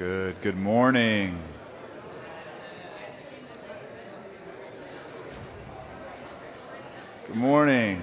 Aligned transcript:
Good. 0.00 0.40
Good 0.40 0.56
morning. 0.56 1.38
Good 7.26 7.36
morning. 7.36 8.00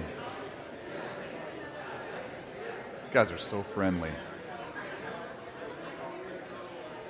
You 3.04 3.12
guys 3.12 3.32
are 3.32 3.40
so 3.40 3.64
friendly. 3.64 4.12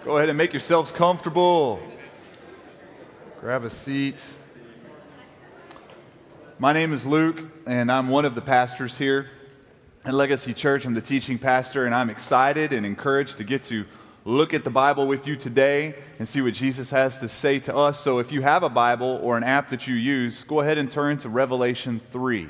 Go 0.05 0.15
ahead 0.15 0.29
and 0.29 0.38
make 0.38 0.54
yourselves 0.54 0.93
comfortable. 0.93 1.81
Grab 3.41 3.65
a 3.65 3.69
seat. 3.69 4.23
My 6.59 6.71
name 6.71 6.93
is 6.93 7.05
Luke, 7.05 7.41
and 7.65 7.91
I'm 7.91 8.07
one 8.07 8.23
of 8.23 8.35
the 8.35 8.41
pastors 8.41 8.97
here 8.97 9.29
at 10.05 10.13
Legacy 10.13 10.54
Church. 10.54 10.85
I'm 10.85 10.93
the 10.93 11.01
teaching 11.01 11.38
pastor, 11.38 11.85
and 11.85 11.93
I'm 11.93 12.09
excited 12.09 12.71
and 12.71 12.85
encouraged 12.85 13.35
to 13.39 13.43
get 13.43 13.63
to 13.63 13.83
look 14.27 14.54
at 14.54 14.66
the 14.66 14.70
Bible 14.70 15.08
with 15.08 15.26
you 15.26 15.38
today 15.38 15.95
and 16.20 16.27
see 16.27 16.41
what 16.41 16.54
Jesus 16.54 16.90
has 16.90 17.18
to 17.20 17.30
say 17.30 17.59
to 17.59 17.73
us. 17.73 17.98
So 17.98 18.20
if 18.20 18.30
you 18.30 18.41
have 18.41 18.62
a 18.62 18.68
Bible 18.68 19.22
or 19.23 19.38
an 19.38 19.44
app 19.45 19.70
that 19.70 19.88
you 19.88 19.95
use, 19.95 20.44
go 20.44 20.59
ahead 20.59 20.77
and 20.77 20.91
turn 20.91 21.18
to 21.20 21.30
Revelation 21.30 22.02
3. 22.12 22.49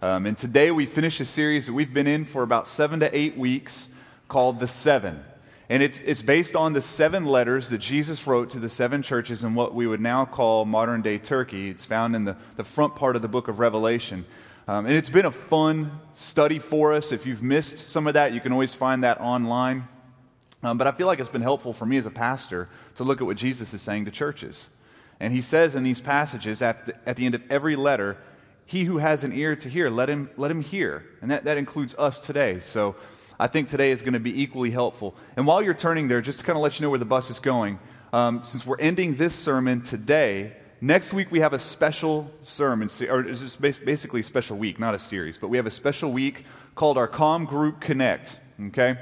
Um, 0.00 0.24
and 0.24 0.38
today 0.38 0.70
we 0.70 0.86
finish 0.86 1.20
a 1.20 1.26
series 1.26 1.66
that 1.66 1.74
we've 1.74 1.92
been 1.92 2.06
in 2.06 2.24
for 2.24 2.42
about 2.42 2.66
seven 2.66 3.00
to 3.00 3.14
eight 3.14 3.36
weeks 3.36 3.90
called 4.28 4.60
The 4.60 4.66
Seven. 4.66 5.22
And 5.68 5.82
it, 5.82 6.00
it's 6.06 6.22
based 6.22 6.56
on 6.56 6.72
the 6.72 6.80
seven 6.80 7.26
letters 7.26 7.68
that 7.68 7.78
Jesus 7.78 8.26
wrote 8.26 8.48
to 8.50 8.58
the 8.58 8.70
seven 8.70 9.02
churches 9.02 9.44
in 9.44 9.54
what 9.54 9.74
we 9.74 9.86
would 9.86 10.00
now 10.00 10.24
call 10.24 10.64
modern 10.64 11.02
day 11.02 11.18
Turkey. 11.18 11.68
It's 11.68 11.84
found 11.84 12.16
in 12.16 12.24
the, 12.24 12.36
the 12.56 12.64
front 12.64 12.96
part 12.96 13.14
of 13.14 13.20
the 13.20 13.28
book 13.28 13.48
of 13.48 13.58
Revelation. 13.58 14.24
Um, 14.66 14.86
and 14.86 14.94
it's 14.94 15.10
been 15.10 15.26
a 15.26 15.30
fun 15.30 16.00
study 16.14 16.58
for 16.58 16.94
us. 16.94 17.12
If 17.12 17.26
you've 17.26 17.42
missed 17.42 17.88
some 17.88 18.06
of 18.06 18.14
that, 18.14 18.32
you 18.32 18.40
can 18.40 18.52
always 18.52 18.72
find 18.72 19.04
that 19.04 19.20
online. 19.20 19.86
Um, 20.64 20.78
but 20.78 20.86
I 20.86 20.92
feel 20.92 21.06
like 21.06 21.20
it's 21.20 21.28
been 21.28 21.42
helpful 21.42 21.74
for 21.74 21.84
me 21.84 21.98
as 21.98 22.06
a 22.06 22.10
pastor 22.10 22.70
to 22.96 23.04
look 23.04 23.20
at 23.20 23.26
what 23.26 23.36
Jesus 23.36 23.74
is 23.74 23.82
saying 23.82 24.06
to 24.06 24.10
churches. 24.10 24.70
And 25.20 25.32
he 25.32 25.42
says 25.42 25.74
in 25.74 25.82
these 25.82 26.00
passages, 26.00 26.62
at 26.62 26.86
the, 26.86 26.94
at 27.06 27.16
the 27.16 27.26
end 27.26 27.34
of 27.34 27.42
every 27.50 27.76
letter, 27.76 28.16
he 28.64 28.84
who 28.84 28.96
has 28.96 29.24
an 29.24 29.32
ear 29.32 29.54
to 29.56 29.68
hear, 29.68 29.90
let 29.90 30.08
him, 30.08 30.30
let 30.38 30.50
him 30.50 30.62
hear. 30.62 31.04
And 31.20 31.30
that, 31.30 31.44
that 31.44 31.58
includes 31.58 31.94
us 31.96 32.18
today. 32.18 32.60
So 32.60 32.96
I 33.38 33.46
think 33.46 33.68
today 33.68 33.90
is 33.90 34.00
going 34.00 34.14
to 34.14 34.20
be 34.20 34.42
equally 34.42 34.70
helpful. 34.70 35.14
And 35.36 35.46
while 35.46 35.62
you're 35.62 35.74
turning 35.74 36.08
there, 36.08 36.22
just 36.22 36.38
to 36.38 36.44
kind 36.46 36.56
of 36.56 36.62
let 36.62 36.80
you 36.80 36.84
know 36.84 36.90
where 36.90 36.98
the 36.98 37.04
bus 37.04 37.28
is 37.28 37.40
going, 37.40 37.78
um, 38.14 38.42
since 38.44 38.64
we're 38.64 38.78
ending 38.78 39.16
this 39.16 39.34
sermon 39.34 39.82
today, 39.82 40.56
next 40.80 41.12
week 41.12 41.30
we 41.30 41.40
have 41.40 41.52
a 41.52 41.58
special 41.58 42.30
sermon, 42.42 42.88
or 43.10 43.20
it's 43.20 43.56
basically 43.56 44.20
a 44.20 44.24
special 44.24 44.56
week, 44.56 44.78
not 44.78 44.94
a 44.94 44.98
series, 44.98 45.36
but 45.36 45.48
we 45.48 45.58
have 45.58 45.66
a 45.66 45.70
special 45.70 46.10
week 46.10 46.46
called 46.74 46.96
our 46.96 47.08
Com 47.08 47.44
Group 47.44 47.82
Connect. 47.82 48.40
Okay? 48.68 48.96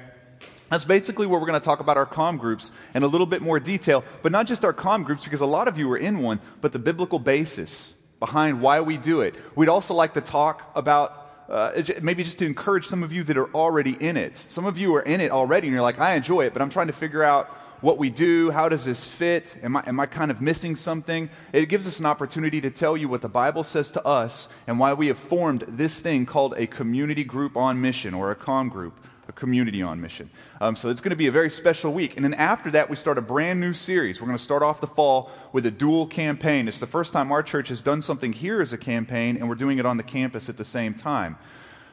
That's 0.72 0.86
basically 0.86 1.26
where 1.26 1.38
we're 1.38 1.46
going 1.46 1.60
to 1.60 1.64
talk 1.64 1.80
about 1.80 1.98
our 1.98 2.06
com 2.06 2.38
groups 2.38 2.72
in 2.94 3.02
a 3.02 3.06
little 3.06 3.26
bit 3.26 3.42
more 3.42 3.60
detail, 3.60 4.02
but 4.22 4.32
not 4.32 4.46
just 4.46 4.64
our 4.64 4.72
com 4.72 5.02
groups, 5.02 5.22
because 5.22 5.42
a 5.42 5.46
lot 5.46 5.68
of 5.68 5.76
you 5.76 5.92
are 5.92 5.98
in 5.98 6.20
one, 6.20 6.40
but 6.62 6.72
the 6.72 6.78
biblical 6.78 7.18
basis 7.18 7.92
behind 8.18 8.58
why 8.62 8.80
we 8.80 8.96
do 8.96 9.20
it. 9.20 9.34
We'd 9.54 9.68
also 9.68 9.92
like 9.92 10.14
to 10.14 10.22
talk 10.22 10.72
about 10.74 11.30
uh, 11.50 11.82
maybe 12.00 12.24
just 12.24 12.38
to 12.38 12.46
encourage 12.46 12.86
some 12.86 13.02
of 13.02 13.12
you 13.12 13.22
that 13.24 13.36
are 13.36 13.54
already 13.54 13.98
in 14.00 14.16
it. 14.16 14.38
Some 14.48 14.64
of 14.64 14.78
you 14.78 14.94
are 14.94 15.02
in 15.02 15.20
it 15.20 15.30
already, 15.30 15.66
and 15.66 15.74
you're 15.74 15.82
like, 15.82 15.98
I 15.98 16.14
enjoy 16.14 16.46
it, 16.46 16.54
but 16.54 16.62
I'm 16.62 16.70
trying 16.70 16.86
to 16.86 16.94
figure 16.94 17.22
out 17.22 17.48
what 17.82 17.98
we 17.98 18.08
do. 18.08 18.50
How 18.50 18.70
does 18.70 18.86
this 18.86 19.04
fit? 19.04 19.54
Am 19.62 19.76
I, 19.76 19.84
am 19.86 20.00
I 20.00 20.06
kind 20.06 20.30
of 20.30 20.40
missing 20.40 20.76
something? 20.76 21.28
It 21.52 21.66
gives 21.66 21.86
us 21.86 22.00
an 22.00 22.06
opportunity 22.06 22.62
to 22.62 22.70
tell 22.70 22.96
you 22.96 23.10
what 23.10 23.20
the 23.20 23.28
Bible 23.28 23.62
says 23.62 23.90
to 23.90 24.06
us 24.06 24.48
and 24.66 24.78
why 24.78 24.94
we 24.94 25.08
have 25.08 25.18
formed 25.18 25.66
this 25.68 26.00
thing 26.00 26.24
called 26.24 26.54
a 26.56 26.66
community 26.66 27.24
group 27.24 27.58
on 27.58 27.82
mission 27.82 28.14
or 28.14 28.30
a 28.30 28.34
com 28.34 28.70
group 28.70 28.98
a 29.32 29.38
community 29.40 29.82
on 29.82 30.00
mission. 30.00 30.30
Um, 30.60 30.76
so 30.76 30.88
it's 30.90 31.00
going 31.00 31.10
to 31.10 31.16
be 31.16 31.26
a 31.26 31.32
very 31.32 31.50
special 31.50 31.92
week. 31.92 32.16
And 32.16 32.24
then 32.24 32.34
after 32.34 32.70
that, 32.72 32.88
we 32.88 32.96
start 32.96 33.18
a 33.18 33.22
brand 33.22 33.60
new 33.60 33.72
series. 33.72 34.20
We're 34.20 34.26
going 34.26 34.38
to 34.38 34.42
start 34.42 34.62
off 34.62 34.80
the 34.80 34.86
fall 34.86 35.30
with 35.52 35.66
a 35.66 35.70
dual 35.70 36.06
campaign. 36.06 36.68
It's 36.68 36.80
the 36.80 36.86
first 36.86 37.12
time 37.12 37.32
our 37.32 37.42
church 37.42 37.68
has 37.68 37.80
done 37.80 38.02
something 38.02 38.32
here 38.32 38.60
as 38.60 38.72
a 38.72 38.78
campaign, 38.78 39.36
and 39.36 39.48
we're 39.48 39.54
doing 39.54 39.78
it 39.78 39.86
on 39.86 39.96
the 39.96 40.02
campus 40.02 40.48
at 40.48 40.56
the 40.56 40.64
same 40.64 40.94
time. 40.94 41.36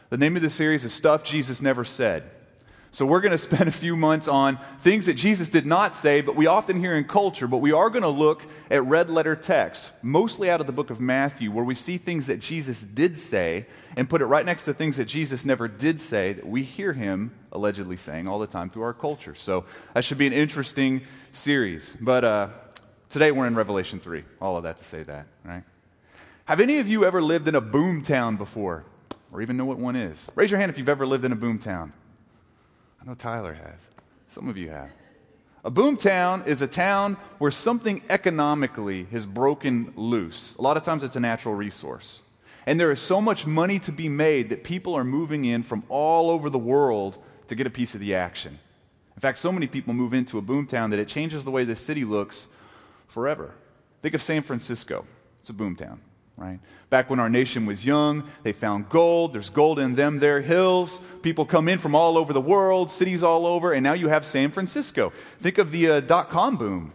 The 0.10 0.18
name 0.18 0.36
of 0.36 0.42
the 0.42 0.50
series 0.50 0.84
is 0.84 0.94
Stuff 0.94 1.24
Jesus 1.24 1.62
Never 1.62 1.86
Said. 1.86 2.30
So 2.92 3.06
we're 3.06 3.22
going 3.22 3.32
to 3.34 3.38
spend 3.38 3.68
a 3.68 3.72
few 3.72 3.96
months 3.96 4.28
on 4.28 4.60
things 4.80 5.06
that 5.06 5.14
Jesus 5.14 5.50
did 5.50 5.66
not 5.66 5.96
say, 5.96 6.22
but 6.22 6.36
we 6.36 6.48
often 6.48 6.80
hear 6.80 6.96
in 6.96 7.04
culture. 7.04 7.48
But 7.48 7.58
we 7.58 7.72
are 7.72 7.90
going 7.90 8.04
to 8.04 8.10
look 8.10 8.44
at 8.70 8.84
red 8.86 9.10
letter 9.10 9.36
text, 9.36 9.92
mostly 10.02 10.50
out 10.50 10.62
of 10.62 10.68
the 10.68 10.74
book 10.74 10.90
of 10.90 11.00
Matthew, 11.00 11.52
where 11.52 11.64
we 11.64 11.76
see 11.76 11.98
things 11.98 12.28
that 12.28 12.40
Jesus 12.40 12.82
did 12.82 13.18
say 13.18 13.66
and 13.96 14.10
put 14.10 14.22
it 14.22 14.26
right 14.26 14.46
next 14.46 14.66
to 14.66 14.74
things 14.74 14.98
that 14.98 15.06
Jesus 15.06 15.46
never 15.46 15.68
did 15.68 16.00
say 16.00 16.34
that 16.34 16.48
we 16.48 16.64
hear 16.64 16.94
him 16.94 17.32
allegedly 17.52 17.98
saying 17.98 18.28
all 18.28 18.40
the 18.40 18.48
time 18.48 18.70
through 18.70 18.84
our 18.84 18.94
culture. 18.94 19.36
So 19.36 19.66
that 19.94 20.04
should 20.04 20.18
be 20.18 20.28
an 20.28 20.34
interesting 20.34 21.02
series. 21.32 21.92
But 22.00 22.24
uh, 22.24 22.50
today 23.10 23.32
we're 23.32 23.48
in 23.48 23.56
Revelation 23.56 24.00
3. 24.00 24.24
All 24.42 24.58
of 24.58 24.64
that 24.64 24.78
to 24.78 24.84
say 24.84 25.04
that, 25.04 25.26
right? 25.44 25.64
Have 26.46 26.60
any 26.60 26.80
of 26.80 26.88
you 26.88 27.06
ever 27.06 27.22
lived 27.22 27.48
in 27.48 27.56
a 27.56 27.62
boom 27.62 28.02
town 28.02 28.36
before? 28.36 28.84
Or 29.32 29.42
even 29.42 29.58
know 29.58 29.66
what 29.66 29.78
one 29.78 29.96
is? 29.96 30.26
Raise 30.34 30.50
your 30.50 30.60
hand 30.60 30.72
if 30.72 30.80
you've 30.80 30.90
ever 30.90 31.06
lived 31.06 31.24
in 31.24 31.32
a 31.32 31.36
boom 31.36 31.60
town. 31.60 31.94
I 33.02 33.06
know 33.06 33.16
Tyler 33.16 33.54
has. 33.54 33.88
Some 34.28 34.50
of 34.50 34.58
you 34.58 34.70
have. 34.70 34.92
A 35.64 35.70
boom 35.70 35.98
town 35.98 36.44
is 36.46 36.62
a 36.62 36.68
town 36.68 37.18
where 37.38 37.52
something 37.52 38.02
economically 38.10 39.06
has 39.12 39.26
broken 39.26 39.94
loose. 39.96 40.56
A 40.58 40.62
lot 40.62 40.78
of 40.78 40.84
times 40.84 41.04
it's 41.04 41.16
a 41.16 41.20
natural 41.20 41.54
resource. 41.54 42.22
And 42.66 42.80
there 42.80 42.92
is 42.92 43.02
so 43.02 43.20
much 43.20 43.46
money 43.46 43.80
to 43.80 43.92
be 43.92 44.08
made 44.08 44.50
that 44.50 44.64
people 44.64 44.96
are 44.96 45.04
moving 45.04 45.46
in 45.46 45.64
from 45.64 45.84
all 45.90 46.30
over 46.30 46.50
the 46.50 46.60
world 46.60 47.18
to 47.48 47.56
get 47.56 47.68
a 47.68 47.70
piece 47.70 47.94
of 47.94 48.00
the 48.00 48.16
action. 48.16 48.60
In 49.16 49.22
fact, 49.22 49.38
so 49.40 49.52
many 49.52 49.68
people 49.68 49.94
move 49.94 50.14
into 50.14 50.38
a 50.38 50.42
boom 50.42 50.66
town 50.66 50.92
that 50.92 51.00
it 51.00 51.08
changes 51.08 51.44
the 51.44 51.52
way 51.52 51.66
the 51.66 51.76
city 51.76 52.06
looks 52.06 52.48
forever. 53.08 53.54
Think 54.02 54.14
of 54.14 54.22
San 54.22 54.44
Francisco, 54.44 55.06
it's 55.42 55.50
a 55.50 55.54
boom 55.54 55.76
town 55.76 56.00
right? 56.40 56.60
Back 56.90 57.10
when 57.10 57.20
our 57.20 57.30
nation 57.30 57.66
was 57.66 57.86
young, 57.86 58.24
they 58.44 58.54
found 58.54 58.88
gold. 58.90 59.34
There's 59.34 59.50
gold 59.50 59.78
in 59.78 59.94
them 59.94 60.20
there 60.20 60.40
hills. 60.40 61.02
People 61.22 61.46
come 61.46 61.68
in 61.68 61.80
from 61.80 61.94
all 61.94 62.18
over 62.18 62.32
the 62.32 62.42
world, 62.42 62.90
cities 62.90 63.24
all 63.24 63.46
over, 63.46 63.74
and 63.74 63.84
now 63.84 63.94
you 63.94 64.08
have 64.08 64.26
San 64.26 64.50
Francisco. 64.50 65.12
Think 65.40 65.58
of 65.58 65.72
the 65.72 65.90
uh, 65.90 66.00
dot 66.00 66.30
com 66.30 66.56
boom, 66.56 66.94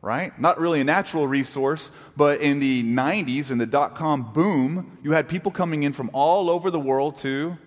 right? 0.00 0.38
Not 0.40 0.60
really 0.60 0.80
a 0.80 0.84
natural 0.84 1.26
resource, 1.26 1.90
but 2.16 2.40
in 2.40 2.60
the 2.60 2.84
90s, 2.84 3.50
in 3.50 3.58
the 3.58 3.66
dot 3.66 3.96
com 3.96 4.32
boom, 4.32 4.96
you 5.02 5.10
had 5.10 5.28
people 5.28 5.50
coming 5.50 5.82
in 5.82 5.92
from 5.92 6.08
all 6.12 6.48
over 6.48 6.70
the 6.70 6.80
world 6.80 7.16
to 7.16 7.58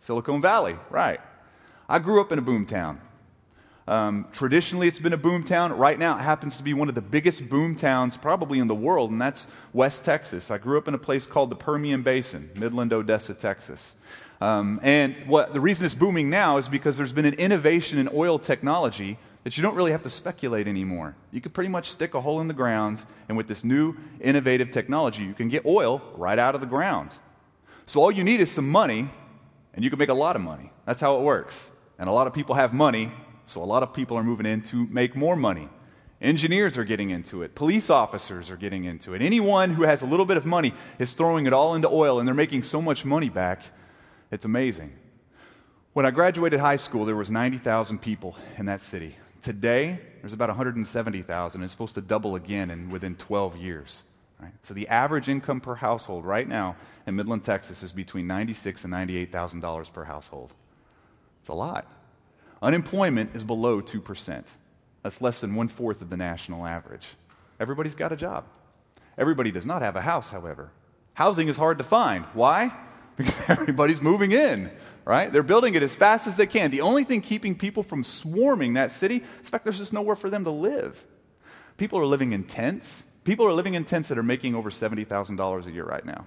Silicon 0.00 0.40
Valley, 0.40 0.78
right? 0.88 1.20
I 1.88 1.98
grew 1.98 2.20
up 2.22 2.32
in 2.32 2.38
a 2.38 2.42
boom 2.42 2.64
town. 2.64 3.00
Um, 3.90 4.28
traditionally, 4.30 4.86
it's 4.86 5.00
been 5.00 5.14
a 5.14 5.16
boom 5.18 5.42
town. 5.42 5.72
Right 5.72 5.98
now, 5.98 6.16
it 6.16 6.22
happens 6.22 6.56
to 6.58 6.62
be 6.62 6.74
one 6.74 6.88
of 6.88 6.94
the 6.94 7.00
biggest 7.00 7.48
boom 7.48 7.74
towns 7.74 8.16
probably 8.16 8.60
in 8.60 8.68
the 8.68 8.74
world, 8.74 9.10
and 9.10 9.20
that's 9.20 9.48
West 9.72 10.04
Texas. 10.04 10.52
I 10.52 10.58
grew 10.58 10.78
up 10.78 10.86
in 10.86 10.94
a 10.94 10.98
place 10.98 11.26
called 11.26 11.50
the 11.50 11.56
Permian 11.56 12.02
Basin, 12.02 12.48
Midland, 12.54 12.92
Odessa, 12.92 13.34
Texas. 13.34 13.96
Um, 14.40 14.78
and 14.84 15.16
what, 15.26 15.52
the 15.52 15.60
reason 15.60 15.84
it's 15.86 15.96
booming 15.96 16.30
now 16.30 16.56
is 16.58 16.68
because 16.68 16.96
there's 16.96 17.12
been 17.12 17.24
an 17.24 17.34
innovation 17.34 17.98
in 17.98 18.08
oil 18.14 18.38
technology 18.38 19.18
that 19.42 19.56
you 19.56 19.62
don't 19.64 19.74
really 19.74 19.90
have 19.90 20.04
to 20.04 20.10
speculate 20.10 20.68
anymore. 20.68 21.16
You 21.32 21.40
could 21.40 21.52
pretty 21.52 21.70
much 21.70 21.90
stick 21.90 22.14
a 22.14 22.20
hole 22.20 22.40
in 22.40 22.46
the 22.46 22.54
ground, 22.54 23.02
and 23.28 23.36
with 23.36 23.48
this 23.48 23.64
new 23.64 23.96
innovative 24.20 24.70
technology, 24.70 25.24
you 25.24 25.34
can 25.34 25.48
get 25.48 25.66
oil 25.66 26.00
right 26.14 26.38
out 26.38 26.54
of 26.54 26.60
the 26.60 26.66
ground. 26.68 27.12
So 27.86 28.00
all 28.00 28.12
you 28.12 28.22
need 28.22 28.38
is 28.38 28.52
some 28.52 28.70
money, 28.70 29.10
and 29.74 29.82
you 29.82 29.90
can 29.90 29.98
make 29.98 30.10
a 30.10 30.14
lot 30.14 30.36
of 30.36 30.42
money. 30.42 30.70
That's 30.86 31.00
how 31.00 31.16
it 31.16 31.22
works. 31.22 31.66
And 31.98 32.08
a 32.08 32.12
lot 32.12 32.28
of 32.28 32.32
people 32.32 32.54
have 32.54 32.72
money, 32.72 33.10
so 33.50 33.62
a 33.62 33.64
lot 33.64 33.82
of 33.82 33.92
people 33.92 34.16
are 34.16 34.22
moving 34.22 34.46
in 34.46 34.62
to 34.62 34.86
make 34.86 35.16
more 35.16 35.36
money. 35.36 35.68
Engineers 36.20 36.76
are 36.76 36.84
getting 36.84 37.10
into 37.10 37.42
it. 37.42 37.54
Police 37.54 37.90
officers 37.90 38.50
are 38.50 38.56
getting 38.56 38.84
into 38.84 39.14
it. 39.14 39.22
Anyone 39.22 39.70
who 39.70 39.82
has 39.82 40.02
a 40.02 40.06
little 40.06 40.26
bit 40.26 40.36
of 40.36 40.44
money 40.44 40.74
is 40.98 41.14
throwing 41.14 41.46
it 41.46 41.52
all 41.52 41.74
into 41.74 41.88
oil, 41.88 42.18
and 42.18 42.28
they're 42.28 42.34
making 42.34 42.62
so 42.62 42.80
much 42.80 43.04
money 43.04 43.28
back. 43.28 43.62
It's 44.30 44.44
amazing. 44.44 44.92
When 45.94 46.06
I 46.06 46.10
graduated 46.10 46.60
high 46.60 46.76
school, 46.76 47.04
there 47.04 47.16
was 47.16 47.30
90,000 47.30 47.98
people 48.00 48.36
in 48.58 48.66
that 48.66 48.82
city. 48.82 49.16
Today, 49.42 49.98
there's 50.20 50.34
about 50.34 50.50
170,000. 50.50 51.62
It's 51.62 51.72
supposed 51.72 51.94
to 51.94 52.02
double 52.02 52.36
again 52.36 52.70
in 52.70 52.90
within 52.90 53.16
12 53.16 53.56
years. 53.56 54.02
Right? 54.38 54.52
So 54.62 54.74
the 54.74 54.86
average 54.88 55.28
income 55.28 55.60
per 55.60 55.74
household 55.74 56.24
right 56.24 56.46
now 56.46 56.76
in 57.06 57.16
Midland, 57.16 57.44
Texas, 57.44 57.82
is 57.82 57.92
between 57.92 58.26
96 58.26 58.84
and 58.84 58.90
98,000 58.90 59.60
dollars 59.60 59.88
per 59.88 60.04
household. 60.04 60.52
It's 61.40 61.48
a 61.48 61.54
lot. 61.54 61.86
Unemployment 62.62 63.34
is 63.34 63.44
below 63.44 63.80
2%. 63.80 64.44
That's 65.02 65.20
less 65.20 65.40
than 65.40 65.54
one 65.54 65.68
fourth 65.68 66.02
of 66.02 66.10
the 66.10 66.16
national 66.16 66.66
average. 66.66 67.06
Everybody's 67.58 67.94
got 67.94 68.12
a 68.12 68.16
job. 68.16 68.44
Everybody 69.16 69.50
does 69.50 69.66
not 69.66 69.82
have 69.82 69.96
a 69.96 70.00
house, 70.00 70.30
however. 70.30 70.70
Housing 71.14 71.48
is 71.48 71.56
hard 71.56 71.78
to 71.78 71.84
find. 71.84 72.24
Why? 72.34 72.72
Because 73.16 73.50
everybody's 73.50 74.00
moving 74.00 74.32
in, 74.32 74.70
right? 75.04 75.30
They're 75.30 75.42
building 75.42 75.74
it 75.74 75.82
as 75.82 75.94
fast 75.94 76.26
as 76.26 76.36
they 76.36 76.46
can. 76.46 76.70
The 76.70 76.80
only 76.80 77.04
thing 77.04 77.20
keeping 77.20 77.54
people 77.54 77.82
from 77.82 78.02
swarming 78.02 78.74
that 78.74 78.92
city 78.92 79.22
is 79.42 79.50
fact 79.50 79.64
there's 79.64 79.76
just 79.76 79.92
nowhere 79.92 80.16
for 80.16 80.30
them 80.30 80.44
to 80.44 80.50
live. 80.50 81.04
People 81.76 81.98
are 81.98 82.06
living 82.06 82.32
in 82.32 82.44
tents. 82.44 83.02
People 83.24 83.44
are 83.46 83.52
living 83.52 83.74
in 83.74 83.84
tents 83.84 84.08
that 84.08 84.16
are 84.16 84.22
making 84.22 84.54
over 84.54 84.70
$70,000 84.70 85.66
a 85.66 85.70
year 85.70 85.84
right 85.84 86.06
now, 86.06 86.24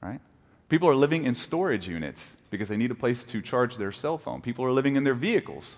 right? 0.00 0.20
People 0.68 0.88
are 0.88 0.94
living 0.94 1.24
in 1.24 1.34
storage 1.34 1.88
units 1.88 2.35
because 2.56 2.68
they 2.68 2.76
need 2.76 2.90
a 2.90 2.94
place 2.94 3.22
to 3.24 3.42
charge 3.42 3.76
their 3.76 3.92
cell 3.92 4.18
phone. 4.18 4.40
People 4.40 4.64
are 4.64 4.72
living 4.72 4.96
in 4.96 5.04
their 5.04 5.14
vehicles. 5.14 5.76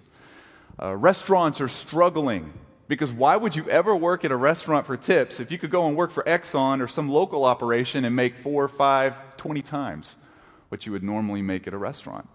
Uh, 0.80 0.94
restaurants 0.94 1.60
are 1.60 1.68
struggling 1.68 2.52
because 2.86 3.12
why 3.12 3.36
would 3.36 3.56
you 3.56 3.68
ever 3.68 3.94
work 3.96 4.24
at 4.24 4.30
a 4.30 4.36
restaurant 4.36 4.86
for 4.86 4.96
tips 4.96 5.40
if 5.40 5.50
you 5.50 5.58
could 5.58 5.70
go 5.70 5.88
and 5.88 5.96
work 5.96 6.10
for 6.10 6.22
Exxon 6.22 6.80
or 6.80 6.88
some 6.88 7.08
local 7.08 7.44
operation 7.44 8.04
and 8.04 8.14
make 8.14 8.36
four, 8.36 8.68
five, 8.68 9.36
twenty 9.36 9.60
times 9.62 10.16
what 10.68 10.86
you 10.86 10.92
would 10.92 11.02
normally 11.02 11.42
make 11.42 11.66
at 11.66 11.74
a 11.74 11.78
restaurant? 11.78 12.28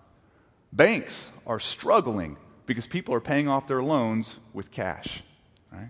Banks 0.74 1.31
are 1.48 1.60
struggling 1.60 2.38
because 2.66 2.86
people 2.86 3.16
are 3.16 3.22
paying 3.22 3.48
off 3.48 3.68
their 3.68 3.81
loans 3.81 4.40
with 4.54 4.72
cash. 4.72 5.24
Right? 5.72 5.90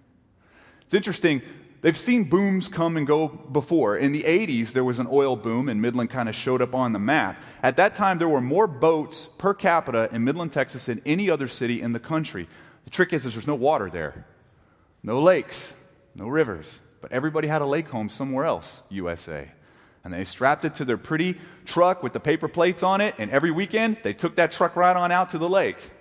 It's 0.86 0.94
interesting. 0.94 1.42
They've 1.84 1.98
seen 1.98 2.24
booms 2.24 2.70
come 2.70 2.96
and 2.96 3.06
go 3.06 3.28
before. 3.28 3.98
In 3.98 4.14
the 4.14 4.24
80s, 4.24 4.72
there 4.72 4.86
was 4.86 5.00
an 5.00 5.08
oil 5.12 5.36
boom, 5.36 5.68
and 5.68 5.82
Midland 5.82 6.10
kind 6.10 6.30
of 6.30 6.34
showed 6.34 6.62
up 6.62 6.74
on 6.74 6.94
the 6.94 7.00
map. 7.00 7.44
At 7.62 7.76
that 7.76 7.94
time, 7.94 8.20
there 8.20 8.30
were 8.30 8.40
more 8.40 8.68
boats 8.68 9.28
per 9.38 9.54
capita 9.54 10.08
in 10.14 10.24
Midland, 10.24 10.54
Texas 10.54 10.86
than 10.86 11.02
any 11.06 11.30
other 11.30 11.50
city 11.50 11.82
in 11.82 11.92
the 11.92 12.00
country. 12.00 12.48
The 12.86 12.90
trick 12.90 13.12
is, 13.12 13.26
is 13.26 13.34
there's 13.34 13.48
no 13.48 13.56
water 13.56 13.90
there. 13.90 14.26
No 15.04 15.22
lakes, 15.22 15.74
no 16.16 16.30
rivers, 16.30 16.80
but 17.02 17.12
everybody 17.12 17.50
had 17.50 17.62
a 17.62 17.66
lake 17.66 17.90
home 17.90 18.08
somewhere 18.08 18.46
else, 18.46 18.82
USA. 18.88 19.52
And 20.06 20.14
they 20.14 20.24
strapped 20.24 20.64
it 20.64 20.76
to 20.76 20.86
their 20.86 20.98
pretty 20.98 21.38
truck 21.66 22.02
with 22.02 22.14
the 22.14 22.20
paper 22.22 22.48
plates 22.48 22.82
on 22.82 23.02
it, 23.02 23.14
and 23.18 23.30
every 23.30 23.52
weekend 23.52 23.98
they 24.04 24.14
took 24.14 24.38
that 24.38 24.52
truck 24.52 24.78
right 24.78 24.96
on 24.96 25.12
out 25.12 25.32
to 25.32 25.38
the 25.38 25.50
lake. 25.50 25.92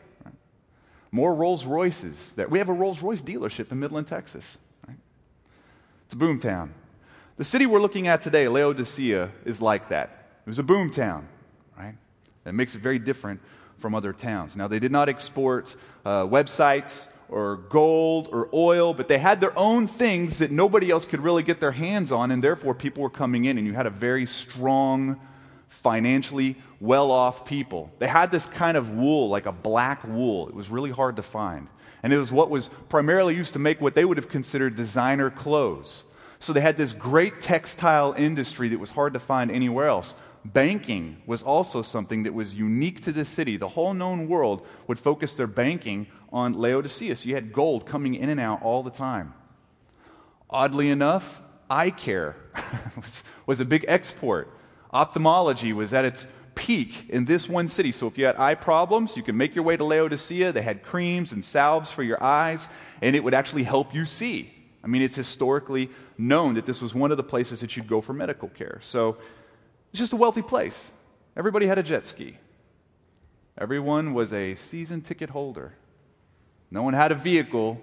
More 1.10 1.34
Rolls 1.34 1.64
Royces. 1.64 2.30
That 2.36 2.50
we 2.50 2.60
have 2.60 2.68
a 2.68 2.72
Rolls 2.72 3.02
Royce 3.02 3.20
dealership 3.20 3.72
in 3.72 3.80
Midland, 3.80 4.06
Texas. 4.06 4.58
It's 6.12 6.16
a 6.16 6.18
boom 6.18 6.38
town. 6.38 6.74
The 7.38 7.44
city 7.44 7.64
we're 7.64 7.80
looking 7.80 8.06
at 8.06 8.20
today, 8.20 8.46
Laodicea, 8.46 9.30
is 9.46 9.62
like 9.62 9.88
that. 9.88 10.28
It 10.44 10.50
was 10.50 10.58
a 10.58 10.62
boom 10.62 10.90
town, 10.90 11.26
right? 11.78 11.94
That 12.44 12.52
makes 12.52 12.74
it 12.74 12.82
very 12.82 12.98
different 12.98 13.40
from 13.78 13.94
other 13.94 14.12
towns. 14.12 14.54
Now, 14.54 14.68
they 14.68 14.78
did 14.78 14.92
not 14.92 15.08
export 15.08 15.74
uh, 16.04 16.24
websites 16.24 17.06
or 17.30 17.56
gold 17.70 18.28
or 18.30 18.50
oil, 18.52 18.92
but 18.92 19.08
they 19.08 19.16
had 19.16 19.40
their 19.40 19.58
own 19.58 19.88
things 19.88 20.36
that 20.40 20.50
nobody 20.50 20.90
else 20.90 21.06
could 21.06 21.20
really 21.20 21.42
get 21.42 21.60
their 21.60 21.72
hands 21.72 22.12
on, 22.12 22.30
and 22.30 22.44
therefore 22.44 22.74
people 22.74 23.02
were 23.02 23.08
coming 23.08 23.46
in, 23.46 23.56
and 23.56 23.66
you 23.66 23.72
had 23.72 23.86
a 23.86 23.90
very 23.90 24.26
strong, 24.26 25.18
financially 25.68 26.56
well 26.78 27.10
off 27.10 27.46
people. 27.46 27.90
They 28.00 28.06
had 28.06 28.30
this 28.30 28.44
kind 28.44 28.76
of 28.76 28.90
wool, 28.90 29.30
like 29.30 29.46
a 29.46 29.52
black 29.52 30.06
wool. 30.06 30.46
It 30.46 30.54
was 30.54 30.68
really 30.68 30.90
hard 30.90 31.16
to 31.16 31.22
find. 31.22 31.68
And 32.02 32.12
it 32.12 32.18
was 32.18 32.32
what 32.32 32.50
was 32.50 32.68
primarily 32.88 33.34
used 33.36 33.52
to 33.52 33.58
make 33.58 33.80
what 33.80 33.94
they 33.94 34.04
would 34.04 34.16
have 34.16 34.28
considered 34.28 34.74
designer 34.74 35.30
clothes. 35.30 36.04
So 36.40 36.52
they 36.52 36.60
had 36.60 36.76
this 36.76 36.92
great 36.92 37.40
textile 37.40 38.14
industry 38.18 38.68
that 38.70 38.80
was 38.80 38.90
hard 38.90 39.14
to 39.14 39.20
find 39.20 39.50
anywhere 39.50 39.86
else. 39.86 40.16
Banking 40.44 41.22
was 41.24 41.44
also 41.44 41.82
something 41.82 42.24
that 42.24 42.34
was 42.34 42.52
unique 42.52 43.02
to 43.02 43.12
this 43.12 43.28
city. 43.28 43.56
The 43.56 43.68
whole 43.68 43.94
known 43.94 44.26
world 44.28 44.66
would 44.88 44.98
focus 44.98 45.34
their 45.34 45.46
banking 45.46 46.08
on 46.32 46.54
Laodicea. 46.54 47.14
So 47.14 47.28
you 47.28 47.36
had 47.36 47.52
gold 47.52 47.86
coming 47.86 48.16
in 48.16 48.28
and 48.28 48.40
out 48.40 48.62
all 48.62 48.82
the 48.82 48.90
time. 48.90 49.34
Oddly 50.50 50.90
enough, 50.90 51.40
eye 51.70 51.90
care 51.90 52.34
was, 52.96 53.22
was 53.46 53.60
a 53.60 53.64
big 53.64 53.84
export. 53.86 54.52
Ophthalmology 54.92 55.72
was 55.72 55.94
at 55.94 56.04
its 56.04 56.26
peak 56.54 57.06
in 57.08 57.24
this 57.24 57.48
one 57.48 57.68
city. 57.68 57.92
So 57.92 58.06
if 58.06 58.18
you 58.18 58.24
had 58.24 58.36
eye 58.36 58.54
problems, 58.54 59.16
you 59.16 59.22
could 59.22 59.34
make 59.34 59.54
your 59.54 59.64
way 59.64 59.76
to 59.76 59.84
Laodicea. 59.84 60.52
They 60.52 60.62
had 60.62 60.82
creams 60.82 61.32
and 61.32 61.44
salves 61.44 61.90
for 61.90 62.02
your 62.02 62.22
eyes, 62.22 62.68
and 63.00 63.16
it 63.16 63.24
would 63.24 63.34
actually 63.34 63.62
help 63.62 63.94
you 63.94 64.04
see. 64.04 64.52
I 64.84 64.86
mean, 64.86 65.02
it's 65.02 65.16
historically 65.16 65.90
known 66.18 66.54
that 66.54 66.66
this 66.66 66.82
was 66.82 66.94
one 66.94 67.10
of 67.10 67.16
the 67.16 67.22
places 67.22 67.60
that 67.60 67.76
you'd 67.76 67.86
go 67.88 68.00
for 68.00 68.12
medical 68.12 68.48
care. 68.48 68.78
So 68.82 69.16
it's 69.90 69.98
just 70.00 70.12
a 70.12 70.16
wealthy 70.16 70.42
place. 70.42 70.90
Everybody 71.36 71.66
had 71.66 71.78
a 71.78 71.82
jet 71.82 72.06
ski. 72.06 72.36
Everyone 73.56 74.14
was 74.14 74.32
a 74.32 74.54
season 74.54 75.02
ticket 75.02 75.30
holder. 75.30 75.74
No 76.70 76.82
one 76.82 76.94
had 76.94 77.12
a 77.12 77.14
vehicle 77.14 77.80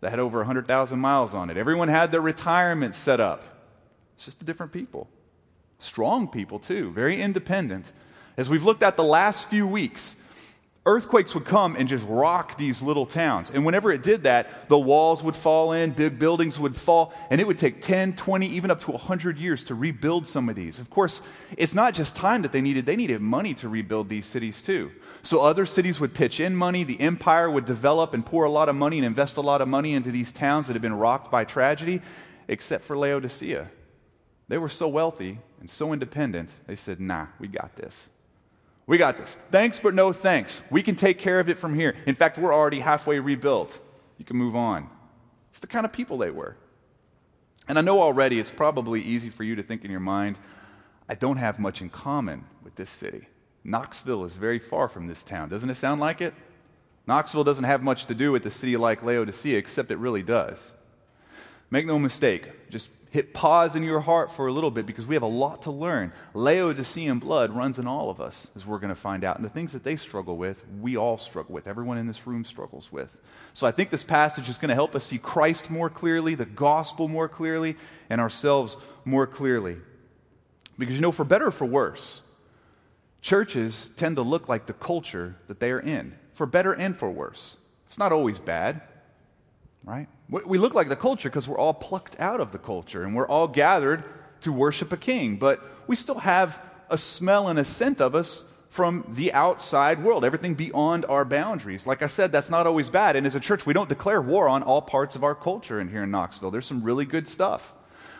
that 0.00 0.10
had 0.10 0.20
over 0.20 0.38
100,000 0.38 0.98
miles 0.98 1.34
on 1.34 1.50
it. 1.50 1.56
Everyone 1.56 1.88
had 1.88 2.12
their 2.12 2.20
retirement 2.20 2.94
set 2.94 3.20
up. 3.20 3.44
It's 4.16 4.26
just 4.26 4.42
a 4.42 4.44
different 4.44 4.72
people. 4.72 5.08
Strong 5.78 6.28
people, 6.28 6.58
too, 6.58 6.90
very 6.92 7.20
independent. 7.22 7.92
As 8.36 8.48
we've 8.48 8.64
looked 8.64 8.82
at 8.82 8.96
the 8.96 9.04
last 9.04 9.48
few 9.48 9.66
weeks, 9.66 10.16
earthquakes 10.88 11.34
would 11.34 11.44
come 11.44 11.76
and 11.76 11.86
just 11.86 12.04
rock 12.08 12.56
these 12.56 12.80
little 12.80 13.04
towns. 13.04 13.50
And 13.50 13.64
whenever 13.64 13.92
it 13.92 14.02
did 14.02 14.22
that, 14.22 14.68
the 14.68 14.78
walls 14.78 15.22
would 15.22 15.36
fall 15.36 15.72
in, 15.72 15.90
big 15.90 16.18
buildings 16.18 16.58
would 16.58 16.74
fall, 16.74 17.12
and 17.30 17.40
it 17.40 17.46
would 17.46 17.58
take 17.58 17.82
10, 17.82 18.16
20, 18.16 18.46
even 18.46 18.70
up 18.70 18.80
to 18.80 18.92
100 18.92 19.36
years 19.38 19.64
to 19.64 19.74
rebuild 19.74 20.26
some 20.26 20.48
of 20.48 20.56
these. 20.56 20.78
Of 20.78 20.88
course, 20.88 21.20
it's 21.58 21.74
not 21.74 21.92
just 21.92 22.16
time 22.16 22.40
that 22.42 22.52
they 22.52 22.62
needed, 22.62 22.86
they 22.86 22.96
needed 22.96 23.20
money 23.20 23.52
to 23.54 23.68
rebuild 23.68 24.08
these 24.08 24.24
cities 24.24 24.62
too. 24.62 24.90
So 25.22 25.42
other 25.42 25.66
cities 25.66 26.00
would 26.00 26.14
pitch 26.14 26.40
in 26.40 26.56
money, 26.56 26.84
the 26.84 27.00
empire 27.00 27.50
would 27.50 27.66
develop 27.66 28.14
and 28.14 28.24
pour 28.24 28.44
a 28.44 28.50
lot 28.50 28.70
of 28.70 28.74
money 28.74 28.96
and 28.96 29.04
invest 29.04 29.36
a 29.36 29.42
lot 29.42 29.60
of 29.60 29.68
money 29.68 29.92
into 29.92 30.10
these 30.10 30.32
towns 30.32 30.68
that 30.68 30.72
had 30.72 30.82
been 30.82 30.94
rocked 30.94 31.30
by 31.30 31.44
tragedy, 31.44 32.00
except 32.48 32.84
for 32.84 32.96
Laodicea. 32.96 33.68
They 34.48 34.58
were 34.58 34.68
so 34.68 34.88
wealthy 34.88 35.38
and 35.60 35.68
so 35.68 35.92
independent, 35.92 36.52
they 36.66 36.76
said, 36.76 37.00
nah, 37.00 37.26
we 37.38 37.48
got 37.48 37.76
this. 37.76 38.08
We 38.86 38.96
got 38.96 39.18
this. 39.18 39.36
Thanks, 39.50 39.80
but 39.80 39.94
no 39.94 40.12
thanks. 40.12 40.62
We 40.70 40.82
can 40.82 40.96
take 40.96 41.18
care 41.18 41.40
of 41.40 41.48
it 41.50 41.58
from 41.58 41.74
here. 41.74 41.94
In 42.06 42.14
fact, 42.14 42.38
we're 42.38 42.54
already 42.54 42.80
halfway 42.80 43.18
rebuilt. 43.18 43.78
You 44.16 44.24
can 44.24 44.36
move 44.36 44.56
on. 44.56 44.88
It's 45.50 45.58
the 45.58 45.66
kind 45.66 45.84
of 45.84 45.92
people 45.92 46.16
they 46.16 46.30
were. 46.30 46.56
And 47.68 47.78
I 47.78 47.82
know 47.82 48.00
already 48.00 48.38
it's 48.38 48.50
probably 48.50 49.02
easy 49.02 49.28
for 49.28 49.44
you 49.44 49.56
to 49.56 49.62
think 49.62 49.84
in 49.84 49.90
your 49.90 50.00
mind, 50.00 50.38
I 51.06 51.14
don't 51.14 51.36
have 51.36 51.58
much 51.58 51.82
in 51.82 51.90
common 51.90 52.44
with 52.64 52.74
this 52.76 52.88
city. 52.88 53.28
Knoxville 53.64 54.24
is 54.24 54.34
very 54.34 54.58
far 54.58 54.88
from 54.88 55.06
this 55.06 55.22
town. 55.22 55.50
Doesn't 55.50 55.68
it 55.68 55.76
sound 55.76 56.00
like 56.00 56.22
it? 56.22 56.32
Knoxville 57.06 57.44
doesn't 57.44 57.64
have 57.64 57.82
much 57.82 58.06
to 58.06 58.14
do 58.14 58.32
with 58.32 58.46
a 58.46 58.50
city 58.50 58.76
like 58.78 59.02
Laodicea, 59.02 59.58
except 59.58 59.90
it 59.90 59.98
really 59.98 60.22
does. 60.22 60.72
Make 61.70 61.86
no 61.86 61.98
mistake, 61.98 62.70
just 62.70 62.90
hit 63.10 63.32
pause 63.32 63.74
in 63.74 63.82
your 63.82 64.00
heart 64.00 64.30
for 64.30 64.46
a 64.46 64.52
little 64.52 64.70
bit 64.70 64.86
because 64.86 65.06
we 65.06 65.14
have 65.14 65.22
a 65.22 65.26
lot 65.26 65.62
to 65.62 65.70
learn. 65.70 66.12
Laodicean 66.34 67.18
blood 67.18 67.54
runs 67.54 67.78
in 67.78 67.86
all 67.86 68.10
of 68.10 68.20
us, 68.20 68.50
as 68.54 68.66
we're 68.66 68.78
going 68.78 68.90
to 68.90 68.94
find 68.94 69.24
out. 69.24 69.36
And 69.36 69.44
the 69.44 69.50
things 69.50 69.72
that 69.72 69.82
they 69.82 69.96
struggle 69.96 70.36
with, 70.36 70.62
we 70.80 70.96
all 70.96 71.16
struggle 71.16 71.54
with. 71.54 71.66
Everyone 71.66 71.96
in 71.98 72.06
this 72.06 72.26
room 72.26 72.44
struggles 72.44 72.92
with. 72.92 73.20
So 73.54 73.66
I 73.66 73.70
think 73.70 73.90
this 73.90 74.04
passage 74.04 74.48
is 74.48 74.58
going 74.58 74.68
to 74.68 74.74
help 74.74 74.94
us 74.94 75.04
see 75.04 75.18
Christ 75.18 75.70
more 75.70 75.88
clearly, 75.88 76.34
the 76.34 76.44
gospel 76.44 77.08
more 77.08 77.28
clearly, 77.28 77.76
and 78.10 78.20
ourselves 78.20 78.76
more 79.04 79.26
clearly. 79.26 79.76
Because 80.78 80.94
you 80.94 81.00
know, 81.00 81.12
for 81.12 81.24
better 81.24 81.46
or 81.46 81.52
for 81.52 81.66
worse, 81.66 82.20
churches 83.22 83.90
tend 83.96 84.16
to 84.16 84.22
look 84.22 84.48
like 84.48 84.66
the 84.66 84.74
culture 84.74 85.34
that 85.48 85.60
they 85.60 85.70
are 85.70 85.80
in, 85.80 86.14
for 86.34 86.46
better 86.46 86.72
and 86.72 86.96
for 86.96 87.10
worse. 87.10 87.56
It's 87.86 87.98
not 87.98 88.12
always 88.12 88.38
bad, 88.38 88.82
right? 89.82 90.08
We 90.30 90.58
look 90.58 90.74
like 90.74 90.90
the 90.90 90.96
culture 90.96 91.30
because 91.30 91.48
we're 91.48 91.58
all 91.58 91.72
plucked 91.72 92.20
out 92.20 92.40
of 92.40 92.52
the 92.52 92.58
culture 92.58 93.02
and 93.02 93.14
we're 93.14 93.26
all 93.26 93.48
gathered 93.48 94.04
to 94.42 94.52
worship 94.52 94.92
a 94.92 94.96
king, 94.96 95.36
but 95.36 95.62
we 95.86 95.96
still 95.96 96.18
have 96.18 96.60
a 96.90 96.98
smell 96.98 97.48
and 97.48 97.58
a 97.58 97.64
scent 97.64 98.00
of 98.00 98.14
us 98.14 98.44
from 98.68 99.06
the 99.08 99.32
outside 99.32 100.02
world, 100.04 100.24
everything 100.24 100.54
beyond 100.54 101.06
our 101.06 101.24
boundaries. 101.24 101.86
Like 101.86 102.02
I 102.02 102.06
said, 102.06 102.30
that's 102.30 102.50
not 102.50 102.66
always 102.66 102.90
bad. 102.90 103.16
And 103.16 103.26
as 103.26 103.34
a 103.34 103.40
church, 103.40 103.64
we 103.64 103.72
don't 103.72 103.88
declare 103.88 104.20
war 104.20 104.48
on 104.48 104.62
all 104.62 104.82
parts 104.82 105.16
of 105.16 105.24
our 105.24 105.34
culture 105.34 105.80
in 105.80 105.88
here 105.88 106.02
in 106.02 106.10
Knoxville. 106.10 106.50
There's 106.50 106.66
some 106.66 106.82
really 106.82 107.06
good 107.06 107.26
stuff. 107.26 107.72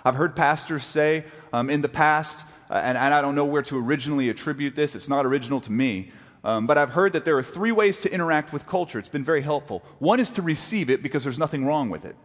I've 0.05 0.15
heard 0.15 0.35
pastors 0.35 0.85
say 0.85 1.25
um, 1.53 1.69
in 1.69 1.83
the 1.83 1.89
past, 1.89 2.45
uh, 2.71 2.75
and, 2.75 2.97
and 2.97 3.13
I 3.13 3.21
don't 3.21 3.35
know 3.35 3.45
where 3.45 3.63
to 3.63 3.79
originally 3.79 4.31
attribute 4.31 4.75
this, 4.75 4.95
it's 4.95 5.09
not 5.09 5.27
original 5.27 5.61
to 5.61 5.73
me, 5.73 6.13
um, 6.49 6.67
but 6.67 6.79
I've 6.79 6.89
heard 6.89 7.13
that 7.13 7.27
there 7.27 7.37
are 7.37 7.43
three 7.43 7.73
ways 7.73 8.01
to 8.01 8.11
interact 8.11 8.55
with 8.55 8.67
culture. 8.67 8.99
It's 8.99 9.07
been 9.07 9.23
very 9.23 9.43
helpful. 9.43 9.85
One 9.99 10.19
is 10.19 10.31
to 10.31 10.41
receive 10.41 10.89
it 10.89 11.03
because 11.03 11.23
there's 11.23 11.39
nothing 11.39 11.67
wrong 11.67 11.91
with 11.91 12.07
it. 12.07 12.17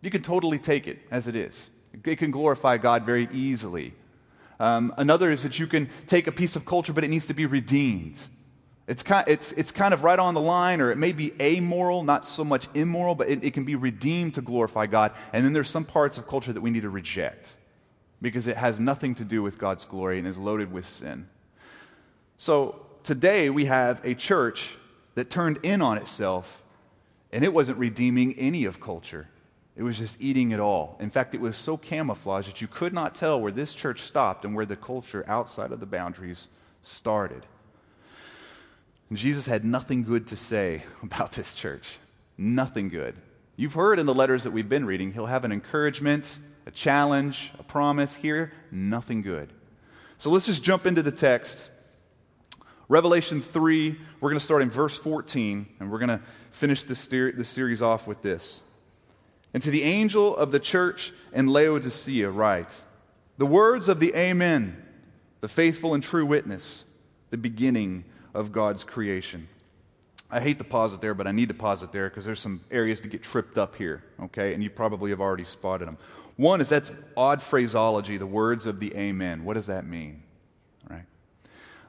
You 0.00 0.10
can 0.10 0.22
totally 0.22 0.58
take 0.58 0.86
it 0.86 1.00
as 1.10 1.28
it 1.28 1.36
is, 1.36 1.68
it 1.92 2.16
can 2.16 2.30
glorify 2.30 2.78
God 2.78 3.04
very 3.04 3.28
easily. 3.30 3.92
Um, 4.58 4.94
another 4.96 5.30
is 5.30 5.42
that 5.42 5.58
you 5.58 5.66
can 5.66 5.90
take 6.06 6.26
a 6.26 6.32
piece 6.32 6.56
of 6.56 6.64
culture, 6.64 6.94
but 6.94 7.04
it 7.04 7.08
needs 7.08 7.26
to 7.26 7.34
be 7.34 7.44
redeemed. 7.44 8.18
It's 8.86 9.02
kind, 9.02 9.28
it's, 9.28 9.52
it's 9.52 9.70
kind 9.70 9.92
of 9.92 10.02
right 10.02 10.18
on 10.18 10.32
the 10.32 10.40
line, 10.40 10.80
or 10.80 10.90
it 10.90 10.96
may 10.96 11.12
be 11.12 11.34
amoral, 11.38 12.04
not 12.04 12.24
so 12.24 12.44
much 12.44 12.68
immoral, 12.72 13.14
but 13.14 13.28
it, 13.28 13.44
it 13.44 13.52
can 13.52 13.64
be 13.66 13.76
redeemed 13.76 14.32
to 14.36 14.40
glorify 14.40 14.86
God. 14.86 15.12
And 15.34 15.44
then 15.44 15.52
there's 15.52 15.68
some 15.68 15.84
parts 15.84 16.16
of 16.16 16.26
culture 16.26 16.54
that 16.54 16.62
we 16.62 16.70
need 16.70 16.82
to 16.82 16.90
reject 16.90 17.54
because 18.22 18.46
it 18.46 18.56
has 18.56 18.80
nothing 18.80 19.14
to 19.16 19.24
do 19.24 19.42
with 19.42 19.58
God's 19.58 19.84
glory 19.84 20.18
and 20.18 20.26
is 20.26 20.38
loaded 20.38 20.72
with 20.72 20.88
sin. 20.88 21.28
So 22.38 22.86
today 23.08 23.48
we 23.48 23.64
have 23.64 24.04
a 24.04 24.14
church 24.14 24.76
that 25.14 25.30
turned 25.30 25.58
in 25.62 25.80
on 25.80 25.96
itself 25.96 26.62
and 27.32 27.42
it 27.42 27.50
wasn't 27.50 27.78
redeeming 27.78 28.38
any 28.38 28.66
of 28.66 28.82
culture. 28.82 29.26
It 29.76 29.82
was 29.82 29.96
just 29.96 30.20
eating 30.20 30.50
it 30.50 30.60
all. 30.60 30.98
In 31.00 31.08
fact, 31.08 31.34
it 31.34 31.40
was 31.40 31.56
so 31.56 31.78
camouflaged 31.78 32.50
that 32.50 32.60
you 32.60 32.68
could 32.68 32.92
not 32.92 33.14
tell 33.14 33.40
where 33.40 33.50
this 33.50 33.72
church 33.72 34.02
stopped 34.02 34.44
and 34.44 34.54
where 34.54 34.66
the 34.66 34.76
culture 34.76 35.24
outside 35.26 35.72
of 35.72 35.80
the 35.80 35.86
boundaries 35.86 36.48
started. 36.82 37.46
Jesus 39.10 39.46
had 39.46 39.64
nothing 39.64 40.04
good 40.04 40.26
to 40.26 40.36
say 40.36 40.82
about 41.02 41.32
this 41.32 41.54
church. 41.54 42.00
Nothing 42.36 42.90
good. 42.90 43.14
You've 43.56 43.72
heard 43.72 43.98
in 43.98 44.04
the 44.04 44.12
letters 44.12 44.44
that 44.44 44.50
we've 44.50 44.68
been 44.68 44.84
reading, 44.84 45.14
he'll 45.14 45.24
have 45.24 45.46
an 45.46 45.52
encouragement, 45.52 46.38
a 46.66 46.70
challenge, 46.70 47.52
a 47.58 47.62
promise. 47.62 48.14
Here, 48.14 48.52
nothing 48.70 49.22
good. 49.22 49.50
So 50.18 50.28
let's 50.28 50.44
just 50.44 50.62
jump 50.62 50.84
into 50.84 51.00
the 51.00 51.10
text 51.10 51.70
Revelation 52.88 53.42
3, 53.42 53.98
we're 54.20 54.30
going 54.30 54.38
to 54.38 54.44
start 54.44 54.62
in 54.62 54.70
verse 54.70 54.96
14, 54.96 55.66
and 55.78 55.90
we're 55.90 55.98
going 55.98 56.08
to 56.08 56.20
finish 56.50 56.84
this, 56.84 57.06
this 57.06 57.48
series 57.48 57.82
off 57.82 58.06
with 58.06 58.22
this. 58.22 58.62
And 59.52 59.62
to 59.62 59.70
the 59.70 59.82
angel 59.82 60.34
of 60.36 60.52
the 60.52 60.60
church 60.60 61.12
in 61.32 61.48
Laodicea, 61.48 62.30
write 62.30 62.74
the 63.36 63.46
words 63.46 63.88
of 63.88 64.00
the 64.00 64.14
Amen, 64.14 64.82
the 65.40 65.48
faithful 65.48 65.94
and 65.94 66.02
true 66.02 66.24
witness, 66.24 66.84
the 67.30 67.36
beginning 67.36 68.04
of 68.34 68.52
God's 68.52 68.84
creation. 68.84 69.48
I 70.30 70.40
hate 70.40 70.58
to 70.58 70.64
pause 70.64 70.92
it 70.92 71.00
there, 71.00 71.14
but 71.14 71.26
I 71.26 71.32
need 71.32 71.48
to 71.48 71.54
pause 71.54 71.82
it 71.82 71.92
there 71.92 72.08
because 72.08 72.24
there's 72.24 72.40
some 72.40 72.62
areas 72.70 73.00
to 73.00 73.08
get 73.08 73.22
tripped 73.22 73.58
up 73.58 73.76
here, 73.76 74.02
okay? 74.20 74.54
And 74.54 74.62
you 74.62 74.70
probably 74.70 75.10
have 75.10 75.20
already 75.20 75.44
spotted 75.44 75.88
them. 75.88 75.98
One 76.36 76.60
is 76.60 76.68
that's 76.68 76.90
odd 77.16 77.42
phraseology, 77.42 78.16
the 78.16 78.26
words 78.26 78.66
of 78.66 78.80
the 78.80 78.94
Amen. 78.94 79.44
What 79.44 79.54
does 79.54 79.66
that 79.66 79.86
mean? 79.86 80.22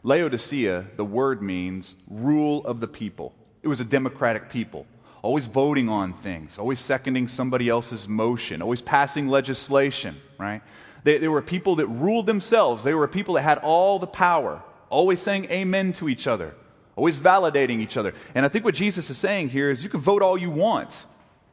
Laodicea, 0.03 0.87
the 0.95 1.05
word 1.05 1.41
means 1.41 1.95
rule 2.09 2.65
of 2.65 2.79
the 2.79 2.87
people. 2.87 3.33
It 3.61 3.67
was 3.67 3.79
a 3.79 3.85
democratic 3.85 4.49
people, 4.49 4.85
always 5.21 5.47
voting 5.47 5.89
on 5.89 6.13
things, 6.13 6.57
always 6.57 6.79
seconding 6.79 7.27
somebody 7.27 7.67
else's 7.67 8.07
motion, 8.07 8.61
always 8.61 8.81
passing 8.81 9.27
legislation, 9.27 10.17
right? 10.37 10.61
They, 11.03 11.17
they 11.17 11.27
were 11.27 11.41
people 11.41 11.75
that 11.75 11.87
ruled 11.87 12.25
themselves. 12.25 12.83
They 12.83 12.93
were 12.93 13.07
people 13.07 13.35
that 13.35 13.41
had 13.41 13.57
all 13.59 13.99
the 13.99 14.07
power, 14.07 14.61
always 14.89 15.21
saying 15.21 15.45
amen 15.45 15.93
to 15.93 16.07
each 16.07 16.27
other, 16.27 16.55
always 16.95 17.17
validating 17.17 17.79
each 17.79 17.97
other. 17.97 18.13
And 18.35 18.45
I 18.45 18.49
think 18.49 18.63
what 18.63 18.75
Jesus 18.75 19.09
is 19.09 19.17
saying 19.17 19.49
here 19.49 19.69
is 19.69 19.83
you 19.83 19.89
can 19.89 20.01
vote 20.01 20.21
all 20.21 20.37
you 20.37 20.49
want, 20.49 21.05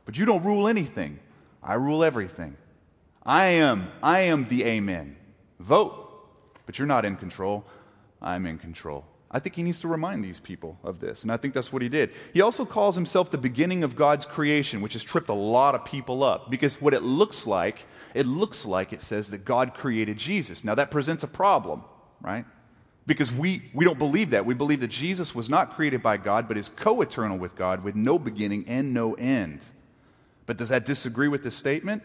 but 0.04 0.16
you 0.16 0.24
don't 0.24 0.44
rule 0.44 0.68
anything. 0.68 1.18
I 1.62 1.74
rule 1.74 2.04
everything. 2.04 2.56
I 3.24 3.46
am, 3.46 3.88
I 4.02 4.20
am 4.20 4.44
the 4.44 4.64
amen. 4.64 5.16
Vote, 5.58 6.30
but 6.64 6.78
you're 6.78 6.86
not 6.86 7.04
in 7.04 7.16
control. 7.16 7.64
I'm 8.20 8.46
in 8.46 8.58
control. 8.58 9.04
I 9.30 9.40
think 9.40 9.56
he 9.56 9.62
needs 9.62 9.80
to 9.80 9.88
remind 9.88 10.24
these 10.24 10.38
people 10.38 10.78
of 10.84 11.00
this, 11.00 11.22
and 11.22 11.32
I 11.32 11.36
think 11.36 11.52
that's 11.52 11.72
what 11.72 11.82
he 11.82 11.88
did. 11.88 12.12
He 12.32 12.40
also 12.40 12.64
calls 12.64 12.94
himself 12.94 13.30
the 13.30 13.38
beginning 13.38 13.82
of 13.82 13.96
God's 13.96 14.24
creation, 14.24 14.80
which 14.80 14.92
has 14.92 15.02
tripped 15.02 15.28
a 15.28 15.34
lot 15.34 15.74
of 15.74 15.84
people 15.84 16.22
up 16.22 16.48
because 16.50 16.80
what 16.80 16.94
it 16.94 17.02
looks 17.02 17.46
like, 17.46 17.86
it 18.14 18.26
looks 18.26 18.64
like 18.64 18.92
it 18.92 19.02
says 19.02 19.28
that 19.30 19.44
God 19.44 19.74
created 19.74 20.16
Jesus. 20.16 20.62
Now 20.62 20.76
that 20.76 20.92
presents 20.92 21.24
a 21.24 21.28
problem, 21.28 21.82
right? 22.20 22.44
Because 23.06 23.32
we, 23.32 23.70
we 23.74 23.84
don't 23.84 23.98
believe 23.98 24.30
that. 24.30 24.46
We 24.46 24.54
believe 24.54 24.80
that 24.80 24.88
Jesus 24.88 25.34
was 25.34 25.48
not 25.50 25.70
created 25.70 26.02
by 26.02 26.16
God, 26.16 26.46
but 26.46 26.56
is 26.56 26.68
co 26.68 27.00
eternal 27.02 27.36
with 27.36 27.56
God 27.56 27.82
with 27.82 27.96
no 27.96 28.18
beginning 28.18 28.64
and 28.68 28.94
no 28.94 29.14
end. 29.14 29.64
But 30.46 30.56
does 30.56 30.68
that 30.68 30.86
disagree 30.86 31.28
with 31.28 31.42
this 31.42 31.56
statement? 31.56 32.04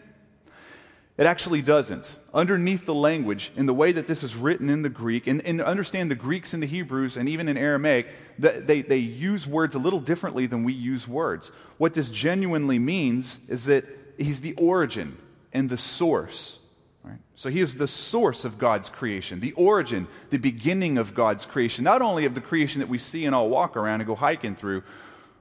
It 1.18 1.26
actually 1.26 1.60
doesn't. 1.60 2.16
Underneath 2.32 2.86
the 2.86 2.94
language, 2.94 3.52
in 3.54 3.66
the 3.66 3.74
way 3.74 3.92
that 3.92 4.06
this 4.06 4.22
is 4.22 4.34
written 4.34 4.70
in 4.70 4.80
the 4.82 4.88
Greek, 4.88 5.26
and, 5.26 5.42
and 5.42 5.60
understand 5.60 6.10
the 6.10 6.14
Greeks 6.14 6.54
and 6.54 6.62
the 6.62 6.66
Hebrews, 6.66 7.18
and 7.18 7.28
even 7.28 7.48
in 7.48 7.58
Aramaic, 7.58 8.08
they, 8.38 8.80
they 8.80 8.96
use 8.96 9.46
words 9.46 9.74
a 9.74 9.78
little 9.78 10.00
differently 10.00 10.46
than 10.46 10.64
we 10.64 10.72
use 10.72 11.06
words. 11.06 11.52
What 11.76 11.92
this 11.92 12.10
genuinely 12.10 12.78
means 12.78 13.40
is 13.48 13.66
that 13.66 13.84
he's 14.16 14.40
the 14.40 14.54
origin 14.54 15.18
and 15.52 15.68
the 15.68 15.76
source. 15.76 16.58
Right? 17.04 17.18
So 17.34 17.50
he 17.50 17.60
is 17.60 17.74
the 17.74 17.88
source 17.88 18.46
of 18.46 18.56
God's 18.56 18.88
creation, 18.88 19.40
the 19.40 19.52
origin, 19.52 20.08
the 20.30 20.38
beginning 20.38 20.96
of 20.96 21.14
God's 21.14 21.44
creation, 21.44 21.84
not 21.84 22.00
only 22.00 22.24
of 22.24 22.34
the 22.34 22.40
creation 22.40 22.80
that 22.80 22.88
we 22.88 22.96
see 22.96 23.26
and 23.26 23.34
all 23.34 23.50
walk 23.50 23.76
around 23.76 24.00
and 24.00 24.06
go 24.06 24.14
hiking 24.14 24.56
through, 24.56 24.82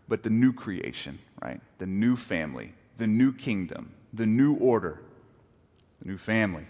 but 0.10 0.24
the 0.24 0.30
new 0.30 0.51
creation, 0.51 1.18
right? 1.42 1.62
The 1.78 1.86
new 1.86 2.18
family, 2.18 2.74
the 2.98 3.08
new 3.08 3.32
kingdom, 3.32 3.94
the 4.12 4.25
new 4.25 4.56
order 4.56 5.00
the 6.01 6.08
new 6.08 6.17
family. 6.17 6.65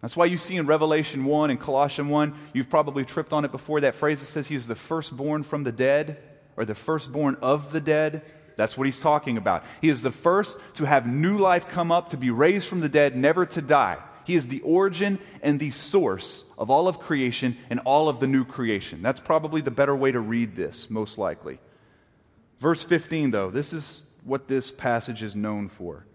That's 0.00 0.16
why 0.16 0.24
you 0.24 0.36
see 0.36 0.56
in 0.56 0.66
Revelation 0.66 1.24
1 1.24 1.50
and 1.50 1.60
Colossians 1.60 2.10
1, 2.10 2.34
you've 2.52 2.68
probably 2.68 3.04
tripped 3.04 3.32
on 3.32 3.44
it 3.44 3.52
before, 3.52 3.80
that 3.82 3.94
phrase 3.94 4.20
that 4.20 4.26
says 4.26 4.48
he 4.48 4.56
is 4.56 4.66
the 4.66 4.74
firstborn 4.74 5.44
from 5.44 5.62
the 5.62 5.72
dead 5.72 6.18
or 6.56 6.64
the 6.64 6.74
firstborn 6.74 7.36
of 7.40 7.72
the 7.72 7.80
dead. 7.80 8.22
That's 8.56 8.76
what 8.76 8.86
he's 8.86 8.98
talking 8.98 9.36
about. 9.36 9.64
He 9.80 9.88
is 9.88 10.02
the 10.02 10.10
first 10.10 10.58
to 10.74 10.84
have 10.84 11.06
new 11.06 11.38
life 11.38 11.68
come 11.68 11.92
up, 11.92 12.10
to 12.10 12.16
be 12.16 12.30
raised 12.30 12.66
from 12.66 12.80
the 12.80 12.88
dead, 12.88 13.16
never 13.16 13.46
to 13.46 13.62
die. 13.62 13.98
He 14.24 14.34
is 14.34 14.48
the 14.48 14.60
origin 14.60 15.18
and 15.40 15.58
the 15.58 15.70
source 15.70 16.44
of 16.58 16.68
all 16.68 16.88
of 16.88 16.98
creation 16.98 17.56
and 17.70 17.80
all 17.80 18.08
of 18.08 18.18
the 18.18 18.26
new 18.26 18.44
creation. 18.44 19.02
That's 19.02 19.20
probably 19.20 19.60
the 19.60 19.70
better 19.70 19.94
way 19.94 20.12
to 20.12 20.20
read 20.20 20.56
this, 20.56 20.90
most 20.90 21.16
likely. 21.16 21.60
Verse 22.58 22.82
15, 22.82 23.30
though, 23.30 23.50
this 23.50 23.72
is 23.72 24.04
what 24.24 24.48
this 24.48 24.70
passage 24.70 25.22
is 25.22 25.34
known 25.34 25.68
for. 25.68 26.06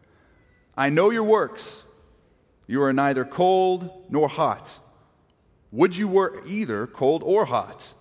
I 0.77 0.89
know 0.89 1.09
your 1.09 1.24
works 1.24 1.83
you 2.67 2.81
are 2.83 2.93
neither 2.93 3.25
cold 3.25 4.05
nor 4.09 4.27
hot. 4.27 4.79
Would 5.71 5.95
you 5.95 6.07
were 6.07 6.41
either 6.45 6.86
cold 6.88 7.24
or 7.24 7.45
hot? 7.45 7.93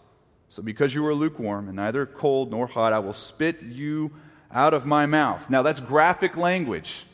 So, 0.48 0.62
because 0.62 0.94
you 0.94 1.04
are 1.06 1.14
lukewarm 1.14 1.68
and 1.68 1.76
neither 1.76 2.06
cold 2.06 2.50
nor 2.50 2.66
hot, 2.66 2.92
I 2.92 2.98
will 2.98 3.12
spit 3.12 3.62
you 3.62 4.12
out 4.52 4.74
of 4.74 4.86
my 4.86 5.06
mouth. 5.06 5.48
Now, 5.50 5.62
that's 5.62 5.80
graphic 5.80 6.36
language. 6.36 7.06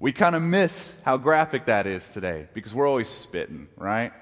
We 0.00 0.12
kind 0.12 0.34
of 0.34 0.42
miss 0.42 0.96
how 1.04 1.16
graphic 1.16 1.66
that 1.66 1.86
is 1.86 2.08
today 2.08 2.48
because 2.54 2.74
we're 2.74 2.86
always 2.86 3.08
spitting, 3.08 3.68
right? 3.76 4.12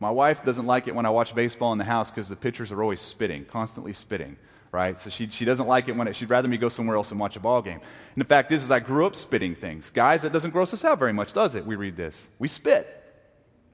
My 0.00 0.10
wife 0.10 0.44
doesn't 0.44 0.66
like 0.66 0.88
it 0.88 0.94
when 0.94 1.06
I 1.06 1.10
watch 1.10 1.34
baseball 1.34 1.72
in 1.72 1.78
the 1.78 1.84
house 1.84 2.10
because 2.10 2.28
the 2.28 2.36
pitchers 2.36 2.72
are 2.72 2.82
always 2.82 3.00
spitting, 3.00 3.44
constantly 3.44 3.92
spitting 3.92 4.36
right? 4.74 4.98
So 4.98 5.08
she, 5.08 5.28
she 5.28 5.44
doesn't 5.44 5.68
like 5.68 5.88
it 5.88 5.92
when 5.96 6.08
it, 6.08 6.16
she'd 6.16 6.28
rather 6.28 6.48
me 6.48 6.58
go 6.58 6.68
somewhere 6.68 6.96
else 6.96 7.12
and 7.12 7.20
watch 7.20 7.36
a 7.36 7.40
ball 7.40 7.62
game. 7.62 7.80
And 8.14 8.20
the 8.20 8.26
fact 8.26 8.50
is, 8.50 8.64
is 8.64 8.70
I 8.72 8.80
grew 8.80 9.06
up 9.06 9.14
spitting 9.14 9.54
things. 9.54 9.88
Guys, 9.88 10.22
that 10.22 10.32
doesn't 10.32 10.50
gross 10.50 10.74
us 10.74 10.84
out 10.84 10.98
very 10.98 11.12
much, 11.12 11.32
does 11.32 11.54
it? 11.54 11.64
We 11.64 11.76
read 11.76 11.96
this. 11.96 12.28
We 12.40 12.48
spit. 12.48 13.02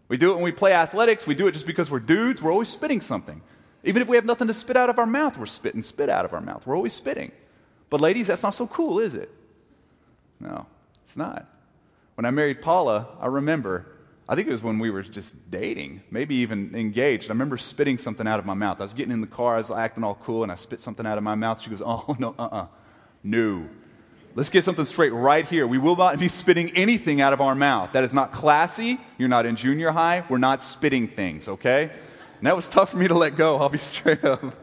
We 0.09 0.19
do 0.19 0.31
it 0.33 0.35
when 0.35 0.45
we 0.45 0.53
play 0.53 0.75
athletics. 0.75 1.27
We 1.27 1.35
do 1.35 1.47
it 1.47 1.53
just 1.53 1.67
because 1.67 1.91
we're 1.91 2.01
dudes. 2.01 2.43
We're 2.43 2.53
always 2.53 2.69
spitting 2.69 3.01
something. 3.01 3.41
Even 3.83 4.03
if 4.03 4.09
we 4.09 4.17
have 4.17 4.27
nothing 4.27 4.49
to 4.49 4.55
spit 4.55 4.77
out 4.77 4.91
of 4.91 4.99
our 4.99 5.07
mouth, 5.07 5.39
we're 5.39 5.47
spitting 5.47 5.83
spit 5.83 6.11
out 6.11 6.27
of 6.27 6.35
our 6.35 6.41
mouth. 6.43 6.67
We're 6.67 6.77
always 6.77 6.93
spitting. 6.93 7.33
But 7.89 8.03
ladies, 8.03 8.27
that's 8.27 8.43
not 8.43 8.55
so 8.55 8.67
cool, 8.67 8.99
is 9.01 9.15
it? 9.15 9.31
No, 10.39 10.67
it's 11.03 11.17
not. 11.17 11.47
When 12.17 12.27
I 12.27 12.31
married 12.31 12.61
Paula, 12.61 13.09
I 13.19 13.27
remember 13.27 13.87
I 14.31 14.37
think 14.37 14.47
it 14.47 14.53
was 14.53 14.63
when 14.63 14.79
we 14.79 14.91
were 14.93 15.03
just 15.03 15.51
dating, 15.51 16.03
maybe 16.13 16.37
even 16.37 16.73
engaged. 16.77 17.31
I 17.31 17.33
remember 17.33 17.59
spitting 17.59 17.99
something 17.99 18.29
out 18.29 18.39
of 18.39 18.47
my 18.47 18.55
mouth. 18.55 18.79
I 18.79 18.85
was 18.85 18.95
getting 18.95 19.11
in 19.11 19.21
the 19.21 19.27
car, 19.27 19.55
I 19.55 19.59
was 19.59 19.73
acting 19.73 20.05
all 20.05 20.15
cool, 20.15 20.45
and 20.45 20.53
I 20.53 20.55
spit 20.55 20.81
something 20.81 21.05
out 21.05 21.19
of 21.19 21.25
my 21.25 21.35
mouth. 21.35 21.61
She 21.61 21.69
goes, 21.69 21.83
Oh, 21.85 22.15
no, 22.21 22.37
uh 22.39 22.43
uh-uh. 22.45 22.57
uh. 22.57 22.67
No. 23.25 23.69
Let's 24.37 24.49
get 24.49 24.63
something 24.63 24.85
straight 24.85 25.13
right 25.13 25.45
here. 25.45 25.67
We 25.67 25.79
will 25.79 25.97
not 25.97 26.17
be 26.21 26.29
spitting 26.29 26.71
anything 26.77 27.21
out 27.21 27.33
of 27.33 27.41
our 27.41 27.57
mouth. 27.57 27.91
That 27.91 28.05
is 28.05 28.15
not 28.15 28.31
classy. 28.31 29.01
You're 29.19 29.29
not 29.29 29.47
in 29.47 29.57
junior 29.57 29.91
high. 29.91 30.23
We're 30.29 30.39
not 30.39 30.63
spitting 30.63 31.09
things, 31.09 31.49
okay? 31.49 31.91
And 32.39 32.47
that 32.47 32.55
was 32.55 32.69
tough 32.69 32.91
for 32.91 32.99
me 32.99 33.09
to 33.09 33.15
let 33.15 33.35
go, 33.37 33.57
I'll 33.61 33.69
be 33.69 33.79
straight 33.79 34.25
up. 34.25 34.55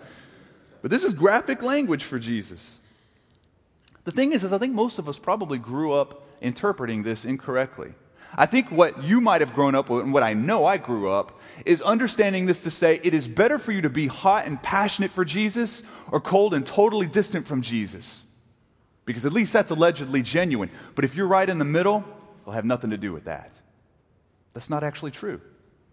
But 0.82 0.92
this 0.92 1.04
is 1.04 1.14
graphic 1.14 1.62
language 1.62 2.06
for 2.06 2.20
Jesus. 2.20 2.80
The 4.06 4.12
thing 4.12 4.32
is, 4.32 4.46
is 4.46 4.54
I 4.54 4.60
think 4.60 4.74
most 4.74 4.98
of 4.98 5.10
us 5.10 5.20
probably 5.20 5.58
grew 5.58 5.92
up 5.92 6.26
interpreting 6.40 7.04
this 7.04 7.26
incorrectly. 7.26 7.94
I 8.36 8.46
think 8.46 8.70
what 8.72 9.04
you 9.04 9.22
might 9.22 9.42
have 9.42 9.54
grown 9.54 9.76
up 9.76 9.90
with, 9.90 10.04
and 10.04 10.14
what 10.14 10.24
I 10.24 10.34
know 10.34 10.66
I 10.66 10.78
grew 10.78 11.10
up, 11.10 11.40
is 11.66 11.82
understanding 11.82 12.46
this 12.46 12.62
to 12.62 12.72
say 12.72 13.00
it 13.04 13.14
is 13.14 13.28
better 13.28 13.58
for 13.58 13.72
you 13.72 13.82
to 13.82 13.90
be 13.90 14.08
hot 14.08 14.46
and 14.46 14.62
passionate 14.62 15.12
for 15.12 15.26
Jesus 15.26 15.84
or 16.12 16.20
cold 16.20 16.54
and 16.54 16.66
totally 16.66 17.08
distant 17.08 17.48
from 17.48 17.62
Jesus. 17.62 18.24
Because 19.06 19.26
at 19.26 19.34
least 19.34 19.54
that's 19.54 19.72
allegedly 19.72 20.22
genuine. 20.22 20.70
But 20.94 21.06
if 21.06 21.16
you're 21.16 21.28
right 21.28 21.50
in 21.50 21.58
the 21.58 21.66
middle, 21.66 22.04
it'll 22.42 22.54
have 22.54 22.66
nothing 22.66 22.90
to 22.90 22.98
do 22.98 23.14
with 23.14 23.26
that. 23.26 23.60
That's 24.54 24.70
not 24.70 24.84
actually 24.84 25.12
true. 25.12 25.42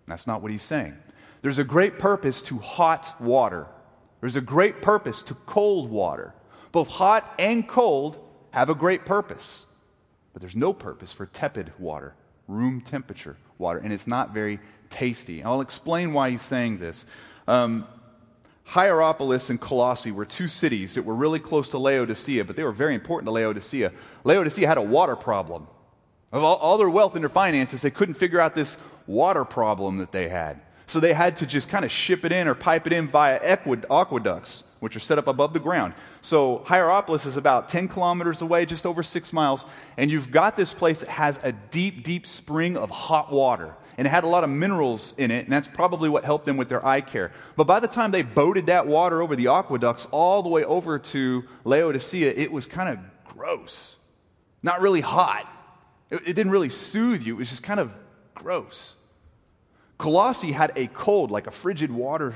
That's 0.06 0.26
not 0.26 0.42
what 0.42 0.50
he's 0.50 0.62
saying. 0.62 0.96
There's 1.42 1.58
a 1.58 1.64
great 1.64 1.98
purpose 1.98 2.42
to 2.42 2.58
hot 2.58 3.20
water, 3.20 3.66
there's 4.20 4.36
a 4.36 4.40
great 4.40 4.82
purpose 4.82 5.22
to 5.22 5.34
cold 5.34 5.90
water. 5.90 6.34
Both 6.72 6.88
hot 6.88 7.32
and 7.38 7.68
cold 7.68 8.18
have 8.50 8.68
a 8.68 8.74
great 8.74 9.04
purpose, 9.04 9.64
but 10.32 10.40
there's 10.40 10.56
no 10.56 10.72
purpose 10.72 11.12
for 11.12 11.26
tepid 11.26 11.72
water 11.78 12.14
room 12.48 12.80
temperature 12.80 13.36
water, 13.58 13.78
and 13.78 13.92
it's 13.92 14.06
not 14.06 14.34
very 14.34 14.58
tasty. 14.90 15.42
I'll 15.42 15.60
explain 15.60 16.12
why 16.12 16.30
he's 16.30 16.42
saying 16.42 16.78
this. 16.78 17.06
Um, 17.46 17.86
Hierapolis 18.64 19.50
and 19.50 19.60
Colossae 19.60 20.10
were 20.10 20.24
two 20.24 20.48
cities 20.48 20.94
that 20.94 21.04
were 21.04 21.14
really 21.14 21.38
close 21.38 21.68
to 21.70 21.78
Laodicea, 21.78 22.44
but 22.44 22.56
they 22.56 22.64
were 22.64 22.72
very 22.72 22.94
important 22.94 23.26
to 23.26 23.32
Laodicea. 23.32 23.92
Laodicea 24.24 24.66
had 24.66 24.78
a 24.78 24.82
water 24.82 25.16
problem. 25.16 25.66
Of 26.32 26.42
all, 26.42 26.56
all 26.56 26.78
their 26.78 26.90
wealth 26.90 27.14
and 27.14 27.22
their 27.22 27.28
finances, 27.28 27.82
they 27.82 27.90
couldn't 27.90 28.14
figure 28.14 28.40
out 28.40 28.54
this 28.54 28.76
water 29.06 29.44
problem 29.44 29.98
that 29.98 30.12
they 30.12 30.28
had. 30.28 30.60
So 30.86 30.98
they 30.98 31.14
had 31.14 31.36
to 31.38 31.46
just 31.46 31.68
kind 31.68 31.84
of 31.84 31.90
ship 31.90 32.24
it 32.24 32.32
in 32.32 32.48
or 32.48 32.54
pipe 32.54 32.86
it 32.86 32.92
in 32.92 33.08
via 33.08 33.38
aqueducts 33.42 34.64
which 34.84 34.94
are 34.96 35.00
set 35.00 35.16
up 35.16 35.26
above 35.26 35.54
the 35.54 35.60
ground. 35.60 35.94
So 36.20 36.58
Hierapolis 36.66 37.24
is 37.24 37.38
about 37.38 37.70
10 37.70 37.88
kilometers 37.88 38.42
away, 38.42 38.66
just 38.66 38.84
over 38.84 39.02
six 39.02 39.32
miles, 39.32 39.64
and 39.96 40.10
you've 40.10 40.30
got 40.30 40.58
this 40.58 40.74
place 40.74 41.00
that 41.00 41.08
has 41.08 41.40
a 41.42 41.52
deep, 41.52 42.04
deep 42.04 42.26
spring 42.26 42.76
of 42.76 42.90
hot 42.90 43.32
water. 43.32 43.74
And 43.96 44.06
it 44.06 44.10
had 44.10 44.24
a 44.24 44.26
lot 44.26 44.44
of 44.44 44.50
minerals 44.50 45.14
in 45.16 45.30
it, 45.30 45.44
and 45.44 45.52
that's 45.52 45.68
probably 45.68 46.10
what 46.10 46.24
helped 46.24 46.44
them 46.44 46.58
with 46.58 46.68
their 46.68 46.84
eye 46.84 47.00
care. 47.00 47.32
But 47.56 47.64
by 47.64 47.80
the 47.80 47.88
time 47.88 48.10
they 48.10 48.20
boated 48.20 48.66
that 48.66 48.86
water 48.86 49.22
over 49.22 49.34
the 49.34 49.48
aqueducts 49.48 50.06
all 50.10 50.42
the 50.42 50.50
way 50.50 50.64
over 50.64 50.98
to 50.98 51.44
Laodicea, 51.64 52.34
it 52.36 52.52
was 52.52 52.66
kind 52.66 52.90
of 52.90 52.98
gross. 53.24 53.96
Not 54.62 54.82
really 54.82 55.00
hot. 55.00 55.48
It, 56.10 56.20
it 56.26 56.32
didn't 56.34 56.52
really 56.52 56.68
soothe 56.68 57.22
you, 57.22 57.36
it 57.36 57.38
was 57.38 57.48
just 57.48 57.62
kind 57.62 57.80
of 57.80 57.90
gross. 58.34 58.96
Colossae 59.96 60.52
had 60.52 60.72
a 60.76 60.88
cold, 60.88 61.30
like 61.30 61.46
a 61.46 61.50
frigid 61.50 61.90
water 61.90 62.34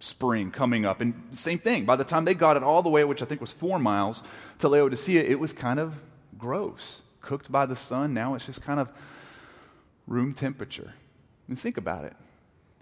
spring 0.00 0.50
coming 0.50 0.84
up. 0.84 1.00
And 1.00 1.14
same 1.32 1.58
thing, 1.58 1.84
by 1.84 1.94
the 1.94 2.04
time 2.04 2.24
they 2.24 2.34
got 2.34 2.56
it 2.56 2.62
all 2.62 2.82
the 2.82 2.88
way, 2.88 3.04
which 3.04 3.22
I 3.22 3.26
think 3.26 3.40
was 3.40 3.52
four 3.52 3.78
miles, 3.78 4.22
to 4.58 4.68
Laodicea, 4.68 5.22
it 5.22 5.38
was 5.38 5.52
kind 5.52 5.78
of 5.78 5.94
gross. 6.36 7.02
Cooked 7.20 7.52
by 7.52 7.66
the 7.66 7.76
sun, 7.76 8.14
now 8.14 8.34
it's 8.34 8.46
just 8.46 8.62
kind 8.62 8.80
of 8.80 8.90
room 10.06 10.34
temperature. 10.34 10.94
And 11.48 11.58
think 11.58 11.76
about 11.76 12.04
it. 12.04 12.14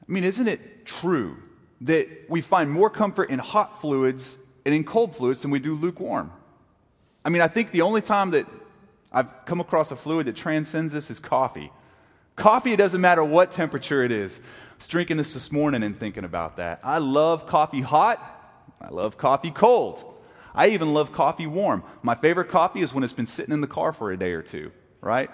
I 0.09 0.13
mean, 0.13 0.25
isn't 0.25 0.47
it 0.47 0.87
true 0.87 1.37
that 1.83 2.09
we 2.29 2.41
find 2.41 2.71
more 2.71 2.89
comfort 2.89 3.31
in 3.31 3.39
hot 3.39 3.81
fluids 3.81 4.37
and 4.65 4.75
in 4.75 4.85
cold 4.85 5.15
fluids 5.15 5.43
than 5.43 5.51
we 5.51 5.59
do 5.59 5.75
lukewarm? 5.75 6.33
I 7.25 7.31
mean, 7.31 7.43
I 7.43 7.49
think 7.49 7.73
the 7.73 7.83
only 7.83 8.01
time 8.01 8.31
that 8.31 8.47
I've 9.13 9.45
come 9.45 9.61
across 9.61 9.91
a 9.91 9.97
fluid 9.97 10.27
that 10.27 10.37
transcends 10.37 10.93
this 10.93 11.11
is 11.11 11.19
coffee. 11.19 11.73
Coffee, 12.39 12.73
it 12.73 12.77
doesn't 12.77 13.01
matter 13.01 13.25
what 13.25 13.51
temperature 13.51 14.05
it 14.05 14.13
is. 14.13 14.39
I 14.39 14.77
was 14.77 14.87
drinking 14.87 15.17
this 15.17 15.35
this 15.35 15.51
morning 15.51 15.83
and 15.83 15.99
thinking 15.99 16.25
about 16.25 16.59
that. 16.59 16.79
I 16.85 16.99
love 16.99 17.49
coffee 17.49 17.81
hot. 17.81 18.21
I 18.81 18.91
love 18.91 19.19
coffee 19.19 19.51
cold. 19.51 20.05
I 20.55 20.69
even 20.69 20.95
love 20.95 21.13
coffee 21.13 21.49
warm. 21.49 21.83
My 22.03 22.15
favorite 22.15 22.49
coffee 22.49 22.81
is 22.81 22.95
when 22.95 23.03
it's 23.03 23.13
been 23.13 23.27
sitting 23.27 23.53
in 23.53 23.61
the 23.61 23.67
car 23.67 23.93
for 23.93 24.13
a 24.13 24.17
day 24.17 24.33
or 24.33 24.43
two, 24.43 24.71
right? 25.01 25.31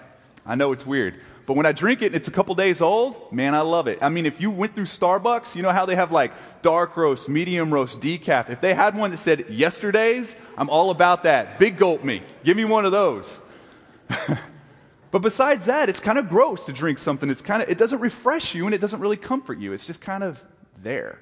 I 0.47 0.55
know 0.55 0.71
it's 0.71 0.85
weird. 0.85 1.21
But 1.45 1.55
when 1.55 1.67
I 1.67 1.73
drink 1.73 2.01
it 2.01 2.07
and 2.07 2.15
it's 2.15 2.27
a 2.27 2.31
couple 2.31 2.55
days 2.55 2.81
old, 2.81 3.31
man, 3.31 3.53
I 3.53 3.61
love 3.61 3.87
it. 3.87 3.99
I 4.01 4.09
mean, 4.09 4.25
if 4.25 4.41
you 4.41 4.49
went 4.49 4.73
through 4.73 4.85
Starbucks, 4.85 5.55
you 5.55 5.61
know 5.61 5.71
how 5.71 5.85
they 5.85 5.95
have 5.95 6.11
like 6.11 6.31
dark 6.63 6.97
roast, 6.97 7.29
medium 7.29 7.71
roast, 7.71 7.99
decaf. 7.99 8.49
If 8.49 8.61
they 8.61 8.73
had 8.73 8.97
one 8.97 9.11
that 9.11 9.17
said 9.17 9.47
yesterday's, 9.51 10.35
I'm 10.57 10.71
all 10.71 10.89
about 10.89 11.21
that. 11.23 11.59
Big 11.59 11.77
gulp 11.77 12.03
me. 12.03 12.23
Give 12.43 12.57
me 12.57 12.65
one 12.65 12.83
of 12.83 12.91
those. 12.91 13.39
but 15.15 15.21
besides 15.21 15.67
that, 15.67 15.87
it's 15.87 16.01
kind 16.01 16.19
of 16.19 16.27
gross 16.27 16.65
to 16.65 16.73
drink 16.73 16.99
something. 16.99 17.29
It's 17.29 17.41
kind 17.41 17.63
of 17.63 17.69
it 17.69 17.77
doesn't 17.77 18.01
refresh 18.01 18.53
you 18.53 18.65
and 18.65 18.75
it 18.75 18.81
doesn't 18.81 18.99
really 18.99 19.15
comfort 19.15 19.59
you. 19.59 19.71
It's 19.71 19.87
just 19.87 20.01
kind 20.01 20.25
of 20.25 20.43
there. 20.83 21.21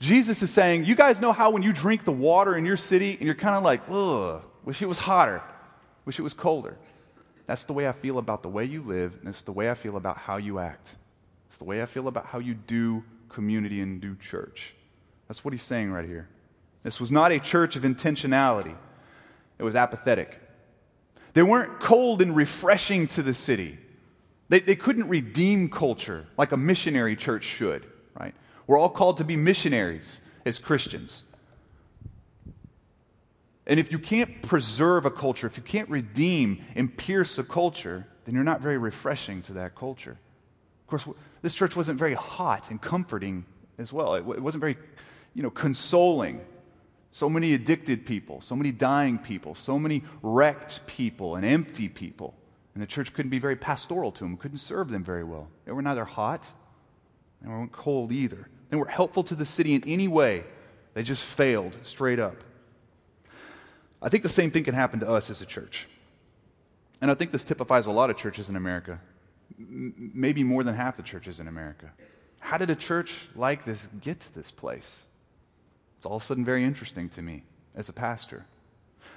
Jesus 0.00 0.42
is 0.42 0.50
saying, 0.50 0.84
you 0.84 0.96
guys 0.96 1.20
know 1.20 1.30
how 1.30 1.50
when 1.50 1.62
you 1.62 1.72
drink 1.72 2.02
the 2.02 2.10
water 2.10 2.56
in 2.56 2.66
your 2.66 2.76
city 2.76 3.12
and 3.12 3.22
you're 3.22 3.36
kind 3.36 3.54
of 3.54 3.62
like, 3.62 3.82
ugh, 3.88 4.42
wish 4.64 4.82
it 4.82 4.86
was 4.86 4.98
hotter, 4.98 5.44
wish 6.06 6.18
it 6.18 6.22
was 6.22 6.34
colder. 6.34 6.76
That's 7.46 7.66
the 7.66 7.72
way 7.72 7.86
I 7.86 7.92
feel 7.92 8.18
about 8.18 8.42
the 8.42 8.48
way 8.48 8.64
you 8.64 8.82
live, 8.82 9.16
and 9.20 9.28
it's 9.28 9.42
the 9.42 9.52
way 9.52 9.70
I 9.70 9.74
feel 9.74 9.96
about 9.96 10.18
how 10.18 10.36
you 10.36 10.58
act. 10.58 10.88
It's 11.46 11.58
the 11.58 11.64
way 11.64 11.82
I 11.82 11.86
feel 11.86 12.08
about 12.08 12.26
how 12.26 12.40
you 12.40 12.54
do 12.54 13.04
community 13.28 13.80
and 13.80 14.00
do 14.00 14.16
church. 14.16 14.74
That's 15.28 15.44
what 15.44 15.54
he's 15.54 15.62
saying 15.62 15.92
right 15.92 16.04
here. 16.04 16.28
This 16.82 16.98
was 16.98 17.12
not 17.12 17.30
a 17.30 17.38
church 17.38 17.76
of 17.76 17.84
intentionality, 17.84 18.74
it 19.56 19.62
was 19.62 19.76
apathetic. 19.76 20.40
They 21.34 21.42
weren't 21.42 21.80
cold 21.80 22.22
and 22.22 22.34
refreshing 22.34 23.08
to 23.08 23.22
the 23.22 23.34
city. 23.34 23.78
They, 24.48 24.60
they 24.60 24.76
couldn't 24.76 25.08
redeem 25.08 25.68
culture 25.68 26.26
like 26.38 26.52
a 26.52 26.56
missionary 26.56 27.16
church 27.16 27.44
should, 27.44 27.86
right? 28.18 28.34
We're 28.66 28.78
all 28.78 28.88
called 28.88 29.18
to 29.18 29.24
be 29.24 29.36
missionaries 29.36 30.20
as 30.46 30.58
Christians. 30.58 31.24
And 33.66 33.80
if 33.80 33.90
you 33.90 33.98
can't 33.98 34.42
preserve 34.42 35.06
a 35.06 35.10
culture, 35.10 35.46
if 35.46 35.56
you 35.56 35.62
can't 35.62 35.88
redeem 35.88 36.64
and 36.74 36.94
pierce 36.94 37.38
a 37.38 37.44
culture, 37.44 38.06
then 38.24 38.34
you're 38.34 38.44
not 38.44 38.60
very 38.60 38.78
refreshing 38.78 39.42
to 39.42 39.54
that 39.54 39.74
culture. 39.74 40.18
Of 40.82 40.86
course, 40.86 41.08
this 41.42 41.54
church 41.54 41.74
wasn't 41.74 41.98
very 41.98 42.14
hot 42.14 42.70
and 42.70 42.80
comforting 42.80 43.44
as 43.78 43.92
well. 43.92 44.14
It 44.14 44.24
wasn't 44.24 44.60
very, 44.60 44.76
you 45.34 45.42
know, 45.42 45.50
consoling. 45.50 46.42
So 47.14 47.30
many 47.30 47.54
addicted 47.54 48.04
people, 48.06 48.40
so 48.40 48.56
many 48.56 48.72
dying 48.72 49.18
people, 49.18 49.54
so 49.54 49.78
many 49.78 50.02
wrecked 50.20 50.84
people 50.88 51.36
and 51.36 51.46
empty 51.46 51.88
people. 51.88 52.34
And 52.74 52.82
the 52.82 52.88
church 52.88 53.14
couldn't 53.14 53.30
be 53.30 53.38
very 53.38 53.54
pastoral 53.54 54.10
to 54.10 54.24
them, 54.24 54.36
couldn't 54.36 54.58
serve 54.58 54.90
them 54.90 55.04
very 55.04 55.22
well. 55.22 55.46
They 55.64 55.70
were 55.70 55.80
neither 55.80 56.04
hot 56.04 56.44
and 57.40 57.52
weren't 57.52 57.70
cold 57.70 58.10
either. 58.10 58.48
They 58.68 58.76
weren't 58.76 58.90
helpful 58.90 59.22
to 59.22 59.36
the 59.36 59.46
city 59.46 59.74
in 59.74 59.84
any 59.84 60.08
way. 60.08 60.42
They 60.94 61.04
just 61.04 61.22
failed 61.22 61.78
straight 61.84 62.18
up. 62.18 62.34
I 64.02 64.08
think 64.08 64.24
the 64.24 64.28
same 64.28 64.50
thing 64.50 64.64
can 64.64 64.74
happen 64.74 64.98
to 64.98 65.08
us 65.08 65.30
as 65.30 65.40
a 65.40 65.46
church. 65.46 65.86
And 67.00 67.12
I 67.12 67.14
think 67.14 67.30
this 67.30 67.44
typifies 67.44 67.86
a 67.86 67.92
lot 67.92 68.10
of 68.10 68.16
churches 68.16 68.48
in 68.48 68.56
America, 68.56 68.98
maybe 69.56 70.42
more 70.42 70.64
than 70.64 70.74
half 70.74 70.96
the 70.96 71.04
churches 71.04 71.38
in 71.38 71.46
America. 71.46 71.92
How 72.40 72.58
did 72.58 72.70
a 72.70 72.76
church 72.76 73.28
like 73.36 73.64
this 73.64 73.88
get 74.00 74.18
to 74.18 74.34
this 74.34 74.50
place? 74.50 75.04
It's 76.04 76.10
all 76.10 76.18
of 76.18 76.22
a 76.22 76.26
sudden 76.26 76.44
very 76.44 76.62
interesting 76.62 77.08
to 77.08 77.22
me 77.22 77.44
as 77.74 77.88
a 77.88 77.92
pastor. 77.94 78.44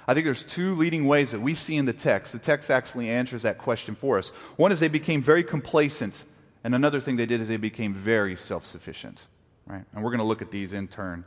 I 0.06 0.14
think 0.14 0.24
there's 0.24 0.42
two 0.42 0.74
leading 0.74 1.06
ways 1.06 1.32
that 1.32 1.40
we 1.40 1.54
see 1.54 1.76
in 1.76 1.84
the 1.84 1.92
text. 1.92 2.32
The 2.32 2.38
text 2.38 2.70
actually 2.70 3.10
answers 3.10 3.42
that 3.42 3.58
question 3.58 3.94
for 3.94 4.16
us. 4.16 4.30
One 4.56 4.72
is 4.72 4.80
they 4.80 4.88
became 4.88 5.20
very 5.20 5.44
complacent, 5.44 6.24
and 6.64 6.74
another 6.74 7.02
thing 7.02 7.16
they 7.16 7.26
did 7.26 7.42
is 7.42 7.48
they 7.48 7.58
became 7.58 7.92
very 7.92 8.36
self 8.36 8.64
sufficient. 8.64 9.22
Right? 9.66 9.84
And 9.92 10.02
we're 10.02 10.08
going 10.08 10.20
to 10.20 10.24
look 10.24 10.40
at 10.40 10.50
these 10.50 10.72
in 10.72 10.88
turn. 10.88 11.26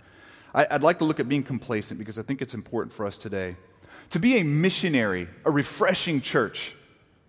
I, 0.52 0.66
would 0.72 0.82
like 0.82 0.98
to 0.98 1.06
look 1.06 1.20
at 1.20 1.30
being 1.30 1.44
complacent 1.44 2.00
because 2.00 2.18
I 2.18 2.24
think 2.24 2.42
it's 2.42 2.56
important 2.56 2.92
for 2.92 3.06
us 3.06 3.16
today. 3.16 3.56
To 4.10 4.20
be 4.20 4.40
a 4.40 4.44
missionary, 4.44 5.28
a 5.46 5.52
refreshing 5.52 6.22
church 6.22 6.76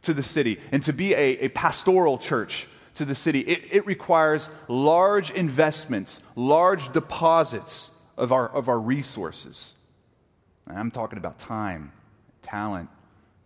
to 0.02 0.14
the 0.14 0.22
city, 0.22 0.58
and 0.72 0.82
to 0.84 0.94
be 0.94 1.12
a, 1.12 1.36
a 1.40 1.48
pastoral 1.50 2.16
church 2.16 2.66
to 2.94 3.04
the 3.04 3.14
city, 3.14 3.40
it, 3.40 3.68
it 3.70 3.86
requires 3.86 4.48
large 4.68 5.30
investments, 5.32 6.20
large 6.34 6.94
deposits 6.94 7.90
of 8.16 8.33
our, 8.33 8.48
of 8.48 8.68
our 8.68 8.81
resources. 8.81 9.75
And 10.66 10.79
I'm 10.79 10.90
talking 10.90 11.18
about 11.18 11.38
time, 11.38 11.92
talent, 12.42 12.88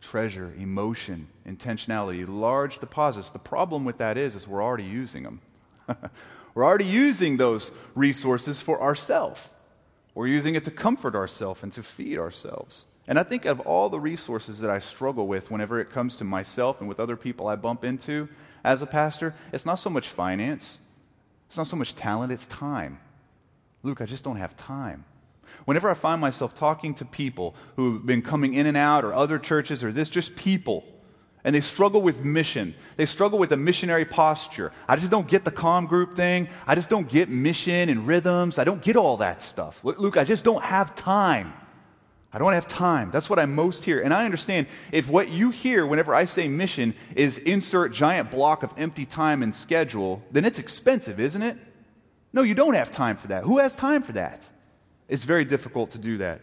treasure, 0.01 0.55
emotion, 0.59 1.27
intentionality, 1.47 2.27
large 2.29 2.79
deposits. 2.79 3.31
The 3.31 3.39
problem 3.39 3.85
with 3.85 3.99
that 3.99 4.17
is, 4.17 4.35
is 4.35 4.47
we're 4.47 4.63
already 4.63 4.85
using 4.85 5.23
them. 5.23 5.41
we're 6.55 6.65
already 6.65 6.85
using 6.85 7.37
those 7.37 7.73
resources 7.95 8.61
for 8.61 8.81
ourselves. 8.81 9.49
We're 10.15 10.29
using 10.29 10.55
it 10.55 10.65
to 10.65 10.71
comfort 10.71 11.15
ourselves 11.15 11.63
and 11.63 11.73
to 11.73 11.83
feed 11.83 12.19
ourselves. 12.19 12.87
And 13.09 13.19
I 13.19 13.23
think 13.23 13.45
of 13.45 13.61
all 13.61 13.89
the 13.89 14.01
resources 14.01 14.61
that 14.61 14.71
I 14.71 14.79
struggle 14.79 15.27
with 15.27 15.51
whenever 15.51 15.79
it 15.79 15.91
comes 15.91 16.17
to 16.17 16.25
myself 16.25 16.81
and 16.81 16.89
with 16.89 16.99
other 16.99 17.17
people 17.17 17.47
I 17.47 17.57
bump 17.57 17.85
into 17.85 18.29
as 18.65 18.83
a 18.83 18.87
pastor, 18.87 19.35
it's 19.53 19.67
not 19.67 19.77
so 19.77 19.91
much 19.91 20.09
finance, 20.09 20.79
it's 21.47 21.57
not 21.57 21.69
so 21.69 21.77
much 21.77 21.95
talent, 21.95 22.33
it's 22.33 22.47
time. 22.47 22.99
Luke, 23.83 24.01
I 24.01 24.07
just 24.07 24.25
don't 24.25 24.37
have 24.37 24.57
time. 24.57 25.05
Whenever 25.65 25.89
I 25.91 25.95
find 25.95 26.21
myself 26.21 26.55
talking 26.55 26.95
to 26.95 27.05
people 27.05 27.55
who've 27.77 28.05
been 28.05 28.23
coming 28.23 28.55
in 28.55 28.67
and 28.67 28.77
out, 28.77 29.05
or 29.05 29.15
other 29.15 29.39
churches, 29.39 29.83
or 29.83 29.93
this, 29.93 30.09
just 30.09 30.37
people 30.37 30.85
and 31.47 31.55
they 31.55 31.61
struggle 31.61 32.03
with 32.03 32.25
mission. 32.25 32.75
They 32.97 33.07
struggle 33.07 33.39
with 33.39 33.53
a 33.53 33.57
missionary 33.57 34.05
posture. 34.05 34.73
I 34.89 34.97
just 34.97 35.12
don't 35.12 35.29
get 35.29 35.45
the 35.45 35.53
com 35.53 35.87
group 35.87 36.15
thing. 36.15 36.49
I 36.67 36.75
just 36.75 36.91
don't 36.91 37.09
get 37.09 37.29
mission 37.29 37.89
and 37.89 38.05
rhythms. 38.05 38.59
I 38.59 38.65
don't 38.65 38.83
get 38.83 38.97
all 38.97 39.19
that 39.19 39.43
stuff. 39.43 39.79
Luke, 39.85 40.17
I 40.17 40.25
just 40.25 40.45
don't 40.45 40.62
have 40.62 40.97
time. 40.97 41.53
I 42.33 42.39
don't 42.39 42.53
have 42.53 42.67
time. 42.67 43.12
That's 43.12 43.31
what 43.31 43.39
I 43.39 43.47
most 43.47 43.85
hear. 43.85 44.01
And 44.01 44.12
I 44.12 44.25
understand 44.25 44.67
if 44.91 45.09
what 45.09 45.29
you 45.29 45.51
hear 45.51 45.87
whenever 45.87 46.17
I 46.17 46.25
say 46.25 46.49
mission 46.49 46.95
is 47.15 47.39
insert 47.39 47.93
giant 47.93 48.33
block 48.33 48.65
of 48.65 48.75
empty 48.77 49.07
time 49.07 49.45
and 49.45 49.55
schedule, 49.55 50.25
then 50.33 50.45
it's 50.45 50.59
expensive, 50.59 51.21
isn't 51.21 51.43
it? 51.43 51.57
No, 52.37 52.42
you 52.42 52.55
don't 52.55 52.75
have 52.75 52.92
time 52.92 53.16
for 53.16 53.29
that. 53.29 53.44
Who 53.44 53.59
has 53.59 53.75
time 53.75 54.03
for 54.03 54.12
that? 54.12 54.42
It's 55.09 55.25
very 55.25 55.46
difficult 55.46 55.92
to 55.92 55.99
do 55.99 56.18
that. 56.18 56.42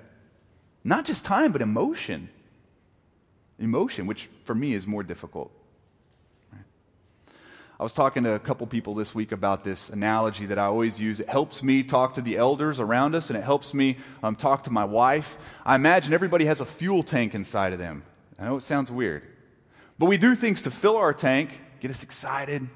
Not 0.84 1.06
just 1.06 1.24
time, 1.24 1.52
but 1.52 1.62
emotion 1.62 2.30
emotion, 3.60 4.08
which 4.08 4.28
for 4.44 4.56
me 4.56 4.74
is 4.74 4.86
more 4.88 5.04
difficult. 5.04 5.52
I 7.80 7.84
was 7.84 7.94
talking 7.94 8.24
to 8.24 8.34
a 8.34 8.40
couple 8.40 8.66
people 8.68 8.96
this 8.96 9.14
week 9.14 9.32
about 9.32 9.64
this 9.64 9.90
analogy 9.90 10.46
that 10.48 10.58
I 10.60 10.66
always 10.66 11.00
use. 11.00 11.20
It 11.20 11.30
helps 11.30 11.62
me 11.62 11.84
talk 11.84 12.16
to 12.16 12.22
the 12.22 12.38
elders 12.38 12.80
around 12.80 13.16
us, 13.16 13.30
and 13.30 13.38
it 13.38 13.44
helps 13.44 13.74
me 13.74 13.98
um, 14.22 14.36
talk 14.36 14.64
to 14.64 14.72
my 14.72 14.86
wife. 14.86 15.38
I 15.66 15.76
imagine 15.76 16.14
everybody 16.14 16.46
has 16.46 16.60
a 16.62 16.66
fuel 16.66 17.04
tank 17.04 17.36
inside 17.36 17.72
of 17.72 17.80
them. 17.80 18.04
I 18.40 18.46
know 18.46 18.58
it 18.58 18.62
sounds 18.62 18.92
weird, 18.92 19.24
but 20.00 20.08
we 20.08 20.18
do 20.18 20.36
things 20.36 20.64
to 20.64 20.72
fill 20.72 20.98
our 20.98 21.14
tank, 21.14 21.62
get 21.80 21.92
us 21.92 22.04
excited, 22.04 22.68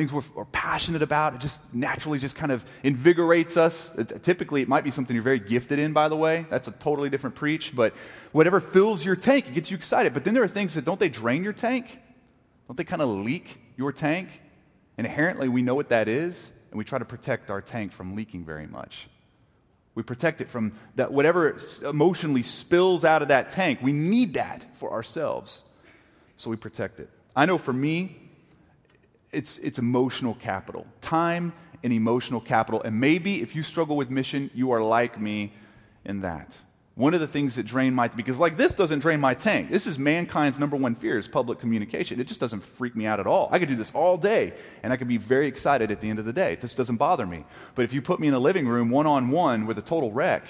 things 0.00 0.12
we're, 0.12 0.22
we're, 0.34 0.44
passionate 0.46 1.02
about. 1.02 1.34
It 1.34 1.40
just 1.40 1.60
naturally 1.74 2.18
just 2.18 2.34
kind 2.34 2.50
of 2.50 2.64
invigorates 2.82 3.58
us. 3.58 3.92
It, 3.98 4.22
typically, 4.22 4.62
it 4.62 4.68
might 4.68 4.82
be 4.82 4.90
something 4.90 5.14
you're 5.14 5.22
very 5.22 5.38
gifted 5.38 5.78
in, 5.78 5.92
by 5.92 6.08
the 6.08 6.16
way. 6.16 6.46
That's 6.48 6.68
a 6.68 6.72
totally 6.72 7.10
different 7.10 7.36
preach. 7.36 7.76
But 7.76 7.94
whatever 8.32 8.60
fills 8.60 9.04
your 9.04 9.16
tank, 9.16 9.48
it 9.48 9.54
gets 9.54 9.70
you 9.70 9.76
excited. 9.76 10.14
But 10.14 10.24
then 10.24 10.32
there 10.32 10.42
are 10.42 10.48
things 10.48 10.74
that 10.74 10.86
don't 10.86 10.98
they 10.98 11.10
drain 11.10 11.44
your 11.44 11.52
tank? 11.52 11.98
Don't 12.66 12.76
they 12.76 12.84
kind 12.84 13.02
of 13.02 13.10
leak 13.10 13.60
your 13.76 13.92
tank? 13.92 14.40
Inherently, 14.96 15.48
we 15.48 15.60
know 15.60 15.74
what 15.74 15.90
that 15.90 16.08
is, 16.08 16.50
and 16.70 16.78
we 16.78 16.84
try 16.84 16.98
to 16.98 17.04
protect 17.04 17.50
our 17.50 17.60
tank 17.60 17.92
from 17.92 18.16
leaking 18.16 18.44
very 18.44 18.66
much. 18.66 19.08
We 19.94 20.02
protect 20.02 20.40
it 20.40 20.48
from 20.48 20.72
that 20.94 21.12
whatever 21.12 21.58
emotionally 21.84 22.42
spills 22.42 23.04
out 23.04 23.22
of 23.22 23.28
that 23.28 23.50
tank. 23.50 23.80
We 23.82 23.92
need 23.92 24.34
that 24.34 24.64
for 24.78 24.92
ourselves. 24.92 25.62
So 26.36 26.48
we 26.48 26.56
protect 26.56 27.00
it. 27.00 27.10
I 27.36 27.44
know 27.44 27.58
for 27.58 27.72
me, 27.72 28.29
it's, 29.32 29.58
it's 29.58 29.78
emotional 29.78 30.34
capital, 30.34 30.86
time 31.00 31.52
and 31.82 31.92
emotional 31.92 32.40
capital. 32.40 32.82
And 32.82 33.00
maybe 33.00 33.42
if 33.42 33.54
you 33.54 33.62
struggle 33.62 33.96
with 33.96 34.10
mission, 34.10 34.50
you 34.54 34.72
are 34.72 34.82
like 34.82 35.20
me 35.20 35.52
in 36.04 36.20
that. 36.22 36.56
One 36.96 37.14
of 37.14 37.20
the 37.20 37.26
things 37.26 37.54
that 37.54 37.62
drain 37.62 37.94
my 37.94 38.08
because 38.08 38.38
like 38.38 38.56
this 38.58 38.74
doesn't 38.74 38.98
drain 38.98 39.20
my 39.20 39.32
tank. 39.32 39.70
This 39.70 39.86
is 39.86 39.98
mankind's 39.98 40.58
number 40.58 40.76
one 40.76 40.94
fear 40.94 41.16
is 41.16 41.28
public 41.28 41.58
communication. 41.58 42.20
It 42.20 42.24
just 42.24 42.40
doesn't 42.40 42.60
freak 42.60 42.94
me 42.94 43.06
out 43.06 43.20
at 43.20 43.26
all. 43.26 43.48
I 43.50 43.58
could 43.58 43.68
do 43.68 43.76
this 43.76 43.92
all 43.92 44.18
day 44.18 44.52
and 44.82 44.92
I 44.92 44.96
could 44.96 45.08
be 45.08 45.16
very 45.16 45.46
excited 45.46 45.90
at 45.90 46.00
the 46.00 46.10
end 46.10 46.18
of 46.18 46.26
the 46.26 46.32
day. 46.32 46.52
It 46.52 46.60
just 46.60 46.76
doesn't 46.76 46.96
bother 46.96 47.24
me. 47.24 47.46
But 47.74 47.84
if 47.84 47.92
you 47.94 48.02
put 48.02 48.20
me 48.20 48.28
in 48.28 48.34
a 48.34 48.38
living 48.38 48.68
room 48.68 48.90
one 48.90 49.06
on 49.06 49.30
one 49.30 49.66
with 49.66 49.78
a 49.78 49.82
total 49.82 50.12
wreck, 50.12 50.46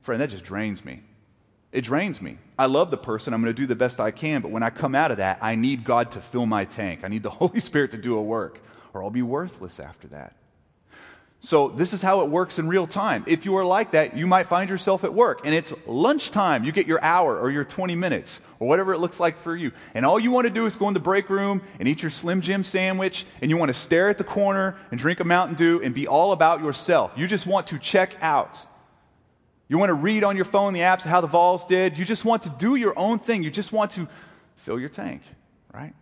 friend, 0.00 0.20
that 0.22 0.30
just 0.30 0.44
drains 0.44 0.84
me. 0.84 1.02
It 1.72 1.82
drains 1.82 2.22
me. 2.22 2.38
I 2.58 2.66
love 2.66 2.90
the 2.90 2.96
person. 2.96 3.34
I'm 3.34 3.42
going 3.42 3.54
to 3.54 3.60
do 3.60 3.66
the 3.66 3.76
best 3.76 4.00
I 4.00 4.10
can, 4.10 4.40
but 4.40 4.50
when 4.50 4.62
I 4.62 4.70
come 4.70 4.94
out 4.94 5.10
of 5.10 5.18
that, 5.18 5.38
I 5.42 5.56
need 5.56 5.84
God 5.84 6.12
to 6.12 6.20
fill 6.20 6.46
my 6.46 6.64
tank. 6.64 7.00
I 7.04 7.08
need 7.08 7.22
the 7.22 7.30
Holy 7.42 7.60
Spirit 7.60 7.90
to 7.90 7.98
do 7.98 8.16
a 8.16 8.22
work, 8.22 8.60
or 8.94 9.02
I'll 9.02 9.10
be 9.10 9.22
worthless 9.22 9.80
after 9.80 10.08
that. 10.08 10.36
So, 11.40 11.68
this 11.68 11.92
is 11.92 12.00
how 12.00 12.22
it 12.22 12.30
works 12.30 12.58
in 12.58 12.66
real 12.66 12.86
time. 12.86 13.22
If 13.26 13.44
you 13.44 13.56
are 13.56 13.64
like 13.64 13.90
that, 13.90 14.16
you 14.16 14.26
might 14.26 14.46
find 14.46 14.70
yourself 14.70 15.04
at 15.04 15.12
work 15.12 15.42
and 15.44 15.54
it's 15.54 15.72
lunchtime. 15.86 16.64
You 16.64 16.72
get 16.72 16.86
your 16.86 17.00
hour 17.04 17.38
or 17.38 17.50
your 17.50 17.62
20 17.62 17.94
minutes 17.94 18.40
or 18.58 18.66
whatever 18.66 18.94
it 18.94 18.98
looks 18.98 19.20
like 19.20 19.36
for 19.36 19.54
you. 19.54 19.70
And 19.94 20.06
all 20.06 20.18
you 20.18 20.30
want 20.30 20.46
to 20.46 20.50
do 20.50 20.64
is 20.64 20.76
go 20.76 20.88
in 20.88 20.94
the 20.94 20.98
break 20.98 21.28
room 21.28 21.60
and 21.78 21.86
eat 21.86 22.02
your 22.02 22.10
Slim 22.10 22.40
Jim 22.40 22.64
sandwich 22.64 23.26
and 23.42 23.50
you 23.50 23.58
want 23.58 23.68
to 23.68 23.74
stare 23.74 24.08
at 24.08 24.16
the 24.16 24.24
corner 24.24 24.76
and 24.90 24.98
drink 24.98 25.20
a 25.20 25.24
Mountain 25.24 25.56
Dew 25.56 25.80
and 25.84 25.94
be 25.94 26.08
all 26.08 26.32
about 26.32 26.62
yourself. 26.62 27.12
You 27.16 27.28
just 27.28 27.46
want 27.46 27.66
to 27.68 27.78
check 27.78 28.16
out. 28.22 28.66
You 29.68 29.78
want 29.78 29.90
to 29.90 29.94
read 29.94 30.22
on 30.22 30.36
your 30.36 30.44
phone 30.44 30.72
the 30.72 30.80
apps 30.80 31.04
of 31.04 31.10
how 31.10 31.20
the 31.20 31.26
Vols 31.26 31.64
did. 31.64 31.98
You 31.98 32.04
just 32.04 32.24
want 32.24 32.42
to 32.42 32.50
do 32.50 32.76
your 32.76 32.96
own 32.96 33.18
thing. 33.18 33.42
You 33.42 33.50
just 33.50 33.72
want 33.72 33.90
to 33.92 34.08
fill 34.54 34.78
your 34.78 34.88
tank, 34.88 35.22
right? 35.74 35.92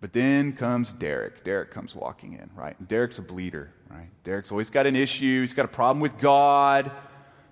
But 0.00 0.12
then 0.12 0.52
comes 0.52 0.92
Derek. 0.92 1.44
Derek 1.44 1.70
comes 1.70 1.94
walking 1.94 2.34
in, 2.34 2.50
right? 2.54 2.76
Derek's 2.88 3.18
a 3.18 3.22
bleeder, 3.22 3.72
right? 3.88 4.08
Derek's 4.24 4.50
always 4.50 4.68
got 4.68 4.86
an 4.86 4.96
issue. 4.96 5.40
He's 5.40 5.54
got 5.54 5.64
a 5.64 5.68
problem 5.68 6.00
with 6.00 6.18
God. 6.18 6.90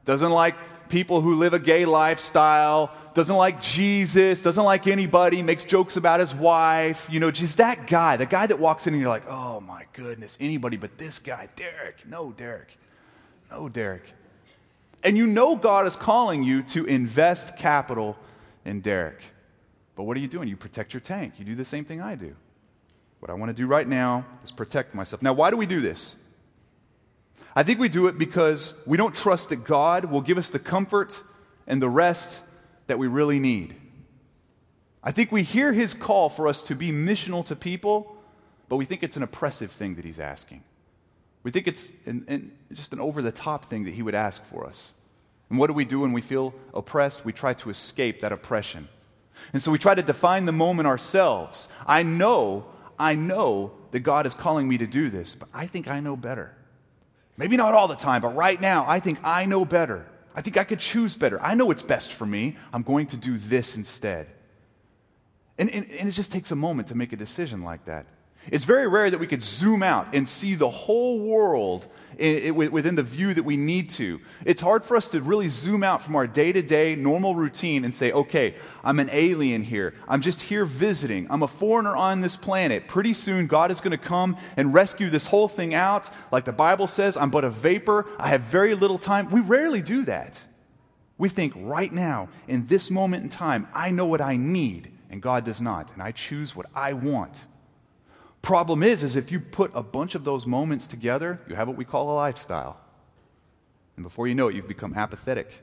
Doesn't 0.04 0.30
like 0.30 0.56
people 0.88 1.20
who 1.20 1.36
live 1.36 1.54
a 1.54 1.58
gay 1.58 1.86
lifestyle. 1.86 2.92
Doesn't 3.14 3.36
like 3.36 3.60
Jesus. 3.60 4.42
Doesn't 4.42 4.64
like 4.64 4.86
anybody. 4.86 5.42
Makes 5.42 5.64
jokes 5.64 5.96
about 5.96 6.20
his 6.20 6.34
wife. 6.34 7.08
You 7.10 7.20
know, 7.20 7.30
just 7.30 7.56
that 7.58 7.86
guy. 7.86 8.16
The 8.16 8.26
guy 8.26 8.46
that 8.46 8.58
walks 8.58 8.86
in 8.86 8.94
and 8.94 9.00
you're 9.00 9.08
like, 9.08 9.26
oh 9.28 9.60
my 9.60 9.86
goodness, 9.92 10.36
anybody 10.40 10.76
but 10.76 10.98
this 10.98 11.18
guy, 11.18 11.48
Derek. 11.56 12.06
No, 12.06 12.32
Derek. 12.32 12.76
No, 13.50 13.68
Derek. 13.68 14.12
And 15.02 15.16
you 15.16 15.26
know 15.26 15.56
God 15.56 15.86
is 15.86 15.96
calling 15.96 16.42
you 16.42 16.62
to 16.64 16.84
invest 16.84 17.56
capital 17.56 18.16
in 18.64 18.80
Derek. 18.80 19.20
But 19.96 20.04
what 20.04 20.16
are 20.16 20.20
you 20.20 20.28
doing? 20.28 20.48
You 20.48 20.56
protect 20.56 20.94
your 20.94 21.00
tank. 21.00 21.34
You 21.38 21.44
do 21.44 21.54
the 21.54 21.64
same 21.64 21.84
thing 21.84 22.00
I 22.00 22.14
do. 22.14 22.34
What 23.20 23.30
I 23.30 23.34
want 23.34 23.50
to 23.50 23.54
do 23.54 23.66
right 23.66 23.86
now 23.86 24.26
is 24.42 24.50
protect 24.50 24.94
myself. 24.94 25.22
Now, 25.22 25.32
why 25.32 25.50
do 25.50 25.56
we 25.56 25.66
do 25.66 25.80
this? 25.80 26.16
I 27.54 27.62
think 27.62 27.78
we 27.78 27.88
do 27.88 28.06
it 28.06 28.16
because 28.16 28.74
we 28.86 28.96
don't 28.96 29.14
trust 29.14 29.50
that 29.50 29.64
God 29.64 30.06
will 30.06 30.22
give 30.22 30.38
us 30.38 30.48
the 30.48 30.58
comfort 30.58 31.22
and 31.66 31.82
the 31.82 31.88
rest 31.88 32.40
that 32.86 32.98
we 32.98 33.06
really 33.06 33.38
need. 33.38 33.76
I 35.04 35.12
think 35.12 35.32
we 35.32 35.42
hear 35.42 35.72
his 35.72 35.94
call 35.94 36.28
for 36.30 36.48
us 36.48 36.62
to 36.62 36.74
be 36.74 36.90
missional 36.90 37.44
to 37.46 37.56
people, 37.56 38.16
but 38.68 38.76
we 38.76 38.84
think 38.84 39.02
it's 39.02 39.16
an 39.16 39.22
oppressive 39.22 39.70
thing 39.72 39.96
that 39.96 40.04
he's 40.04 40.20
asking. 40.20 40.62
We 41.42 41.50
think 41.50 41.66
it's 41.66 41.90
an, 42.06 42.24
an, 42.28 42.52
just 42.72 42.92
an 42.92 43.00
over 43.00 43.20
the 43.22 43.32
top 43.32 43.66
thing 43.66 43.84
that 43.84 43.94
he 43.94 44.02
would 44.02 44.14
ask 44.14 44.44
for 44.44 44.66
us. 44.66 44.92
And 45.50 45.58
what 45.58 45.66
do 45.66 45.72
we 45.72 45.84
do 45.84 46.00
when 46.00 46.12
we 46.12 46.20
feel 46.20 46.54
oppressed? 46.72 47.24
We 47.24 47.32
try 47.32 47.54
to 47.54 47.70
escape 47.70 48.20
that 48.20 48.32
oppression. 48.32 48.88
And 49.52 49.60
so 49.60 49.70
we 49.70 49.78
try 49.78 49.94
to 49.94 50.02
define 50.02 50.44
the 50.44 50.52
moment 50.52 50.86
ourselves. 50.86 51.68
I 51.86 52.02
know, 52.02 52.66
I 52.98 53.16
know 53.16 53.72
that 53.90 54.00
God 54.00 54.26
is 54.26 54.34
calling 54.34 54.68
me 54.68 54.78
to 54.78 54.86
do 54.86 55.10
this, 55.10 55.34
but 55.34 55.48
I 55.52 55.66
think 55.66 55.88
I 55.88 56.00
know 56.00 56.16
better. 56.16 56.54
Maybe 57.36 57.56
not 57.56 57.74
all 57.74 57.88
the 57.88 57.96
time, 57.96 58.22
but 58.22 58.36
right 58.36 58.60
now, 58.60 58.84
I 58.86 59.00
think 59.00 59.18
I 59.24 59.46
know 59.46 59.64
better. 59.64 60.06
I 60.34 60.42
think 60.42 60.56
I 60.56 60.64
could 60.64 60.78
choose 60.78 61.16
better. 61.16 61.40
I 61.42 61.54
know 61.54 61.66
what's 61.66 61.82
best 61.82 62.12
for 62.12 62.24
me. 62.24 62.56
I'm 62.72 62.82
going 62.82 63.08
to 63.08 63.16
do 63.16 63.36
this 63.36 63.76
instead. 63.76 64.28
And, 65.58 65.68
and, 65.70 65.90
and 65.90 66.08
it 66.08 66.12
just 66.12 66.32
takes 66.32 66.50
a 66.50 66.56
moment 66.56 66.88
to 66.88 66.94
make 66.94 67.12
a 67.12 67.16
decision 67.16 67.62
like 67.62 67.84
that. 67.86 68.06
It's 68.50 68.64
very 68.64 68.88
rare 68.88 69.10
that 69.10 69.18
we 69.18 69.26
could 69.26 69.42
zoom 69.42 69.82
out 69.82 70.14
and 70.14 70.28
see 70.28 70.54
the 70.54 70.68
whole 70.68 71.20
world 71.20 71.86
within 72.18 72.94
the 72.94 73.02
view 73.02 73.32
that 73.34 73.42
we 73.42 73.56
need 73.56 73.88
to. 73.90 74.20
It's 74.44 74.60
hard 74.60 74.84
for 74.84 74.96
us 74.96 75.08
to 75.08 75.20
really 75.22 75.48
zoom 75.48 75.82
out 75.82 76.02
from 76.02 76.14
our 76.14 76.26
day 76.26 76.52
to 76.52 76.60
day 76.60 76.94
normal 76.94 77.34
routine 77.34 77.84
and 77.84 77.94
say, 77.94 78.12
okay, 78.12 78.54
I'm 78.84 79.00
an 79.00 79.08
alien 79.10 79.62
here. 79.62 79.94
I'm 80.06 80.20
just 80.20 80.42
here 80.42 80.64
visiting. 80.64 81.26
I'm 81.30 81.42
a 81.42 81.48
foreigner 81.48 81.96
on 81.96 82.20
this 82.20 82.36
planet. 82.36 82.86
Pretty 82.86 83.14
soon, 83.14 83.46
God 83.46 83.70
is 83.70 83.80
going 83.80 83.92
to 83.92 83.98
come 83.98 84.36
and 84.56 84.74
rescue 84.74 85.08
this 85.08 85.26
whole 85.26 85.48
thing 85.48 85.72
out. 85.72 86.10
Like 86.30 86.44
the 86.44 86.52
Bible 86.52 86.86
says, 86.86 87.16
I'm 87.16 87.30
but 87.30 87.44
a 87.44 87.50
vapor. 87.50 88.06
I 88.18 88.28
have 88.28 88.42
very 88.42 88.74
little 88.74 88.98
time. 88.98 89.30
We 89.30 89.40
rarely 89.40 89.80
do 89.80 90.04
that. 90.04 90.40
We 91.16 91.28
think 91.28 91.54
right 91.56 91.92
now, 91.92 92.28
in 92.48 92.66
this 92.66 92.90
moment 92.90 93.22
in 93.22 93.28
time, 93.30 93.68
I 93.72 93.90
know 93.90 94.06
what 94.06 94.20
I 94.20 94.36
need, 94.36 94.90
and 95.08 95.22
God 95.22 95.44
does 95.44 95.60
not. 95.60 95.92
And 95.92 96.02
I 96.02 96.10
choose 96.12 96.54
what 96.56 96.66
I 96.74 96.92
want. 96.92 97.46
Problem 98.42 98.82
is, 98.82 99.04
is 99.04 99.14
if 99.14 99.30
you 99.30 99.38
put 99.38 99.70
a 99.72 99.84
bunch 99.84 100.16
of 100.16 100.24
those 100.24 100.46
moments 100.46 100.88
together, 100.88 101.40
you 101.48 101.54
have 101.54 101.68
what 101.68 101.76
we 101.76 101.84
call 101.84 102.10
a 102.10 102.16
lifestyle. 102.16 102.76
And 103.96 104.02
before 104.02 104.26
you 104.26 104.34
know 104.34 104.48
it, 104.48 104.56
you've 104.56 104.66
become 104.66 104.94
apathetic, 104.94 105.62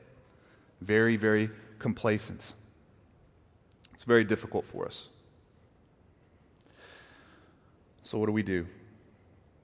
very, 0.79 1.17
very 1.17 1.49
complacent. 1.77 2.53
It's 3.93 4.05
very 4.05 4.23
difficult 4.23 4.65
for 4.65 4.85
us. 4.85 5.09
So, 8.03 8.17
what 8.17 8.27
do 8.27 8.31
we 8.31 8.43
do? 8.43 8.65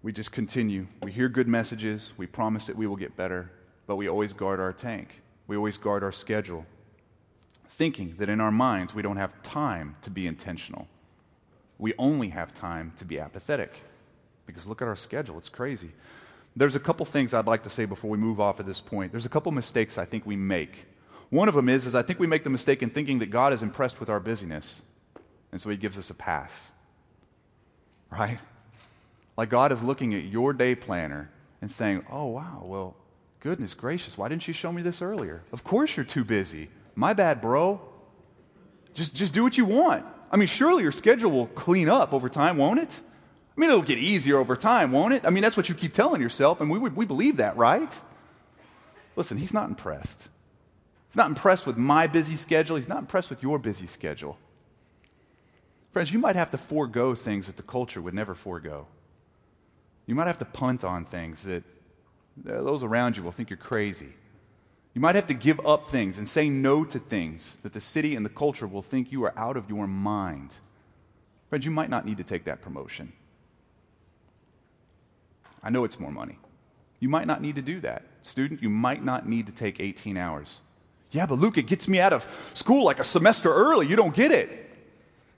We 0.04 0.12
just 0.12 0.34
continue. 0.34 0.86
We 1.02 1.12
hear 1.14 1.30
good 1.30 1.48
messages. 1.48 2.14
We 2.18 2.28
promise 2.28 2.68
that 2.68 2.76
we 2.76 2.86
will 2.86 2.98
get 2.98 3.16
better, 3.16 3.50
but 3.88 3.96
we 3.96 4.10
always 4.10 4.34
guard 4.34 4.60
our 4.60 4.74
tank. 4.74 5.22
We 5.48 5.56
always 5.56 5.78
guard 5.78 6.04
our 6.04 6.12
schedule, 6.12 6.66
thinking 7.70 8.16
that 8.18 8.28
in 8.28 8.42
our 8.42 8.52
minds 8.52 8.94
we 8.94 9.02
don't 9.02 9.18
have 9.18 9.42
time 9.42 9.96
to 10.02 10.10
be 10.10 10.28
intentional 10.28 10.90
we 11.78 11.94
only 11.98 12.30
have 12.30 12.54
time 12.54 12.94
to 12.98 13.06
be 13.06 13.20
apathetic. 13.20 13.74
Because 14.46 14.66
look 14.66 14.82
at 14.82 14.88
our 14.88 14.96
schedule, 14.96 15.38
it's 15.38 15.50
crazy. 15.50 15.92
There's 16.56 16.76
a 16.76 16.80
couple 16.80 17.06
things 17.06 17.34
I'd 17.34 17.48
like 17.48 17.64
to 17.64 17.70
say 17.70 17.86
before 17.86 18.10
we 18.10 18.18
move 18.18 18.40
off 18.40 18.60
at 18.60 18.66
this 18.66 18.80
point. 18.80 19.12
There's 19.12 19.26
a 19.26 19.30
couple 19.30 19.52
mistakes 19.52 19.98
I 19.98 20.06
think 20.06 20.26
we 20.26 20.36
make. 20.36 20.86
One 21.30 21.50
of 21.50 21.56
them 21.56 21.68
is, 21.68 21.86
is 21.86 21.96
I 21.96 22.02
think 22.02 22.20
we 22.20 22.28
make 22.28 22.44
the 22.44 22.50
mistake 22.50 22.82
in 22.82 22.90
thinking 22.90 23.20
that 23.20 23.30
God 23.30 23.52
is 23.52 23.64
impressed 23.64 24.00
with 24.00 24.10
our 24.10 24.20
busyness, 24.20 24.82
and 25.52 25.60
so 25.60 25.70
he 25.70 25.76
gives 25.76 25.98
us 25.98 26.10
a 26.10 26.14
pass. 26.14 26.68
Right? 28.10 28.40
Like 29.36 29.50
God 29.50 29.72
is 29.72 29.84
looking 29.84 30.14
at 30.14 30.24
your 30.24 30.54
day 30.54 30.76
planner 30.76 31.30
and 31.62 31.70
saying, 31.70 32.06
Oh, 32.10 32.28
wow, 32.28 32.64
well, 32.64 32.96
goodness 33.42 33.74
gracious, 33.74 34.18
why 34.18 34.30
didn't 34.30 34.48
you 34.48 34.54
show 34.54 34.72
me 34.72 34.82
this 34.82 35.02
earlier? 35.02 35.44
Of 35.52 35.64
course 35.64 35.98
you're 35.98 36.06
too 36.06 36.24
busy. 36.24 36.70
My 36.96 37.14
bad, 37.14 37.42
bro. 37.42 37.82
Just, 38.94 39.14
just 39.14 39.34
do 39.34 39.44
what 39.44 39.58
you 39.58 39.66
want. 39.66 40.06
I 40.36 40.38
mean, 40.38 40.50
surely 40.50 40.84
your 40.84 40.92
schedule 40.92 41.32
will 41.32 41.48
clean 41.48 41.88
up 41.88 42.12
over 42.12 42.28
time, 42.28 42.58
won't 42.58 42.78
it? 42.78 43.02
I 43.56 43.62
mean, 43.62 43.70
it'll 43.70 43.82
get 43.82 44.00
easier 44.00 44.38
over 44.38 44.58
time, 44.58 44.92
won't 44.92 45.14
it? 45.14 45.26
I 45.26 45.30
mean, 45.30 45.42
that's 45.42 45.56
what 45.56 45.70
you 45.70 45.76
keep 45.76 45.94
telling 45.94 46.22
yourself, 46.22 46.60
and 46.60 46.70
we, 46.70 46.78
we 46.78 47.06
believe 47.06 47.38
that, 47.38 47.56
right? 47.56 47.90
Listen, 49.16 49.38
he's 49.38 49.54
not 49.54 49.70
impressed. 49.70 50.28
He's 51.08 51.16
not 51.16 51.30
impressed 51.30 51.66
with 51.66 51.78
my 51.78 52.08
busy 52.08 52.36
schedule. 52.36 52.76
He's 52.76 52.90
not 52.90 52.98
impressed 52.98 53.30
with 53.30 53.42
your 53.42 53.60
busy 53.60 53.88
schedule. 53.88 54.38
Friends, 55.94 56.12
you 56.12 56.20
might 56.20 56.36
have 56.36 56.52
to 56.52 56.58
forego 56.58 57.16
things 57.16 57.48
that 57.48 57.56
the 57.56 57.64
culture 57.64 58.02
would 58.02 58.14
never 58.14 58.36
forego. 58.36 58.88
You 60.06 60.16
might 60.16 60.28
have 60.28 60.40
to 60.40 60.46
punt 60.46 60.84
on 60.84 61.06
things 61.06 61.44
that 61.44 61.64
those 62.36 62.84
around 62.84 63.16
you 63.16 63.24
will 63.24 63.32
think 63.32 63.50
you're 63.50 63.56
crazy. 63.56 64.10
You 64.96 65.02
might 65.02 65.16
have 65.16 65.28
to 65.28 65.34
give 65.34 65.60
up 65.66 65.90
things 65.90 66.18
and 66.18 66.28
say 66.28 66.50
no 66.50 66.86
to 66.86 67.00
things 67.00 67.58
that 67.64 67.74
the 67.74 67.82
city 67.82 68.16
and 68.16 68.26
the 68.26 68.30
culture 68.30 68.66
will 68.66 68.82
think 68.82 69.12
you 69.12 69.26
are 69.26 69.34
out 69.38 69.58
of 69.58 69.70
your 69.70 69.88
mind. 69.88 70.54
Friends, 71.50 71.66
you 71.66 71.72
might 71.72 71.90
not 71.90 72.06
need 72.06 72.18
to 72.18 72.24
take 72.24 72.46
that 72.46 72.62
promotion. 72.62 73.12
I 75.62 75.70
know 75.70 75.84
it's 75.84 76.00
more 76.00 76.12
money. 76.12 76.40
You 77.02 77.10
might 77.10 77.28
not 77.28 77.42
need 77.42 77.56
to 77.56 77.62
do 77.62 77.82
that. 77.82 78.04
Student, 78.22 78.64
you 78.64 78.70
might 78.70 79.04
not 79.04 79.28
need 79.28 79.48
to 79.48 79.52
take 79.52 79.82
18 79.82 80.16
hours. 80.16 80.62
Yeah, 81.12 81.26
but 81.26 81.40
Luke, 81.40 81.58
it 81.58 81.68
gets 81.68 81.90
me 81.90 82.00
out 82.00 82.14
of 82.14 82.26
school 82.54 82.86
like 82.86 83.00
a 83.00 83.04
semester 83.04 83.54
early. 83.54 83.88
You 83.88 83.98
don't 83.98 84.16
get 84.16 84.32
it. 84.32 84.72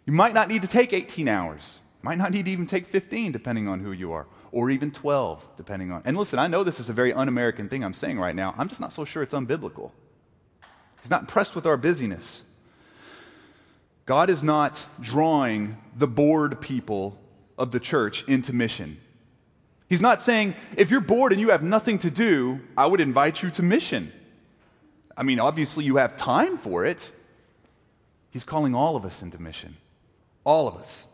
You 0.06 0.14
might 0.14 0.36
not 0.36 0.50
need 0.50 0.62
to 0.62 0.68
take 0.68 0.94
18 0.94 1.28
hours. 1.28 1.80
Might 2.04 2.20
not 2.20 2.32
need 2.32 2.46
to 2.46 2.52
even 2.52 2.68
take 2.68 2.86
15, 2.86 3.32
depending 3.32 3.68
on 3.68 3.80
who 3.80 3.92
you 3.92 4.12
are 4.12 4.28
or 4.52 4.70
even 4.70 4.92
12, 4.92 5.48
depending 5.58 5.92
on. 5.92 6.02
And 6.06 6.18
listen, 6.18 6.40
I 6.40 6.48
know 6.48 6.64
this 6.64 6.80
is 6.80 6.90
a 6.90 6.94
very 6.94 7.14
un 7.14 7.28
American 7.28 7.70
thing 7.70 7.84
I'm 7.84 7.94
saying 7.94 8.20
right 8.20 8.36
now. 8.36 8.54
I'm 8.58 8.68
just 8.68 8.82
not 8.82 8.94
so 8.94 9.06
sure 9.06 9.24
it's 9.24 9.34
unbiblical. 9.34 9.92
He's 11.02 11.12
not 11.12 11.22
impressed 11.22 11.56
with 11.56 11.66
our 11.66 11.78
busyness. 11.78 12.44
God 14.06 14.30
is 14.30 14.44
not 14.44 14.86
drawing 15.02 15.78
the 15.96 16.08
bored 16.08 16.62
people 16.62 17.20
of 17.58 17.72
the 17.72 17.80
church 17.80 18.24
into 18.28 18.54
mission. 18.54 18.98
He's 19.90 20.02
not 20.02 20.22
saying, 20.22 20.56
if 20.76 20.92
you're 20.92 21.02
bored 21.02 21.32
and 21.32 21.42
you 21.42 21.50
have 21.50 21.64
nothing 21.64 22.00
to 22.00 22.12
do, 22.12 22.60
I 22.76 22.86
would 22.86 23.02
invite 23.02 23.42
you 23.42 23.50
to 23.52 23.64
mission. 23.64 24.12
I 25.16 25.24
mean, 25.24 25.40
obviously, 25.40 25.86
you 25.86 25.98
have 25.98 26.16
time 26.18 26.58
for 26.58 26.86
it. 26.86 27.12
He's 28.30 28.44
calling 28.44 28.76
all 28.76 28.96
of 28.96 29.06
us 29.06 29.22
into 29.24 29.42
mission. 29.42 29.78
All 30.44 30.68
of 30.68 30.76
us. 30.76 31.06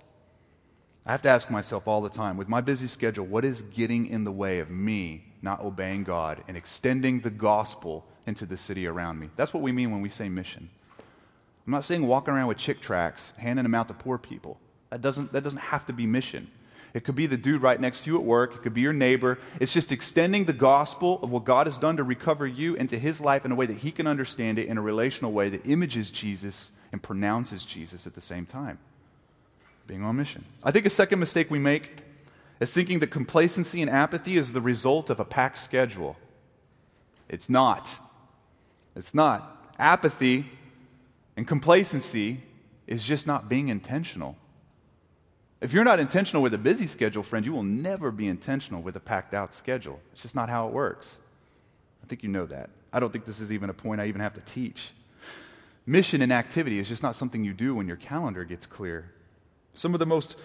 I 1.05 1.11
have 1.11 1.21
to 1.23 1.29
ask 1.29 1.49
myself 1.49 1.87
all 1.87 2.01
the 2.01 2.09
time 2.09 2.37
with 2.37 2.47
my 2.47 2.61
busy 2.61 2.87
schedule, 2.87 3.25
what 3.25 3.43
is 3.43 3.61
getting 3.61 4.05
in 4.05 4.23
the 4.23 4.31
way 4.31 4.59
of 4.59 4.69
me 4.69 5.25
not 5.41 5.61
obeying 5.61 6.03
God 6.03 6.41
and 6.47 6.55
extending 6.55 7.19
the 7.19 7.29
gospel 7.29 8.05
into 8.25 8.45
the 8.45 8.57
city 8.57 8.87
around 8.87 9.19
me. 9.19 9.29
That's 9.35 9.53
what 9.53 9.61
we 9.61 9.73
mean 9.73 9.91
when 9.91 10.01
we 10.01 10.09
say 10.09 10.29
mission. 10.29 10.69
I'm 11.67 11.71
not 11.71 11.83
saying 11.83 12.07
walking 12.07 12.33
around 12.33 12.47
with 12.47 12.57
Chick 12.57 12.81
tracts, 12.81 13.33
handing 13.37 13.63
them 13.63 13.75
out 13.75 13.89
to 13.89 13.93
poor 13.93 14.17
people. 14.17 14.57
That 14.89 15.01
doesn't, 15.01 15.33
that 15.33 15.43
doesn't 15.43 15.59
have 15.59 15.85
to 15.87 15.93
be 15.93 16.05
mission. 16.05 16.49
It 16.93 17.03
could 17.03 17.15
be 17.15 17.25
the 17.25 17.37
dude 17.37 17.61
right 17.61 17.79
next 17.79 18.03
to 18.03 18.11
you 18.11 18.17
at 18.17 18.23
work. 18.23 18.53
It 18.53 18.61
could 18.61 18.73
be 18.73 18.81
your 18.81 18.93
neighbor. 18.93 19.39
It's 19.59 19.73
just 19.73 19.91
extending 19.91 20.45
the 20.45 20.53
gospel 20.53 21.19
of 21.23 21.31
what 21.31 21.43
God 21.43 21.67
has 21.67 21.77
done 21.77 21.97
to 21.97 22.03
recover 22.03 22.45
you 22.47 22.75
into 22.75 22.97
his 22.97 23.19
life 23.19 23.45
in 23.45 23.51
a 23.51 23.55
way 23.55 23.65
that 23.65 23.77
he 23.77 23.91
can 23.91 24.07
understand 24.07 24.59
it 24.59 24.67
in 24.67 24.77
a 24.77 24.81
relational 24.81 25.31
way 25.31 25.49
that 25.49 25.65
images 25.65 26.11
Jesus 26.11 26.71
and 26.91 27.01
pronounces 27.01 27.65
Jesus 27.65 28.05
at 28.05 28.13
the 28.13 28.21
same 28.21 28.45
time. 28.45 28.77
Being 29.87 30.03
on 30.03 30.15
mission. 30.15 30.45
I 30.63 30.71
think 30.71 30.85
a 30.85 30.89
second 30.89 31.19
mistake 31.19 31.51
we 31.51 31.59
make 31.59 31.91
is 32.59 32.73
thinking 32.73 32.99
that 32.99 33.07
complacency 33.07 33.81
and 33.81 33.89
apathy 33.89 34.37
is 34.37 34.53
the 34.53 34.61
result 34.61 35.09
of 35.09 35.19
a 35.19 35.25
packed 35.25 35.59
schedule. 35.59 36.15
It's 37.27 37.49
not. 37.49 37.89
It's 38.95 39.13
not. 39.13 39.73
Apathy 39.77 40.45
and 41.35 41.47
complacency 41.47 42.41
is 42.87 43.03
just 43.03 43.27
not 43.27 43.49
being 43.49 43.69
intentional. 43.69 44.37
If 45.61 45.71
you're 45.73 45.85
not 45.85 45.99
intentional 45.99 46.43
with 46.43 46.53
a 46.53 46.57
busy 46.57 46.87
schedule, 46.87 47.23
friend, 47.23 47.45
you 47.45 47.53
will 47.53 47.63
never 47.63 48.11
be 48.11 48.27
intentional 48.27 48.81
with 48.81 48.95
a 48.95 48.99
packed 48.99 49.33
out 49.33 49.53
schedule. 49.53 49.99
It's 50.11 50.21
just 50.21 50.35
not 50.35 50.49
how 50.49 50.67
it 50.67 50.73
works. 50.73 51.17
I 52.03 52.07
think 52.07 52.21
you 52.21 52.29
know 52.29 52.45
that. 52.47 52.69
I 52.91 52.99
don't 52.99 53.11
think 53.11 53.25
this 53.25 53.39
is 53.39 53.51
even 53.51 53.69
a 53.69 53.73
point 53.73 54.01
I 54.01 54.07
even 54.07 54.21
have 54.21 54.33
to 54.33 54.41
teach. 54.41 54.91
Mission 55.85 56.21
and 56.21 56.31
activity 56.31 56.79
is 56.79 56.87
just 56.87 57.01
not 57.01 57.15
something 57.15 57.43
you 57.43 57.53
do 57.53 57.75
when 57.75 57.87
your 57.87 57.97
calendar 57.97 58.43
gets 58.43 58.65
clear. 58.65 59.11
Some 59.73 59.93
of 59.93 59.99
the 59.99 60.05
most 60.05 60.35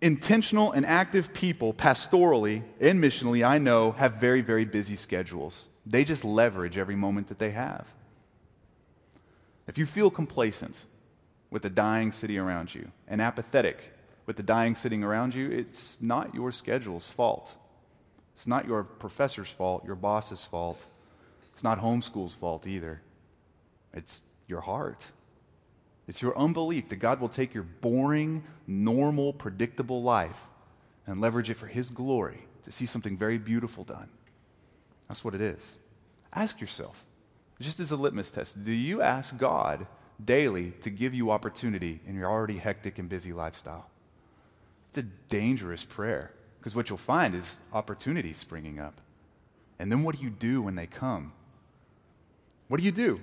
intentional 0.00 0.72
and 0.72 0.86
active 0.86 1.34
people, 1.34 1.74
pastorally 1.74 2.62
and 2.80 3.02
missionally, 3.02 3.46
I 3.46 3.58
know, 3.58 3.92
have 3.92 4.14
very, 4.14 4.40
very 4.40 4.64
busy 4.64 4.96
schedules. 4.96 5.68
They 5.84 6.04
just 6.04 6.24
leverage 6.24 6.78
every 6.78 6.96
moment 6.96 7.28
that 7.28 7.38
they 7.38 7.50
have. 7.50 7.86
If 9.66 9.76
you 9.76 9.86
feel 9.86 10.10
complacent 10.10 10.76
with 11.50 11.62
the 11.62 11.70
dying 11.70 12.12
city 12.12 12.38
around 12.38 12.74
you 12.74 12.90
and 13.06 13.20
apathetic 13.20 13.78
with 14.26 14.36
the 14.36 14.42
dying 14.42 14.76
sitting 14.76 15.02
around 15.02 15.34
you, 15.34 15.50
it's 15.50 15.98
not 16.00 16.34
your 16.34 16.52
schedule's 16.52 17.10
fault. 17.10 17.54
It's 18.34 18.46
not 18.46 18.66
your 18.66 18.84
professor's 18.84 19.50
fault, 19.50 19.84
your 19.84 19.96
boss's 19.96 20.44
fault. 20.44 20.84
It's 21.52 21.64
not 21.64 21.80
homeschool's 21.80 22.34
fault 22.34 22.66
either. 22.66 23.00
It's 23.92 24.20
your 24.46 24.60
heart. 24.60 25.02
It's 26.08 26.22
your 26.22 26.36
unbelief 26.38 26.88
that 26.88 26.96
God 26.96 27.20
will 27.20 27.28
take 27.28 27.52
your 27.52 27.64
boring, 27.64 28.42
normal, 28.66 29.34
predictable 29.34 30.02
life 30.02 30.48
and 31.06 31.20
leverage 31.20 31.50
it 31.50 31.58
for 31.58 31.66
His 31.66 31.90
glory 31.90 32.42
to 32.64 32.72
see 32.72 32.86
something 32.86 33.16
very 33.16 33.36
beautiful 33.36 33.84
done. 33.84 34.08
That's 35.06 35.22
what 35.22 35.34
it 35.34 35.42
is. 35.42 35.76
Ask 36.32 36.60
yourself, 36.60 37.04
just 37.60 37.78
as 37.78 37.90
a 37.90 37.96
litmus 37.96 38.30
test, 38.30 38.62
do 38.64 38.72
you 38.72 39.02
ask 39.02 39.36
God 39.36 39.86
daily 40.24 40.72
to 40.82 40.90
give 40.90 41.14
you 41.14 41.30
opportunity 41.30 42.00
in 42.06 42.14
your 42.14 42.30
already 42.30 42.56
hectic 42.56 42.98
and 42.98 43.08
busy 43.08 43.32
lifestyle? 43.32 43.86
It's 44.88 44.98
a 44.98 45.02
dangerous 45.28 45.84
prayer 45.84 46.32
because 46.58 46.74
what 46.74 46.88
you'll 46.88 46.98
find 46.98 47.34
is 47.34 47.58
opportunities 47.72 48.38
springing 48.38 48.78
up. 48.78 48.94
And 49.78 49.92
then 49.92 50.02
what 50.02 50.16
do 50.16 50.22
you 50.22 50.30
do 50.30 50.62
when 50.62 50.74
they 50.74 50.86
come? 50.86 51.32
What 52.68 52.78
do 52.78 52.84
you 52.84 52.92
do? 52.92 53.20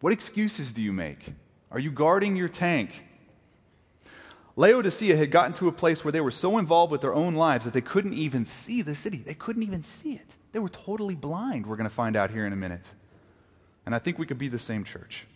What 0.00 0.12
excuses 0.12 0.72
do 0.72 0.82
you 0.82 0.92
make? 0.92 1.34
Are 1.74 1.80
you 1.80 1.90
guarding 1.90 2.36
your 2.36 2.48
tank? 2.48 3.04
Laodicea 4.54 5.16
had 5.16 5.32
gotten 5.32 5.52
to 5.54 5.66
a 5.66 5.72
place 5.72 6.04
where 6.04 6.12
they 6.12 6.20
were 6.20 6.30
so 6.30 6.58
involved 6.58 6.92
with 6.92 7.00
their 7.00 7.12
own 7.12 7.34
lives 7.34 7.64
that 7.64 7.74
they 7.74 7.80
couldn't 7.80 8.14
even 8.14 8.44
see 8.44 8.80
the 8.80 8.94
city. 8.94 9.18
They 9.18 9.34
couldn't 9.34 9.64
even 9.64 9.82
see 9.82 10.12
it. 10.12 10.36
They 10.52 10.60
were 10.60 10.68
totally 10.68 11.16
blind, 11.16 11.66
we're 11.66 11.74
going 11.74 11.88
to 11.88 11.94
find 11.94 12.14
out 12.14 12.30
here 12.30 12.46
in 12.46 12.52
a 12.52 12.56
minute. 12.56 12.92
And 13.84 13.94
I 13.94 13.98
think 13.98 14.20
we 14.20 14.24
could 14.24 14.38
be 14.38 14.46
the 14.46 14.58
same 14.58 14.84
church. 14.84 15.26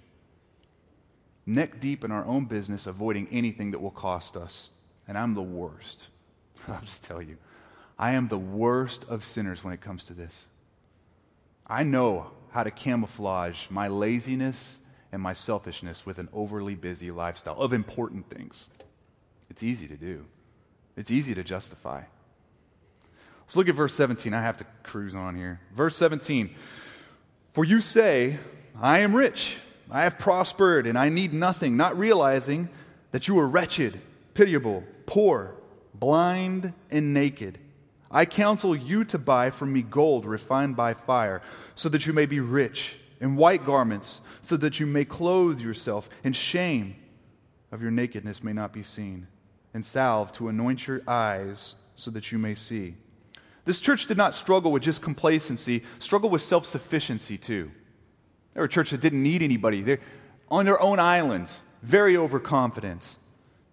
Neck 1.45 1.81
deep 1.81 2.05
in 2.05 2.13
our 2.13 2.25
own 2.25 2.45
business, 2.45 2.87
avoiding 2.87 3.27
anything 3.33 3.73
that 3.73 3.81
will 3.81 3.91
cost 3.91 4.37
us 4.37 4.71
and 5.09 5.19
I'm 5.19 5.35
the 5.35 5.43
worst. 5.43 6.11
I'll 6.69 6.81
just 6.83 7.03
tell 7.03 7.21
you, 7.21 7.37
I 7.99 8.13
am 8.13 8.29
the 8.29 8.39
worst 8.39 9.05
of 9.09 9.25
sinners 9.25 9.65
when 9.65 9.75
it 9.75 9.81
comes 9.81 10.05
to 10.05 10.15
this. 10.15 10.47
I 11.67 11.83
know 11.83 12.31
how 12.51 12.63
to 12.63 12.71
camouflage 12.71 13.69
my 13.71 13.89
laziness 13.89 14.79
and 15.13 15.23
my 15.23 15.33
selfishness 15.33 16.05
with 16.05 16.19
an 16.19 16.29
overly 16.33 16.75
busy 16.75 17.11
lifestyle 17.11 17.61
of 17.61 17.73
important 17.73 18.29
things. 18.29 18.67
It's 19.51 19.63
easy 19.63 19.89
to 19.89 19.97
do, 19.97 20.27
it's 20.97 21.11
easy 21.11 21.35
to 21.35 21.43
justify. 21.43 22.03
Let's 23.41 23.57
look 23.57 23.69
at 23.71 23.75
verse 23.75 23.95
17. 23.95 24.35
I 24.35 24.43
have 24.43 24.59
to 24.59 24.67
cruise 24.83 25.15
on 25.15 25.35
here. 25.35 25.59
Verse 25.75 25.97
17 25.97 26.51
For 27.53 27.65
you 27.65 27.81
say, 27.81 28.39
I 28.79 28.99
am 28.99 29.17
rich, 29.17 29.57
I 29.91 30.03
have 30.03 30.19
prospered, 30.19 30.87
and 30.87 30.99
I 30.99 31.09
need 31.09 31.33
nothing, 31.33 31.77
not 31.77 31.99
realizing 31.99 32.69
that 33.11 33.27
you 33.27 33.39
are 33.39 33.49
wretched, 33.49 34.01
pitiable 34.35 34.85
poor, 35.07 35.55
blind, 35.95 36.75
and 36.91 37.15
naked. 37.15 37.59
I 38.11 38.27
counsel 38.27 38.77
you 38.77 39.05
to 39.05 39.19
buy 39.19 39.49
from 39.51 39.73
me 39.73 39.81
gold 39.83 40.27
refined 40.27 40.77
by 40.77 40.93
fire, 40.95 41.43
so 41.75 41.89
that 41.89 42.07
you 42.07 42.13
may 42.13 42.27
be 42.27 42.41
rich, 42.41 42.99
and 43.21 43.37
white 43.37 43.65
garments, 43.65 44.21
so 44.43 44.57
that 44.57 44.79
you 44.79 44.87
may 44.87 45.05
clothe 45.05 45.61
yourself, 45.61 46.09
and 46.25 46.35
shame 46.35 46.97
of 47.73 47.83
your 47.83 47.91
nakedness 47.91 48.43
may 48.43 48.53
not 48.53 48.73
be 48.73 48.83
seen, 48.83 49.27
and 49.75 49.85
salve 49.85 50.33
to 50.33 50.49
anoint 50.49 50.87
your 50.87 51.03
eyes, 51.07 51.75
so 51.95 52.11
that 52.11 52.31
you 52.31 52.39
may 52.39 52.55
see. 52.55 52.95
This 53.65 53.81
church 53.81 54.07
did 54.07 54.17
not 54.17 54.35
struggle 54.35 54.73
with 54.73 54.83
just 54.83 55.03
complacency, 55.03 55.83
struggle 55.99 56.31
with 56.31 56.43
self 56.43 56.65
sufficiency 56.65 57.37
too. 57.37 57.71
They 58.55 58.61
were 58.61 58.67
a 58.67 58.69
church 58.69 58.91
that 58.91 59.01
didn't 59.01 59.23
need 59.23 59.43
anybody. 59.43 59.83
They're 59.83 60.01
on 60.51 60.65
their 60.65 60.81
own 60.81 60.99
islands, 60.99 61.61
very 61.83 62.17
overconfident, 62.17 63.17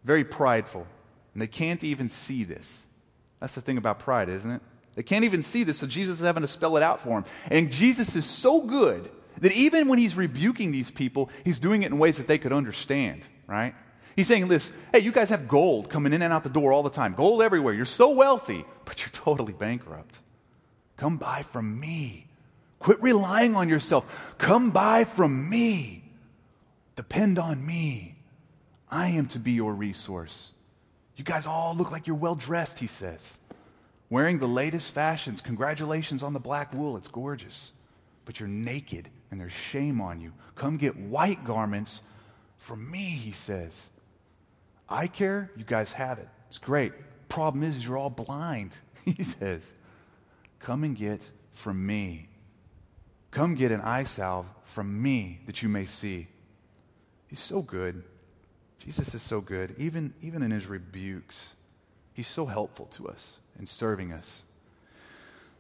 very 0.04 0.24
prideful. 0.24 0.86
And 1.34 1.42
they 1.42 1.48
can't 1.48 1.84
even 1.84 2.10
see 2.10 2.44
this. 2.44 2.88
That's 3.40 3.56
the 3.56 3.62
thing 3.62 3.78
about 3.78 4.00
pride, 4.00 4.30
isn't 4.30 4.50
it? 4.50 4.62
They 4.96 5.04
can't 5.04 5.26
even 5.26 5.44
see 5.44 5.64
this, 5.64 5.78
so 5.80 5.88
Jesus 5.88 6.20
is 6.20 6.26
having 6.26 6.42
to 6.42 6.48
spell 6.48 6.78
it 6.78 6.84
out 6.84 7.02
for 7.02 7.10
them. 7.10 7.26
And 7.52 7.72
Jesus 7.72 8.16
is 8.16 8.26
so 8.26 8.62
good 8.62 9.10
that 9.42 9.52
even 9.54 9.88
when 9.88 10.00
he's 10.00 10.16
rebuking 10.16 10.72
these 10.72 10.92
people, 10.92 11.30
he's 11.44 11.60
doing 11.60 11.84
it 11.84 11.92
in 11.92 11.98
ways 11.98 12.18
that 12.18 12.28
they 12.28 12.38
could 12.38 12.54
understand, 12.54 13.28
right? 13.48 13.76
He's 14.16 14.28
saying 14.28 14.48
this 14.48 14.72
hey, 14.94 15.00
you 15.00 15.12
guys 15.12 15.30
have 15.30 15.48
gold 15.48 15.90
coming 15.90 16.14
in 16.14 16.22
and 16.22 16.34
out 16.34 16.44
the 16.44 16.50
door 16.50 16.72
all 16.72 16.84
the 16.84 16.90
time, 16.90 17.14
gold 17.14 17.42
everywhere. 17.42 17.74
You're 17.74 17.86
so 17.86 18.12
wealthy, 18.12 18.64
but 18.86 19.02
you're 19.02 19.10
totally 19.10 19.54
bankrupt. 19.54 20.20
Come 20.98 21.18
buy 21.18 21.44
from 21.44 21.80
me. 21.80 22.28
Quit 22.80 23.02
relying 23.02 23.56
on 23.56 23.68
yourself. 23.68 24.36
Come 24.38 24.72
buy 24.72 25.04
from 25.04 25.50
me. 25.50 26.04
Depend 26.96 27.40
on 27.40 27.66
me. 27.66 28.16
I 28.90 29.10
am 29.10 29.28
to 29.28 29.40
be 29.40 29.52
your 29.52 29.74
resource. 29.74 30.52
You 31.16 31.24
guys 31.24 31.46
all 31.46 31.76
look 31.76 31.92
like 31.92 32.08
you're 32.08 32.16
well 32.16 32.36
dressed, 32.36 32.80
he 32.80 32.88
says. 32.88 33.38
Wearing 34.10 34.38
the 34.38 34.48
latest 34.48 34.94
fashions. 34.94 35.42
Congratulations 35.42 36.24
on 36.24 36.34
the 36.34 36.40
black 36.40 36.74
wool, 36.74 36.96
it's 36.96 37.08
gorgeous. 37.08 37.72
But 38.24 38.40
you're 38.40 38.50
naked 38.50 39.10
and 39.36 39.42
there's 39.42 39.52
shame 39.52 40.00
on 40.00 40.22
you. 40.22 40.32
Come 40.56 40.78
get 40.78 40.96
white 40.96 41.44
garments 41.44 42.00
from 42.58 42.90
me, 42.90 43.00
he 43.00 43.34
says. 43.34 43.90
Eye 44.88 45.08
care, 45.08 45.52
you 45.58 45.66
guys 45.66 45.92
have 45.92 46.20
it. 46.20 46.30
It's 46.48 46.58
great. 46.58 46.94
Problem 47.28 47.62
is, 47.64 47.86
you're 47.86 47.98
all 47.98 48.10
blind, 48.10 48.78
he 49.06 49.24
says. 49.24 49.74
Come 50.60 50.86
and 50.86 50.96
get 50.96 51.30
from 51.52 51.86
me. 51.86 52.30
Come 53.32 53.56
get 53.56 53.74
an 53.74 53.82
eye 53.82 54.06
salve 54.06 54.46
from 54.64 55.02
me 55.02 55.42
that 55.48 55.62
you 55.62 55.68
may 55.68 55.84
see. 55.84 56.30
He's 57.28 57.42
so 57.42 57.62
good. 57.62 58.06
Jesus 58.80 59.14
is 59.14 59.22
so 59.22 59.42
good, 59.42 59.76
even, 59.78 60.14
even 60.22 60.44
in 60.44 60.52
his 60.52 60.68
rebukes. 60.68 61.56
He's 62.14 62.30
so 62.30 62.46
helpful 62.46 62.86
to 62.92 63.10
us 63.10 63.40
in 63.60 63.66
serving 63.66 64.14
us. 64.14 64.44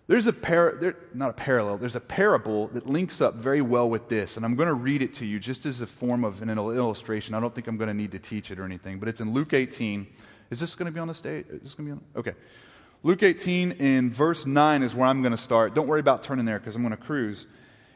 There's 0.07 0.27
a 0.27 0.33
par- 0.33 0.77
there, 0.79 0.95
not 1.15 1.31
a 1.31 1.33
parallel, 1.33 1.77
there's 1.77 1.95
a 1.95 1.99
parable 1.99 2.67
that 2.67 2.85
links 2.85 3.21
up 3.21 3.35
very 3.35 3.61
well 3.61 3.89
with 3.89 4.07
this, 4.07 4.37
and 4.37 4.45
I'm 4.45 4.55
going 4.55 4.67
to 4.67 4.75
read 4.75 5.01
it 5.01 5.15
to 5.15 5.25
you 5.25 5.39
just 5.39 5.65
as 5.65 5.81
a 5.81 5.87
form 5.87 6.23
of 6.23 6.43
an 6.43 6.49
illustration. 6.49 7.33
I 7.33 7.39
don't 7.39 7.55
think 7.55 7.67
I'm 7.67 7.77
going 7.77 7.87
to 7.87 7.93
need 7.93 8.11
to 8.11 8.19
teach 8.19 8.51
it 8.51 8.59
or 8.59 8.65
anything, 8.65 8.99
but 8.99 9.09
it's 9.09 9.19
in 9.19 9.33
Luke 9.33 9.53
18. 9.53 10.05
Is 10.51 10.59
this 10.59 10.75
going 10.75 10.85
to 10.85 10.91
be 10.91 10.99
on 10.99 11.07
the 11.07 11.15
stage? 11.15 11.45
Is 11.49 11.61
this 11.61 11.73
going 11.73 11.89
to 11.89 11.95
be 11.95 11.99
on? 11.99 12.19
Okay. 12.19 12.37
Luke 13.01 13.23
18 13.23 13.73
in 13.73 14.11
verse 14.11 14.45
9 14.45 14.83
is 14.83 14.93
where 14.93 15.07
I'm 15.07 15.21
going 15.21 15.31
to 15.31 15.37
start. 15.37 15.73
Don't 15.73 15.87
worry 15.87 15.99
about 15.99 16.21
turning 16.21 16.45
there 16.45 16.59
because 16.59 16.75
I'm 16.75 16.83
going 16.83 16.95
to 16.95 16.97
cruise. 16.97 17.47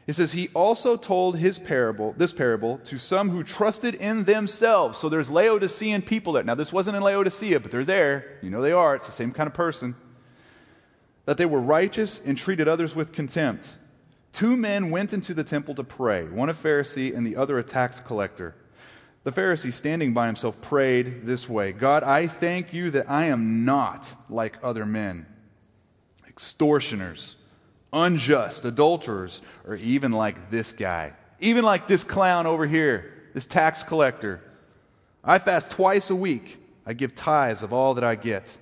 It 0.08 0.14
says, 0.14 0.32
He 0.32 0.48
also 0.48 0.96
told 0.96 1.36
his 1.36 1.60
parable, 1.60 2.14
this 2.16 2.32
parable, 2.32 2.78
to 2.78 2.98
some 2.98 3.30
who 3.30 3.44
trusted 3.44 3.94
in 3.94 4.24
themselves. 4.24 4.98
So 4.98 5.08
there's 5.08 5.30
Laodicean 5.30 6.02
people 6.02 6.32
there. 6.32 6.42
Now, 6.42 6.56
this 6.56 6.72
wasn't 6.72 6.96
in 6.96 7.02
Laodicea, 7.04 7.60
but 7.60 7.70
they're 7.70 7.84
there. 7.84 8.38
You 8.42 8.50
know 8.50 8.62
they 8.62 8.72
are. 8.72 8.96
It's 8.96 9.06
the 9.06 9.12
same 9.12 9.30
kind 9.30 9.46
of 9.46 9.54
person. 9.54 9.94
That 11.26 11.36
they 11.36 11.46
were 11.46 11.60
righteous 11.60 12.20
and 12.24 12.36
treated 12.36 12.68
others 12.68 12.94
with 12.94 13.12
contempt. 13.12 13.76
Two 14.32 14.56
men 14.56 14.90
went 14.90 15.12
into 15.12 15.34
the 15.34 15.44
temple 15.44 15.74
to 15.74 15.84
pray, 15.84 16.24
one 16.24 16.48
a 16.48 16.54
Pharisee 16.54 17.16
and 17.16 17.26
the 17.26 17.36
other 17.36 17.58
a 17.58 17.64
tax 17.64 18.00
collector. 18.00 18.54
The 19.22 19.32
Pharisee, 19.32 19.72
standing 19.72 20.14
by 20.14 20.26
himself, 20.26 20.60
prayed 20.60 21.26
this 21.26 21.48
way 21.48 21.72
God, 21.72 22.02
I 22.02 22.26
thank 22.26 22.72
you 22.72 22.90
that 22.90 23.10
I 23.10 23.26
am 23.26 23.64
not 23.64 24.14
like 24.28 24.58
other 24.62 24.86
men, 24.86 25.26
extortioners 26.28 27.36
unjust, 27.92 28.64
adulterers, 28.64 29.42
or 29.66 29.74
even 29.76 30.12
like 30.12 30.50
this 30.50 30.72
guy, 30.72 31.12
even 31.40 31.64
like 31.64 31.88
this 31.88 32.04
clown 32.04 32.46
over 32.46 32.66
here, 32.66 33.12
this 33.34 33.46
tax 33.46 33.82
collector. 33.82 34.40
I 35.22 35.38
fast 35.38 35.70
twice 35.70 36.10
a 36.10 36.14
week. 36.14 36.58
I 36.86 36.92
give 36.92 37.14
tithes 37.14 37.62
of 37.62 37.72
all 37.72 37.94
that 37.94 38.04
I 38.04 38.14
get. 38.14 38.56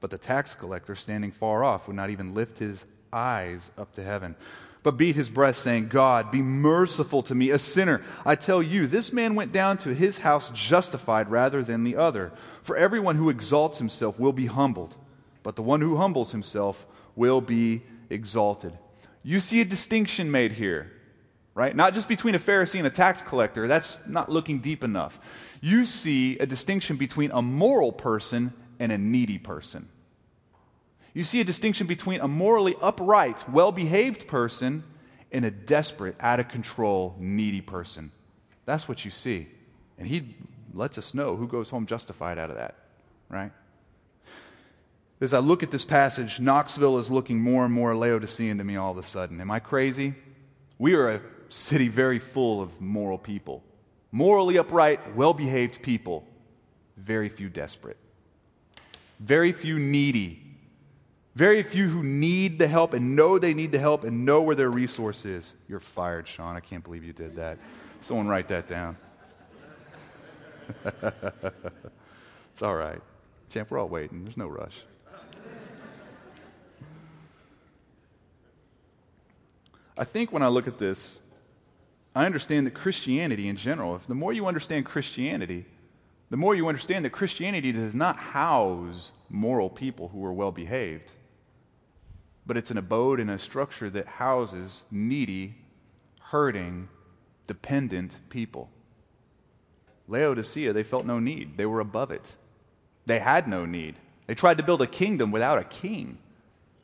But 0.00 0.10
the 0.10 0.18
tax 0.18 0.54
collector, 0.54 0.94
standing 0.94 1.32
far 1.32 1.64
off, 1.64 1.86
would 1.86 1.96
not 1.96 2.10
even 2.10 2.34
lift 2.34 2.58
his 2.58 2.86
eyes 3.12 3.70
up 3.76 3.94
to 3.94 4.04
heaven, 4.04 4.36
but 4.82 4.96
beat 4.96 5.16
his 5.16 5.28
breast, 5.28 5.62
saying, 5.62 5.88
God, 5.88 6.30
be 6.30 6.40
merciful 6.40 7.22
to 7.22 7.34
me, 7.34 7.50
a 7.50 7.58
sinner. 7.58 8.02
I 8.24 8.36
tell 8.36 8.62
you, 8.62 8.86
this 8.86 9.12
man 9.12 9.34
went 9.34 9.52
down 9.52 9.76
to 9.78 9.94
his 9.94 10.18
house 10.18 10.50
justified 10.50 11.30
rather 11.30 11.62
than 11.62 11.82
the 11.84 11.96
other. 11.96 12.32
For 12.62 12.76
everyone 12.76 13.16
who 13.16 13.28
exalts 13.28 13.78
himself 13.78 14.20
will 14.20 14.32
be 14.32 14.46
humbled, 14.46 14.94
but 15.42 15.56
the 15.56 15.62
one 15.62 15.80
who 15.80 15.96
humbles 15.96 16.30
himself 16.30 16.86
will 17.16 17.40
be 17.40 17.82
exalted. 18.08 18.78
You 19.24 19.40
see 19.40 19.60
a 19.60 19.64
distinction 19.64 20.30
made 20.30 20.52
here, 20.52 20.92
right? 21.54 21.74
Not 21.74 21.92
just 21.92 22.08
between 22.08 22.36
a 22.36 22.38
Pharisee 22.38 22.78
and 22.78 22.86
a 22.86 22.90
tax 22.90 23.20
collector. 23.20 23.66
That's 23.66 23.98
not 24.06 24.30
looking 24.30 24.60
deep 24.60 24.84
enough. 24.84 25.18
You 25.60 25.84
see 25.84 26.38
a 26.38 26.46
distinction 26.46 26.96
between 26.96 27.32
a 27.32 27.42
moral 27.42 27.90
person 27.90 28.54
and 28.78 28.92
a 28.92 28.98
needy 28.98 29.38
person. 29.38 29.88
You 31.14 31.24
see 31.24 31.40
a 31.40 31.44
distinction 31.44 31.86
between 31.86 32.20
a 32.20 32.28
morally 32.28 32.76
upright, 32.80 33.48
well 33.50 33.72
behaved 33.72 34.28
person 34.28 34.84
and 35.32 35.44
a 35.44 35.50
desperate, 35.50 36.16
out 36.20 36.40
of 36.40 36.48
control, 36.48 37.14
needy 37.18 37.60
person. 37.60 38.12
That's 38.64 38.88
what 38.88 39.04
you 39.04 39.10
see. 39.10 39.48
And 39.98 40.06
he 40.06 40.36
lets 40.72 40.98
us 40.98 41.14
know 41.14 41.36
who 41.36 41.46
goes 41.46 41.70
home 41.70 41.86
justified 41.86 42.38
out 42.38 42.50
of 42.50 42.56
that, 42.56 42.76
right? 43.28 43.52
As 45.20 45.32
I 45.32 45.38
look 45.38 45.62
at 45.62 45.70
this 45.70 45.84
passage, 45.84 46.38
Knoxville 46.38 46.98
is 46.98 47.10
looking 47.10 47.40
more 47.40 47.64
and 47.64 47.74
more 47.74 47.96
Laodicean 47.96 48.58
to 48.58 48.64
me 48.64 48.76
all 48.76 48.92
of 48.92 48.98
a 48.98 49.02
sudden. 49.02 49.40
Am 49.40 49.50
I 49.50 49.58
crazy? 49.58 50.14
We 50.78 50.94
are 50.94 51.08
a 51.08 51.20
city 51.48 51.88
very 51.88 52.20
full 52.20 52.62
of 52.62 52.80
moral 52.80 53.18
people, 53.18 53.64
morally 54.12 54.58
upright, 54.58 55.16
well 55.16 55.34
behaved 55.34 55.82
people, 55.82 56.24
very 56.96 57.28
few 57.28 57.48
desperate, 57.48 57.96
very 59.20 59.52
few 59.52 59.78
needy, 59.78 60.42
very 61.34 61.62
few 61.62 61.88
who 61.88 62.02
need 62.02 62.58
the 62.58 62.68
help 62.68 62.94
and 62.94 63.14
know 63.14 63.38
they 63.38 63.54
need 63.54 63.72
the 63.72 63.78
help 63.78 64.04
and 64.04 64.24
know 64.24 64.42
where 64.42 64.56
their 64.56 64.70
resource 64.70 65.24
is. 65.24 65.54
You're 65.68 65.80
fired, 65.80 66.26
Sean. 66.26 66.56
I 66.56 66.60
can't 66.60 66.82
believe 66.84 67.04
you 67.04 67.12
did 67.12 67.36
that. 67.36 67.58
Someone 68.00 68.28
write 68.28 68.48
that 68.48 68.66
down. 68.66 68.96
it's 72.52 72.62
all 72.62 72.74
right. 72.74 73.00
Champ, 73.50 73.70
we're 73.70 73.78
all 73.78 73.88
waiting. 73.88 74.24
There's 74.24 74.36
no 74.36 74.48
rush. 74.48 74.82
I 79.96 80.04
think 80.04 80.32
when 80.32 80.42
I 80.42 80.48
look 80.48 80.68
at 80.68 80.78
this, 80.78 81.18
I 82.14 82.24
understand 82.24 82.66
that 82.66 82.74
Christianity 82.74 83.48
in 83.48 83.56
general, 83.56 83.96
if 83.96 84.06
the 84.06 84.14
more 84.14 84.32
you 84.32 84.46
understand 84.46 84.86
Christianity, 84.86 85.66
the 86.30 86.36
more 86.36 86.54
you 86.54 86.68
understand 86.68 87.04
that 87.04 87.10
Christianity 87.10 87.72
does 87.72 87.94
not 87.94 88.16
house 88.16 89.12
moral 89.30 89.70
people 89.70 90.08
who 90.08 90.24
are 90.24 90.32
well 90.32 90.52
behaved, 90.52 91.12
but 92.46 92.56
it's 92.56 92.70
an 92.70 92.78
abode 92.78 93.20
and 93.20 93.30
a 93.30 93.38
structure 93.38 93.90
that 93.90 94.06
houses 94.06 94.84
needy, 94.90 95.54
hurting, 96.20 96.88
dependent 97.46 98.18
people. 98.30 98.70
Laodicea, 100.06 100.72
they 100.72 100.82
felt 100.82 101.04
no 101.04 101.18
need. 101.18 101.56
They 101.56 101.66
were 101.66 101.80
above 101.80 102.10
it. 102.10 102.36
They 103.06 103.18
had 103.18 103.48
no 103.48 103.66
need. 103.66 103.96
They 104.26 104.34
tried 104.34 104.58
to 104.58 104.64
build 104.64 104.82
a 104.82 104.86
kingdom 104.86 105.30
without 105.30 105.58
a 105.58 105.64
king. 105.64 106.18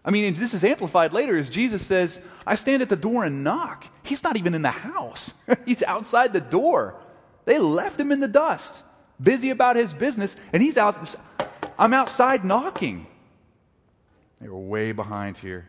I 0.05 0.11
mean, 0.11 0.35
this 0.35 0.53
is 0.53 0.65
amplified 0.65 1.15
later 1.15 1.37
as 1.37 1.49
Jesus 1.49 1.85
says, 1.85 2.21
I 2.47 2.57
stand 2.57 2.83
at 2.83 2.91
the 2.91 2.97
door 2.97 3.25
and 3.25 3.43
knock. 3.43 3.87
He's 4.03 4.23
not 4.23 4.37
even 4.37 4.55
in 4.55 4.63
the 4.63 4.71
house, 4.71 5.33
he's 5.67 5.83
outside 5.83 6.33
the 6.33 6.41
door. 6.41 7.01
They 7.47 7.59
left 7.59 8.01
him 8.01 8.13
in 8.13 8.21
the 8.21 8.29
dust, 8.29 8.84
busy 9.23 9.51
about 9.51 9.77
his 9.77 9.95
business, 9.95 10.37
and 10.53 10.63
he's 10.63 10.77
out. 10.77 11.15
I'm 11.79 11.93
outside 11.93 12.45
knocking. 12.45 13.07
They 14.41 14.49
were 14.49 14.59
way 14.59 14.93
behind 14.93 15.39
here. 15.39 15.69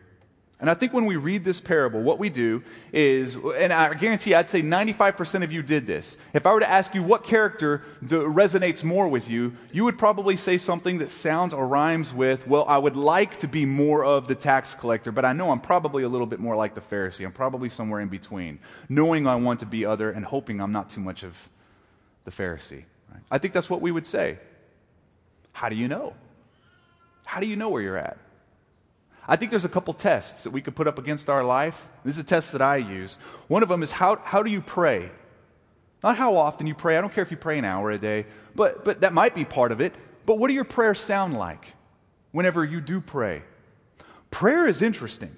And 0.58 0.70
I 0.70 0.74
think 0.74 0.94
when 0.94 1.04
we 1.04 1.16
read 1.16 1.44
this 1.44 1.60
parable, 1.60 2.02
what 2.02 2.18
we 2.18 2.30
do 2.30 2.62
is, 2.90 3.36
and 3.36 3.74
I 3.74 3.92
guarantee 3.92 4.32
I'd 4.32 4.48
say 4.48 4.62
95% 4.62 5.44
of 5.44 5.52
you 5.52 5.62
did 5.62 5.86
this. 5.86 6.16
If 6.32 6.46
I 6.46 6.54
were 6.54 6.60
to 6.60 6.68
ask 6.68 6.94
you 6.94 7.02
what 7.02 7.24
character 7.24 7.82
resonates 8.02 8.82
more 8.82 9.06
with 9.06 9.28
you, 9.28 9.54
you 9.70 9.84
would 9.84 9.98
probably 9.98 10.34
say 10.38 10.56
something 10.56 10.96
that 10.98 11.10
sounds 11.10 11.52
or 11.52 11.66
rhymes 11.66 12.14
with, 12.14 12.46
well, 12.46 12.64
I 12.68 12.78
would 12.78 12.96
like 12.96 13.38
to 13.40 13.48
be 13.48 13.66
more 13.66 14.02
of 14.02 14.28
the 14.28 14.34
tax 14.34 14.72
collector, 14.72 15.12
but 15.12 15.26
I 15.26 15.34
know 15.34 15.50
I'm 15.50 15.60
probably 15.60 16.04
a 16.04 16.08
little 16.08 16.26
bit 16.26 16.40
more 16.40 16.56
like 16.56 16.74
the 16.74 16.80
Pharisee. 16.80 17.26
I'm 17.26 17.32
probably 17.32 17.68
somewhere 17.68 18.00
in 18.00 18.08
between, 18.08 18.58
knowing 18.88 19.26
I 19.26 19.34
want 19.34 19.60
to 19.60 19.66
be 19.66 19.84
other 19.84 20.10
and 20.10 20.24
hoping 20.24 20.62
I'm 20.62 20.72
not 20.72 20.88
too 20.88 21.02
much 21.02 21.22
of 21.22 21.36
the 22.24 22.30
Pharisee. 22.30 22.84
Right? 23.16 23.24
I 23.30 23.38
think 23.38 23.54
that's 23.54 23.70
what 23.70 23.80
we 23.80 23.90
would 23.90 24.06
say. 24.06 24.38
How 25.52 25.68
do 25.68 25.76
you 25.76 25.88
know? 25.88 26.14
How 27.24 27.40
do 27.40 27.46
you 27.46 27.56
know 27.56 27.70
where 27.70 27.82
you're 27.82 27.96
at? 27.96 28.18
I 29.28 29.36
think 29.36 29.50
there's 29.50 29.64
a 29.64 29.68
couple 29.68 29.92
tests 29.94 30.44
that 30.44 30.50
we 30.50 30.60
could 30.60 30.76
put 30.76 30.86
up 30.86 30.98
against 30.98 31.28
our 31.28 31.42
life. 31.42 31.88
This 32.04 32.16
is 32.16 32.20
a 32.20 32.26
test 32.26 32.52
that 32.52 32.62
I 32.62 32.76
use. 32.76 33.18
One 33.48 33.62
of 33.62 33.68
them 33.68 33.82
is 33.82 33.90
how, 33.90 34.16
how 34.16 34.42
do 34.42 34.50
you 34.50 34.60
pray? 34.60 35.10
Not 36.04 36.16
how 36.16 36.36
often 36.36 36.66
you 36.66 36.74
pray. 36.74 36.96
I 36.96 37.00
don't 37.00 37.12
care 37.12 37.22
if 37.22 37.30
you 37.30 37.36
pray 37.36 37.58
an 37.58 37.64
hour 37.64 37.90
a 37.90 37.98
day, 37.98 38.26
but, 38.54 38.84
but 38.84 39.00
that 39.00 39.12
might 39.12 39.34
be 39.34 39.44
part 39.44 39.72
of 39.72 39.80
it. 39.80 39.94
But 40.24 40.38
what 40.38 40.48
do 40.48 40.54
your 40.54 40.64
prayers 40.64 41.00
sound 41.00 41.34
like 41.34 41.72
whenever 42.30 42.64
you 42.64 42.80
do 42.80 43.00
pray? 43.00 43.42
Prayer 44.30 44.66
is 44.66 44.82
interesting 44.82 45.34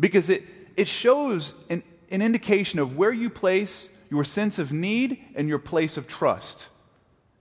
because 0.00 0.28
it, 0.28 0.42
it 0.76 0.88
shows 0.88 1.54
an, 1.68 1.82
an 2.10 2.22
indication 2.22 2.80
of 2.80 2.96
where 2.96 3.12
you 3.12 3.30
place 3.30 3.88
your 4.10 4.24
sense 4.24 4.58
of 4.58 4.72
need 4.72 5.18
and 5.36 5.48
your 5.48 5.58
place 5.58 5.96
of 5.96 6.08
trust. 6.08 6.66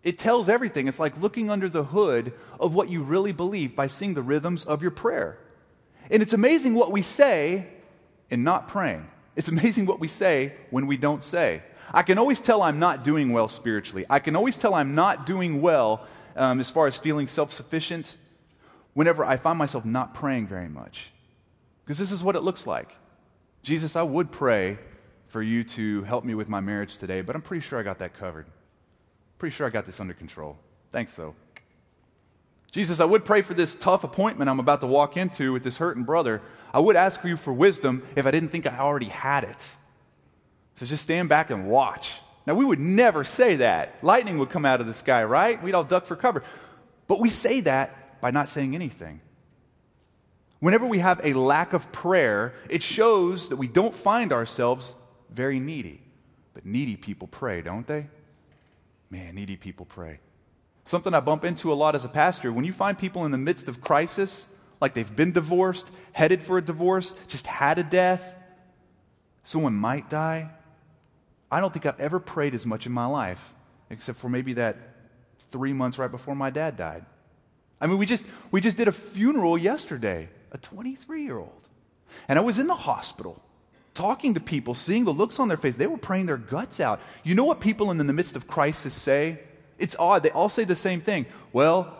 It 0.03 0.17
tells 0.17 0.47
everything. 0.47 0.87
It's 0.87 0.99
like 0.99 1.19
looking 1.19 1.49
under 1.49 1.67
the 1.67 1.83
hood 1.83 2.33
of 2.59 2.73
what 2.73 2.89
you 2.89 3.03
really 3.03 3.31
believe 3.31 3.75
by 3.75 3.87
seeing 3.87 4.13
the 4.13 4.21
rhythms 4.21 4.65
of 4.65 4.81
your 4.81 4.91
prayer. 4.91 5.37
And 6.09 6.23
it's 6.23 6.33
amazing 6.33 6.73
what 6.73 6.91
we 6.91 7.01
say 7.01 7.67
in 8.29 8.43
not 8.43 8.67
praying. 8.67 9.07
It's 9.35 9.47
amazing 9.55 9.85
what 9.85 9.99
we 9.99 10.07
say 10.07 10.53
when 10.69 10.87
we 10.87 10.97
don't 10.97 11.23
say. 11.23 11.63
I 11.91 12.03
can 12.03 12.17
always 12.17 12.39
tell 12.39 12.61
I'm 12.61 12.79
not 12.79 13.03
doing 13.03 13.33
well 13.33 13.47
spiritually. 13.47 14.05
I 14.09 14.19
can 14.19 14.35
always 14.35 14.57
tell 14.57 14.73
I'm 14.73 14.95
not 14.95 15.25
doing 15.25 15.61
well 15.61 16.05
um, 16.35 16.59
as 16.59 16.69
far 16.69 16.87
as 16.87 16.97
feeling 16.97 17.27
self 17.27 17.51
sufficient 17.51 18.15
whenever 18.93 19.25
I 19.25 19.37
find 19.37 19.57
myself 19.57 19.85
not 19.85 20.13
praying 20.13 20.47
very 20.47 20.69
much. 20.69 21.11
Because 21.83 21.97
this 21.97 22.11
is 22.11 22.23
what 22.23 22.35
it 22.35 22.41
looks 22.41 22.67
like 22.67 22.95
Jesus, 23.63 23.95
I 23.95 24.03
would 24.03 24.31
pray 24.31 24.77
for 25.27 25.41
you 25.41 25.63
to 25.63 26.03
help 26.03 26.23
me 26.23 26.33
with 26.33 26.49
my 26.49 26.59
marriage 26.59 26.97
today, 26.97 27.21
but 27.21 27.35
I'm 27.35 27.41
pretty 27.41 27.61
sure 27.61 27.79
I 27.79 27.83
got 27.83 27.99
that 27.99 28.13
covered. 28.13 28.45
Pretty 29.39 29.55
sure 29.55 29.65
I 29.65 29.69
got 29.69 29.85
this 29.85 29.99
under 29.99 30.13
control. 30.13 30.57
Thanks, 30.91 31.15
though. 31.15 31.33
Jesus, 32.71 32.99
I 32.99 33.05
would 33.05 33.25
pray 33.25 33.41
for 33.41 33.55
this 33.55 33.73
tough 33.73 34.03
appointment 34.03 34.49
I'm 34.49 34.59
about 34.59 34.81
to 34.81 34.87
walk 34.87 35.17
into 35.17 35.53
with 35.53 35.63
this 35.63 35.77
hurting 35.77 36.03
brother. 36.03 36.41
I 36.71 36.79
would 36.79 36.95
ask 36.95 37.23
you 37.23 37.35
for 37.35 37.51
wisdom 37.51 38.03
if 38.15 38.27
I 38.27 38.31
didn't 38.31 38.49
think 38.49 38.67
I 38.67 38.77
already 38.77 39.07
had 39.07 39.43
it. 39.43 39.67
So 40.75 40.85
just 40.85 41.01
stand 41.01 41.29
back 41.29 41.49
and 41.49 41.67
watch. 41.67 42.19
Now, 42.45 42.55
we 42.55 42.65
would 42.65 42.79
never 42.79 43.23
say 43.23 43.57
that. 43.57 43.95
Lightning 44.03 44.37
would 44.39 44.49
come 44.49 44.65
out 44.65 44.81
of 44.81 44.87
the 44.87 44.93
sky, 44.93 45.23
right? 45.23 45.61
We'd 45.61 45.73
all 45.73 45.83
duck 45.83 46.05
for 46.05 46.15
cover. 46.15 46.43
But 47.07 47.19
we 47.19 47.29
say 47.29 47.61
that 47.61 48.21
by 48.21 48.31
not 48.31 48.49
saying 48.49 48.75
anything. 48.75 49.21
Whenever 50.59 50.85
we 50.85 50.99
have 50.99 51.21
a 51.23 51.33
lack 51.33 51.73
of 51.73 51.91
prayer, 51.91 52.53
it 52.69 52.83
shows 52.83 53.49
that 53.49 53.55
we 53.55 53.67
don't 53.67 53.95
find 53.95 54.33
ourselves 54.33 54.93
very 55.29 55.59
needy. 55.59 56.01
But 56.53 56.65
needy 56.65 56.97
people 56.97 57.27
pray, 57.27 57.61
don't 57.61 57.87
they? 57.87 58.07
Man, 59.09 59.35
needy 59.35 59.55
people 59.55 59.85
pray. 59.85 60.19
Something 60.85 61.13
I 61.13 61.19
bump 61.19 61.43
into 61.43 61.71
a 61.71 61.75
lot 61.75 61.95
as 61.95 62.05
a 62.05 62.09
pastor. 62.09 62.51
When 62.51 62.65
you 62.65 62.73
find 62.73 62.97
people 62.97 63.25
in 63.25 63.31
the 63.31 63.37
midst 63.37 63.67
of 63.67 63.81
crisis, 63.81 64.47
like 64.81 64.93
they've 64.93 65.15
been 65.15 65.31
divorced, 65.31 65.89
headed 66.13 66.43
for 66.43 66.57
a 66.57 66.61
divorce, 66.61 67.15
just 67.27 67.47
had 67.47 67.79
a 67.79 67.83
death, 67.83 68.35
someone 69.43 69.73
might 69.73 70.09
die. 70.09 70.51
I 71.51 71.59
don't 71.59 71.73
think 71.73 71.85
I've 71.85 71.99
ever 71.99 72.19
prayed 72.19 72.55
as 72.55 72.65
much 72.65 72.85
in 72.85 72.91
my 72.91 73.05
life, 73.05 73.53
except 73.89 74.19
for 74.19 74.29
maybe 74.29 74.53
that 74.53 74.77
three 75.51 75.73
months 75.73 75.97
right 75.97 76.11
before 76.11 76.35
my 76.35 76.49
dad 76.49 76.75
died. 76.75 77.05
I 77.81 77.87
mean, 77.87 77.97
we 77.97 78.05
just, 78.05 78.25
we 78.51 78.61
just 78.61 78.77
did 78.77 78.87
a 78.87 78.91
funeral 78.91 79.57
yesterday, 79.57 80.29
a 80.51 80.57
23 80.57 81.23
year 81.23 81.37
old. 81.37 81.67
And 82.27 82.37
I 82.37 82.41
was 82.41 82.59
in 82.59 82.67
the 82.67 82.75
hospital 82.75 83.41
talking 83.93 84.33
to 84.33 84.39
people, 84.39 84.73
seeing 84.73 85.05
the 85.05 85.13
looks 85.13 85.39
on 85.39 85.47
their 85.47 85.57
face. 85.57 85.75
They 85.75 85.87
were 85.87 85.97
praying 85.97 86.25
their 86.25 86.37
guts 86.37 86.79
out. 86.79 86.99
You 87.23 87.35
know 87.35 87.43
what 87.43 87.59
people 87.59 87.91
in 87.91 87.97
the 87.97 88.13
midst 88.13 88.35
of 88.35 88.47
crisis 88.47 88.93
say? 88.93 89.39
It's 89.77 89.95
odd. 89.97 90.23
They 90.23 90.31
all 90.31 90.49
say 90.49 90.63
the 90.63 90.75
same 90.75 91.01
thing. 91.01 91.25
Well, 91.53 91.95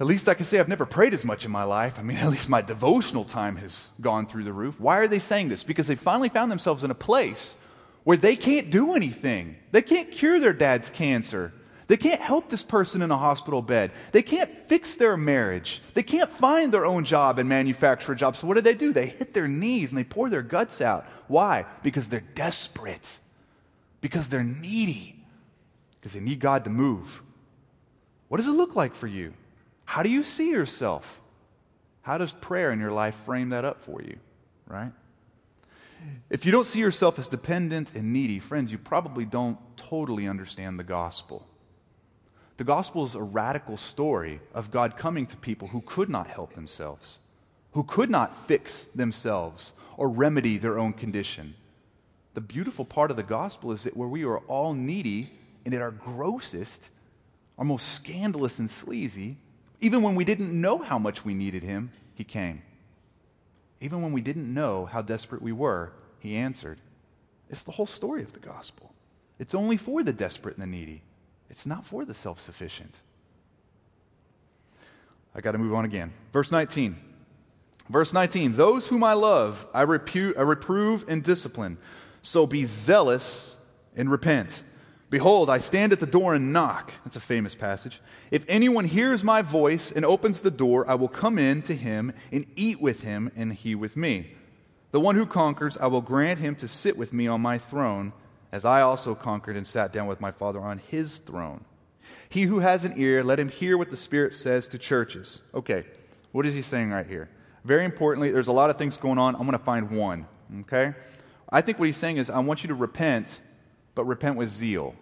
at 0.00 0.06
least 0.06 0.28
I 0.28 0.34
can 0.34 0.44
say 0.44 0.58
I've 0.58 0.68
never 0.68 0.86
prayed 0.86 1.14
as 1.14 1.24
much 1.24 1.44
in 1.44 1.50
my 1.50 1.64
life. 1.64 1.98
I 1.98 2.02
mean, 2.02 2.16
at 2.18 2.30
least 2.30 2.48
my 2.48 2.62
devotional 2.62 3.24
time 3.24 3.56
has 3.56 3.88
gone 4.00 4.26
through 4.26 4.44
the 4.44 4.52
roof. 4.52 4.80
Why 4.80 4.98
are 4.98 5.08
they 5.08 5.18
saying 5.18 5.48
this? 5.48 5.62
Because 5.62 5.86
they 5.86 5.94
finally 5.94 6.28
found 6.28 6.50
themselves 6.50 6.84
in 6.84 6.90
a 6.90 6.94
place 6.94 7.56
where 8.04 8.16
they 8.16 8.36
can't 8.36 8.70
do 8.70 8.94
anything. 8.94 9.56
They 9.70 9.82
can't 9.82 10.10
cure 10.10 10.40
their 10.40 10.52
dad's 10.52 10.90
cancer. 10.90 11.52
They 11.88 11.96
can't 11.96 12.20
help 12.20 12.48
this 12.48 12.62
person 12.62 13.02
in 13.02 13.10
a 13.10 13.16
hospital 13.16 13.60
bed. 13.60 13.92
They 14.12 14.22
can't 14.22 14.50
fix 14.68 14.96
their 14.96 15.16
marriage. 15.16 15.82
They 15.94 16.02
can't 16.02 16.30
find 16.30 16.72
their 16.72 16.86
own 16.86 17.04
job 17.04 17.38
and 17.38 17.48
manufacture 17.48 18.12
a 18.12 18.16
job. 18.16 18.36
So, 18.36 18.46
what 18.46 18.54
do 18.54 18.60
they 18.60 18.74
do? 18.74 18.92
They 18.92 19.06
hit 19.06 19.34
their 19.34 19.48
knees 19.48 19.92
and 19.92 19.98
they 19.98 20.04
pour 20.04 20.30
their 20.30 20.42
guts 20.42 20.80
out. 20.80 21.06
Why? 21.28 21.66
Because 21.82 22.08
they're 22.08 22.20
desperate, 22.34 23.18
because 24.00 24.28
they're 24.28 24.44
needy, 24.44 25.16
because 26.00 26.12
they 26.12 26.20
need 26.20 26.40
God 26.40 26.64
to 26.64 26.70
move. 26.70 27.22
What 28.28 28.38
does 28.38 28.46
it 28.46 28.52
look 28.52 28.76
like 28.76 28.94
for 28.94 29.06
you? 29.06 29.34
How 29.84 30.02
do 30.02 30.08
you 30.08 30.22
see 30.22 30.50
yourself? 30.50 31.20
How 32.02 32.18
does 32.18 32.32
prayer 32.32 32.72
in 32.72 32.80
your 32.80 32.92
life 32.92 33.14
frame 33.14 33.50
that 33.50 33.64
up 33.64 33.82
for 33.82 34.00
you, 34.02 34.16
right? 34.66 34.92
If 36.30 36.46
you 36.46 36.52
don't 36.52 36.66
see 36.66 36.80
yourself 36.80 37.18
as 37.18 37.28
dependent 37.28 37.94
and 37.94 38.12
needy, 38.12 38.38
friends, 38.38 38.72
you 38.72 38.78
probably 38.78 39.24
don't 39.24 39.58
totally 39.76 40.26
understand 40.26 40.78
the 40.78 40.84
gospel. 40.84 41.46
The 42.56 42.64
gospel 42.64 43.04
is 43.04 43.14
a 43.14 43.22
radical 43.22 43.76
story 43.76 44.40
of 44.54 44.70
God 44.70 44.96
coming 44.96 45.26
to 45.26 45.36
people 45.36 45.68
who 45.68 45.80
could 45.82 46.08
not 46.08 46.26
help 46.26 46.52
themselves, 46.52 47.18
who 47.72 47.82
could 47.82 48.10
not 48.10 48.36
fix 48.36 48.84
themselves 48.94 49.72
or 49.96 50.08
remedy 50.08 50.58
their 50.58 50.78
own 50.78 50.92
condition. 50.92 51.54
The 52.34 52.40
beautiful 52.40 52.84
part 52.84 53.10
of 53.10 53.16
the 53.16 53.22
gospel 53.22 53.72
is 53.72 53.84
that 53.84 53.96
where 53.96 54.08
we 54.08 54.24
are 54.24 54.38
all 54.38 54.74
needy 54.74 55.30
and 55.64 55.74
at 55.74 55.82
our 55.82 55.90
grossest, 55.90 56.90
our 57.58 57.64
most 57.64 57.92
scandalous 57.94 58.58
and 58.58 58.70
sleazy, 58.70 59.36
even 59.80 60.02
when 60.02 60.14
we 60.14 60.24
didn't 60.24 60.58
know 60.58 60.78
how 60.78 60.98
much 60.98 61.24
we 61.24 61.34
needed 61.34 61.62
Him, 61.62 61.90
He 62.14 62.24
came. 62.24 62.62
Even 63.82 64.00
when 64.00 64.12
we 64.12 64.20
didn't 64.20 64.52
know 64.52 64.86
how 64.86 65.02
desperate 65.02 65.42
we 65.42 65.50
were, 65.50 65.92
he 66.20 66.36
answered. 66.36 66.78
It's 67.50 67.64
the 67.64 67.72
whole 67.72 67.86
story 67.86 68.22
of 68.22 68.32
the 68.32 68.38
gospel. 68.38 68.94
It's 69.40 69.56
only 69.56 69.76
for 69.76 70.04
the 70.04 70.12
desperate 70.12 70.56
and 70.56 70.62
the 70.62 70.68
needy, 70.68 71.02
it's 71.52 71.66
not 71.66 71.86
for 71.86 72.04
the 72.04 72.14
self 72.14 72.40
sufficient. 72.40 73.02
I 75.34 75.40
got 75.40 75.52
to 75.52 75.58
move 75.58 75.74
on 75.74 75.84
again. 75.84 76.12
Verse 76.32 76.50
19. 76.50 76.96
Verse 77.88 78.12
19 78.12 78.56
Those 78.56 78.88
whom 78.88 79.04
I 79.04 79.12
love, 79.12 79.68
I, 79.72 79.84
repu- 79.84 80.36
I 80.36 80.42
reprove 80.42 81.04
and 81.08 81.22
discipline. 81.22 81.78
So 82.22 82.46
be 82.46 82.64
zealous 82.64 83.56
and 83.94 84.10
repent. 84.10 84.62
Behold, 85.10 85.50
I 85.50 85.58
stand 85.58 85.92
at 85.92 86.00
the 86.00 86.06
door 86.06 86.34
and 86.34 86.54
knock. 86.54 86.90
That's 87.04 87.16
a 87.16 87.20
famous 87.20 87.54
passage. 87.54 88.00
If 88.30 88.46
anyone 88.48 88.86
hears 88.86 89.22
my 89.22 89.42
voice 89.42 89.92
and 89.92 90.06
opens 90.06 90.40
the 90.40 90.50
door, 90.50 90.88
I 90.88 90.94
will 90.94 91.08
come 91.08 91.38
in 91.38 91.60
to 91.62 91.76
him 91.76 92.14
and 92.30 92.46
eat 92.56 92.80
with 92.80 93.02
him, 93.02 93.30
and 93.36 93.52
he 93.52 93.74
with 93.74 93.94
me. 93.94 94.34
The 94.90 95.00
one 95.00 95.16
who 95.16 95.26
conquers, 95.26 95.76
I 95.76 95.88
will 95.88 96.00
grant 96.00 96.38
him 96.38 96.54
to 96.56 96.68
sit 96.68 96.96
with 96.96 97.12
me 97.12 97.26
on 97.26 97.42
my 97.42 97.58
throne, 97.58 98.14
as 98.52 98.64
I 98.64 98.82
also 98.82 99.14
conquered 99.14 99.56
and 99.56 99.66
sat 99.66 99.92
down 99.92 100.06
with 100.06 100.20
my 100.20 100.30
Father 100.30 100.60
on 100.60 100.78
his 100.78 101.18
throne. 101.18 101.64
He 102.28 102.42
who 102.42 102.60
has 102.60 102.84
an 102.84 102.94
ear, 102.96 103.24
let 103.24 103.40
him 103.40 103.48
hear 103.48 103.76
what 103.78 103.90
the 103.90 103.96
Spirit 103.96 104.34
says 104.34 104.68
to 104.68 104.78
churches. 104.78 105.40
Okay, 105.54 105.84
what 106.32 106.46
is 106.46 106.54
he 106.54 106.62
saying 106.62 106.90
right 106.90 107.06
here? 107.06 107.28
Very 107.64 107.84
importantly, 107.84 108.30
there's 108.30 108.48
a 108.48 108.52
lot 108.52 108.70
of 108.70 108.76
things 108.76 108.96
going 108.96 109.18
on. 109.18 109.34
I'm 109.34 109.42
going 109.42 109.52
to 109.52 109.58
find 109.58 109.90
one. 109.90 110.26
Okay? 110.60 110.94
I 111.48 111.60
think 111.60 111.78
what 111.78 111.86
he's 111.86 111.96
saying 111.96 112.16
is, 112.16 112.28
I 112.28 112.38
want 112.40 112.62
you 112.62 112.68
to 112.68 112.74
repent, 112.74 113.40
but 113.94 114.04
repent 114.04 114.36
with 114.36 114.48
zeal. 114.48 114.94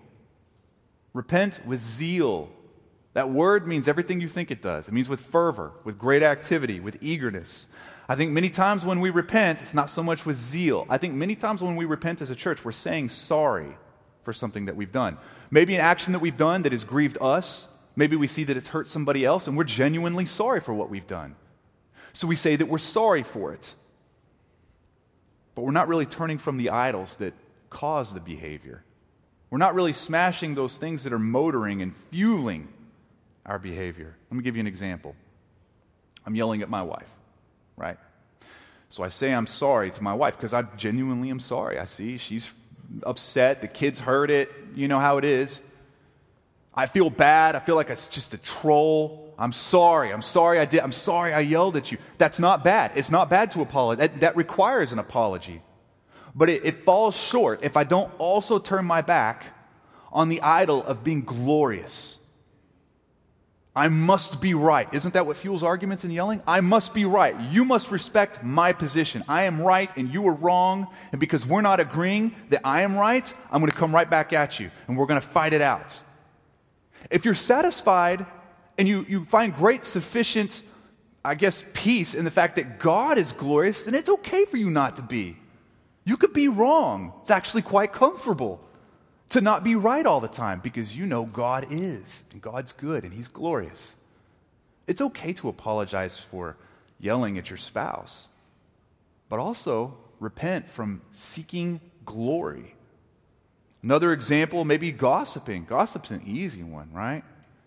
Repent 1.12 1.60
with 1.66 1.80
zeal. 1.80 2.50
That 3.12 3.30
word 3.30 3.66
means 3.66 3.88
everything 3.88 4.20
you 4.20 4.28
think 4.28 4.50
it 4.50 4.62
does. 4.62 4.86
It 4.86 4.92
means 4.92 5.08
with 5.08 5.20
fervor, 5.20 5.72
with 5.84 5.98
great 5.98 6.22
activity, 6.22 6.78
with 6.78 6.98
eagerness. 7.00 7.66
I 8.08 8.14
think 8.14 8.32
many 8.32 8.50
times 8.50 8.84
when 8.84 9.00
we 9.00 9.10
repent, 9.10 9.62
it's 9.62 9.74
not 9.74 9.90
so 9.90 10.02
much 10.02 10.24
with 10.24 10.36
zeal. 10.36 10.86
I 10.88 10.98
think 10.98 11.14
many 11.14 11.34
times 11.34 11.62
when 11.62 11.76
we 11.76 11.84
repent 11.84 12.22
as 12.22 12.30
a 12.30 12.36
church, 12.36 12.64
we're 12.64 12.72
saying 12.72 13.08
sorry 13.08 13.76
for 14.22 14.32
something 14.32 14.66
that 14.66 14.76
we've 14.76 14.92
done. 14.92 15.16
Maybe 15.50 15.74
an 15.74 15.80
action 15.80 16.12
that 16.12 16.20
we've 16.20 16.36
done 16.36 16.62
that 16.62 16.72
has 16.72 16.84
grieved 16.84 17.18
us. 17.20 17.66
Maybe 17.96 18.16
we 18.16 18.28
see 18.28 18.44
that 18.44 18.56
it's 18.56 18.68
hurt 18.68 18.86
somebody 18.86 19.24
else, 19.24 19.48
and 19.48 19.56
we're 19.56 19.64
genuinely 19.64 20.26
sorry 20.26 20.60
for 20.60 20.72
what 20.72 20.90
we've 20.90 21.06
done. 21.06 21.34
So 22.12 22.26
we 22.26 22.36
say 22.36 22.56
that 22.56 22.66
we're 22.66 22.78
sorry 22.78 23.22
for 23.22 23.52
it. 23.52 23.74
But 25.54 25.62
we're 25.62 25.72
not 25.72 25.88
really 25.88 26.06
turning 26.06 26.38
from 26.38 26.58
the 26.58 26.70
idols 26.70 27.16
that 27.16 27.34
cause 27.70 28.14
the 28.14 28.20
behavior. 28.20 28.84
We're 29.50 29.58
not 29.58 29.74
really 29.74 29.92
smashing 29.92 30.54
those 30.54 30.76
things 30.76 31.02
that 31.04 31.12
are 31.12 31.18
motoring 31.18 31.82
and 31.82 31.94
fueling 32.10 32.68
our 33.50 33.58
behavior. 33.58 34.14
Let 34.30 34.36
me 34.36 34.42
give 34.42 34.56
you 34.56 34.60
an 34.60 34.66
example. 34.66 35.14
I'm 36.24 36.34
yelling 36.34 36.62
at 36.62 36.70
my 36.70 36.82
wife, 36.82 37.08
right? 37.76 37.98
So 38.88 39.02
I 39.02 39.08
say 39.08 39.32
I'm 39.32 39.46
sorry 39.46 39.90
to 39.90 40.02
my 40.02 40.14
wife 40.14 40.36
because 40.36 40.54
I 40.54 40.62
genuinely 40.76 41.30
am 41.30 41.40
sorry. 41.40 41.78
I 41.78 41.84
see 41.84 42.16
she's 42.16 42.50
upset. 43.02 43.60
The 43.60 43.68
kids 43.68 44.00
heard 44.00 44.30
it. 44.30 44.50
You 44.74 44.88
know 44.88 45.00
how 45.00 45.18
it 45.18 45.24
is. 45.24 45.60
I 46.74 46.86
feel 46.86 47.10
bad. 47.10 47.56
I 47.56 47.60
feel 47.60 47.76
like 47.76 47.90
it's 47.90 48.08
just 48.08 48.34
a 48.34 48.38
troll. 48.38 49.34
I'm 49.38 49.52
sorry. 49.52 50.12
I'm 50.12 50.22
sorry 50.22 50.58
I 50.58 50.64
did. 50.64 50.80
I'm 50.80 50.92
sorry 50.92 51.34
I 51.34 51.40
yelled 51.40 51.76
at 51.76 51.90
you. 51.92 51.98
That's 52.18 52.38
not 52.38 52.64
bad. 52.64 52.92
It's 52.94 53.10
not 53.10 53.28
bad 53.28 53.50
to 53.52 53.60
apologize. 53.60 54.08
That, 54.08 54.20
that 54.20 54.36
requires 54.36 54.92
an 54.92 54.98
apology 54.98 55.60
but 56.34 56.48
it, 56.48 56.64
it 56.64 56.84
falls 56.84 57.16
short 57.16 57.60
if 57.62 57.76
I 57.76 57.84
don't 57.84 58.12
also 58.18 58.58
turn 58.58 58.84
my 58.84 59.02
back 59.02 59.46
on 60.12 60.28
the 60.28 60.40
idol 60.42 60.82
of 60.84 61.04
being 61.04 61.22
glorious. 61.22 62.18
I 63.74 63.88
must 63.88 64.40
be 64.40 64.54
right. 64.54 64.92
Isn't 64.92 65.14
that 65.14 65.26
what 65.26 65.36
fuels 65.36 65.62
arguments 65.62 66.02
and 66.02 66.12
yelling? 66.12 66.42
I 66.46 66.60
must 66.60 66.92
be 66.92 67.04
right. 67.04 67.38
You 67.52 67.64
must 67.64 67.92
respect 67.92 68.42
my 68.42 68.72
position. 68.72 69.22
I 69.28 69.44
am 69.44 69.60
right 69.60 69.90
and 69.96 70.12
you 70.12 70.26
are 70.26 70.34
wrong. 70.34 70.88
And 71.12 71.20
because 71.20 71.46
we're 71.46 71.60
not 71.60 71.78
agreeing 71.78 72.34
that 72.48 72.62
I 72.64 72.82
am 72.82 72.96
right, 72.96 73.32
I'm 73.50 73.60
going 73.60 73.70
to 73.70 73.78
come 73.78 73.94
right 73.94 74.10
back 74.10 74.32
at 74.32 74.58
you 74.58 74.70
and 74.88 74.98
we're 74.98 75.06
going 75.06 75.20
to 75.20 75.26
fight 75.26 75.52
it 75.52 75.62
out. 75.62 75.98
If 77.10 77.24
you're 77.24 77.34
satisfied 77.34 78.26
and 78.76 78.88
you, 78.88 79.06
you 79.08 79.24
find 79.24 79.54
great, 79.54 79.84
sufficient, 79.84 80.64
I 81.24 81.36
guess, 81.36 81.64
peace 81.72 82.14
in 82.14 82.24
the 82.24 82.30
fact 82.30 82.56
that 82.56 82.80
God 82.80 83.18
is 83.18 83.30
glorious, 83.30 83.84
then 83.84 83.94
it's 83.94 84.08
okay 84.08 84.46
for 84.46 84.56
you 84.56 84.70
not 84.70 84.96
to 84.96 85.02
be. 85.02 85.36
You 86.04 86.16
could 86.16 86.32
be 86.32 86.48
wrong. 86.48 87.12
It's 87.22 87.30
actually 87.30 87.62
quite 87.62 87.92
comfortable 87.92 88.60
to 89.30 89.40
not 89.40 89.64
be 89.64 89.76
right 89.76 90.04
all 90.04 90.20
the 90.20 90.28
time 90.28 90.60
because 90.60 90.96
you 90.96 91.06
know 91.06 91.24
God 91.24 91.66
is, 91.70 92.24
and 92.32 92.40
God's 92.40 92.72
good, 92.72 93.04
and 93.04 93.12
He's 93.12 93.28
glorious. 93.28 93.94
It's 94.86 95.00
okay 95.00 95.32
to 95.34 95.48
apologize 95.48 96.18
for 96.18 96.56
yelling 96.98 97.38
at 97.38 97.48
your 97.48 97.56
spouse, 97.56 98.28
but 99.28 99.38
also 99.38 99.96
repent 100.18 100.70
from 100.70 101.00
seeking 101.12 101.80
glory. 102.04 102.74
Another 103.82 104.12
example, 104.12 104.64
maybe 104.64 104.92
gossiping. 104.92 105.64
Gossip's 105.64 106.10
an 106.10 106.22
easy 106.26 106.62
one, 106.62 106.90
right? 106.92 107.22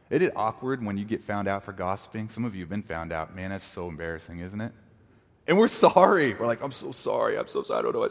Isn't 0.10 0.28
it 0.28 0.34
awkward 0.36 0.86
when 0.86 0.98
you 0.98 1.06
get 1.06 1.24
found 1.24 1.48
out 1.48 1.64
for 1.64 1.72
gossiping? 1.72 2.30
Some 2.30 2.46
of 2.46 2.54
you 2.54 2.62
have 2.62 2.70
been 2.70 2.84
found 2.84 3.12
out. 3.12 3.36
Man, 3.36 3.50
that's 3.50 3.66
so 3.66 3.88
embarrassing, 3.88 4.40
isn't 4.40 4.62
it? 4.62 4.72
And 5.48 5.58
we're 5.58 5.68
sorry. 5.68 6.34
We're 6.34 6.48
like, 6.48 6.62
I'm 6.62 6.72
so 6.72 6.92
sorry. 6.92 7.38
I'm 7.38 7.48
so 7.48 7.64
sorry. 7.64 7.80
I 7.80 7.82
don't 7.82 7.94
know. 7.94 8.08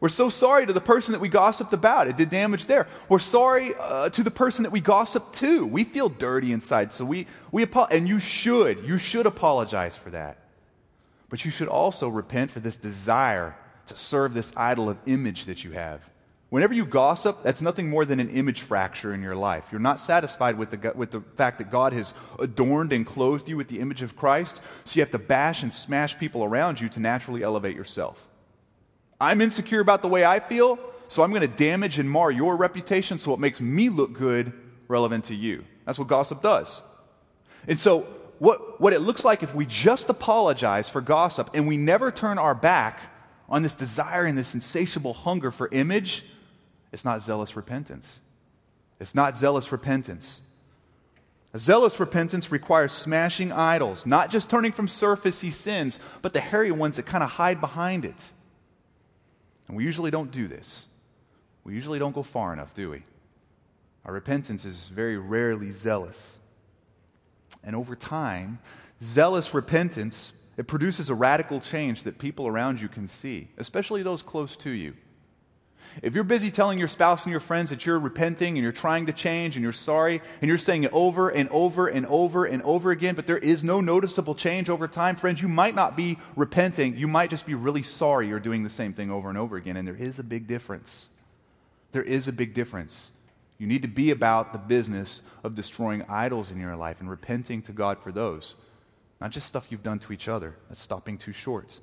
We're 0.00 0.08
so 0.10 0.28
sorry 0.28 0.66
to 0.66 0.72
the 0.72 0.80
person 0.80 1.12
that 1.12 1.20
we 1.20 1.28
gossiped 1.28 1.72
about. 1.72 2.08
It 2.08 2.16
did 2.16 2.28
damage 2.28 2.66
there. 2.66 2.86
We're 3.08 3.20
sorry 3.20 3.74
uh, 3.74 4.10
to 4.10 4.22
the 4.22 4.30
person 4.30 4.64
that 4.64 4.72
we 4.72 4.80
gossiped 4.80 5.32
to. 5.36 5.64
We 5.64 5.84
feel 5.84 6.10
dirty 6.10 6.52
inside. 6.52 6.92
So 6.92 7.04
we, 7.04 7.26
we 7.52 7.62
apologize. 7.62 7.98
And 7.98 8.08
you 8.08 8.18
should. 8.18 8.84
You 8.86 8.98
should 8.98 9.24
apologize 9.24 9.96
for 9.96 10.10
that. 10.10 10.38
But 11.30 11.44
you 11.44 11.50
should 11.50 11.68
also 11.68 12.08
repent 12.08 12.50
for 12.50 12.60
this 12.60 12.76
desire 12.76 13.56
to 13.86 13.96
serve 13.96 14.34
this 14.34 14.52
idol 14.56 14.90
of 14.90 14.98
image 15.06 15.46
that 15.46 15.64
you 15.64 15.72
have. 15.72 16.00
Whenever 16.54 16.72
you 16.72 16.86
gossip, 16.86 17.42
that's 17.42 17.60
nothing 17.60 17.90
more 17.90 18.04
than 18.04 18.20
an 18.20 18.30
image 18.30 18.60
fracture 18.60 19.12
in 19.12 19.20
your 19.20 19.34
life. 19.34 19.64
You're 19.72 19.80
not 19.80 19.98
satisfied 19.98 20.56
with 20.56 20.70
the, 20.70 20.92
with 20.94 21.10
the 21.10 21.20
fact 21.34 21.58
that 21.58 21.68
God 21.68 21.92
has 21.92 22.14
adorned 22.38 22.92
and 22.92 23.04
clothed 23.04 23.48
you 23.48 23.56
with 23.56 23.66
the 23.66 23.80
image 23.80 24.02
of 24.02 24.14
Christ, 24.14 24.60
so 24.84 24.94
you 24.94 25.02
have 25.02 25.10
to 25.10 25.18
bash 25.18 25.64
and 25.64 25.74
smash 25.74 26.16
people 26.16 26.44
around 26.44 26.80
you 26.80 26.88
to 26.90 27.00
naturally 27.00 27.42
elevate 27.42 27.74
yourself. 27.74 28.28
I'm 29.20 29.40
insecure 29.40 29.80
about 29.80 30.00
the 30.00 30.06
way 30.06 30.24
I 30.24 30.38
feel, 30.38 30.78
so 31.08 31.24
I'm 31.24 31.30
going 31.30 31.40
to 31.40 31.48
damage 31.48 31.98
and 31.98 32.08
mar 32.08 32.30
your 32.30 32.56
reputation 32.56 33.18
so 33.18 33.34
it 33.34 33.40
makes 33.40 33.60
me 33.60 33.88
look 33.88 34.12
good 34.12 34.52
relevant 34.86 35.24
to 35.24 35.34
you. 35.34 35.64
That's 35.86 35.98
what 35.98 36.06
gossip 36.06 36.40
does. 36.40 36.80
And 37.66 37.80
so, 37.80 38.02
what, 38.38 38.80
what 38.80 38.92
it 38.92 39.00
looks 39.00 39.24
like 39.24 39.42
if 39.42 39.56
we 39.56 39.66
just 39.66 40.08
apologize 40.08 40.88
for 40.88 41.00
gossip 41.00 41.50
and 41.52 41.66
we 41.66 41.76
never 41.76 42.12
turn 42.12 42.38
our 42.38 42.54
back 42.54 43.00
on 43.48 43.62
this 43.62 43.74
desire 43.74 44.24
and 44.24 44.38
this 44.38 44.54
insatiable 44.54 45.14
hunger 45.14 45.50
for 45.50 45.68
image 45.72 46.24
it's 46.94 47.04
not 47.04 47.24
zealous 47.24 47.56
repentance. 47.56 48.20
It's 49.00 49.16
not 49.16 49.36
zealous 49.36 49.72
repentance. 49.72 50.40
A 51.52 51.58
zealous 51.58 51.98
repentance 51.98 52.52
requires 52.52 52.92
smashing 52.92 53.50
idols, 53.50 54.06
not 54.06 54.30
just 54.30 54.48
turning 54.48 54.70
from 54.70 54.86
surfacey 54.86 55.52
sins, 55.52 55.98
but 56.22 56.32
the 56.32 56.40
hairy 56.40 56.70
ones 56.70 56.94
that 56.94 57.04
kind 57.04 57.24
of 57.24 57.30
hide 57.30 57.60
behind 57.60 58.04
it. 58.04 58.14
And 59.66 59.76
we 59.76 59.82
usually 59.82 60.12
don't 60.12 60.30
do 60.30 60.46
this. 60.46 60.86
We 61.64 61.74
usually 61.74 61.98
don't 61.98 62.14
go 62.14 62.22
far 62.22 62.52
enough, 62.52 62.74
do 62.74 62.90
we? 62.90 63.02
Our 64.04 64.12
repentance 64.12 64.64
is 64.64 64.86
very 64.88 65.18
rarely 65.18 65.72
zealous. 65.72 66.38
And 67.64 67.74
over 67.74 67.96
time, 67.96 68.60
zealous 69.02 69.52
repentance, 69.52 70.32
it 70.56 70.68
produces 70.68 71.10
a 71.10 71.14
radical 71.16 71.60
change 71.60 72.04
that 72.04 72.18
people 72.18 72.46
around 72.46 72.80
you 72.80 72.88
can 72.88 73.08
see, 73.08 73.48
especially 73.58 74.04
those 74.04 74.22
close 74.22 74.54
to 74.58 74.70
you. 74.70 74.94
If 76.02 76.14
you're 76.14 76.24
busy 76.24 76.50
telling 76.50 76.78
your 76.78 76.88
spouse 76.88 77.24
and 77.24 77.30
your 77.30 77.40
friends 77.40 77.70
that 77.70 77.86
you're 77.86 77.98
repenting 77.98 78.56
and 78.56 78.62
you're 78.62 78.72
trying 78.72 79.06
to 79.06 79.12
change 79.12 79.56
and 79.56 79.62
you're 79.62 79.72
sorry 79.72 80.20
and 80.40 80.48
you're 80.48 80.58
saying 80.58 80.84
it 80.84 80.92
over 80.92 81.28
and 81.28 81.48
over 81.50 81.86
and 81.86 82.04
over 82.06 82.44
and 82.44 82.62
over 82.62 82.90
again, 82.90 83.14
but 83.14 83.26
there 83.26 83.38
is 83.38 83.62
no 83.62 83.80
noticeable 83.80 84.34
change 84.34 84.68
over 84.68 84.88
time, 84.88 85.16
friends, 85.16 85.40
you 85.40 85.48
might 85.48 85.74
not 85.74 85.96
be 85.96 86.18
repenting. 86.36 86.96
You 86.96 87.08
might 87.08 87.30
just 87.30 87.46
be 87.46 87.54
really 87.54 87.82
sorry 87.82 88.28
you're 88.28 88.40
doing 88.40 88.64
the 88.64 88.70
same 88.70 88.92
thing 88.92 89.10
over 89.10 89.28
and 89.28 89.38
over 89.38 89.56
again. 89.56 89.76
And 89.76 89.86
there 89.86 89.96
is 89.96 90.18
a 90.18 90.24
big 90.24 90.46
difference. 90.46 91.08
There 91.92 92.02
is 92.02 92.26
a 92.26 92.32
big 92.32 92.54
difference. 92.54 93.12
You 93.58 93.66
need 93.68 93.82
to 93.82 93.88
be 93.88 94.10
about 94.10 94.52
the 94.52 94.58
business 94.58 95.22
of 95.44 95.54
destroying 95.54 96.04
idols 96.08 96.50
in 96.50 96.58
your 96.58 96.74
life 96.76 97.00
and 97.00 97.08
repenting 97.08 97.62
to 97.62 97.72
God 97.72 97.98
for 97.98 98.10
those, 98.10 98.56
not 99.20 99.30
just 99.30 99.46
stuff 99.46 99.68
you've 99.70 99.82
done 99.82 100.00
to 100.00 100.12
each 100.12 100.28
other. 100.28 100.56
That's 100.68 100.82
stopping 100.82 101.18
too 101.18 101.32
short. 101.32 101.78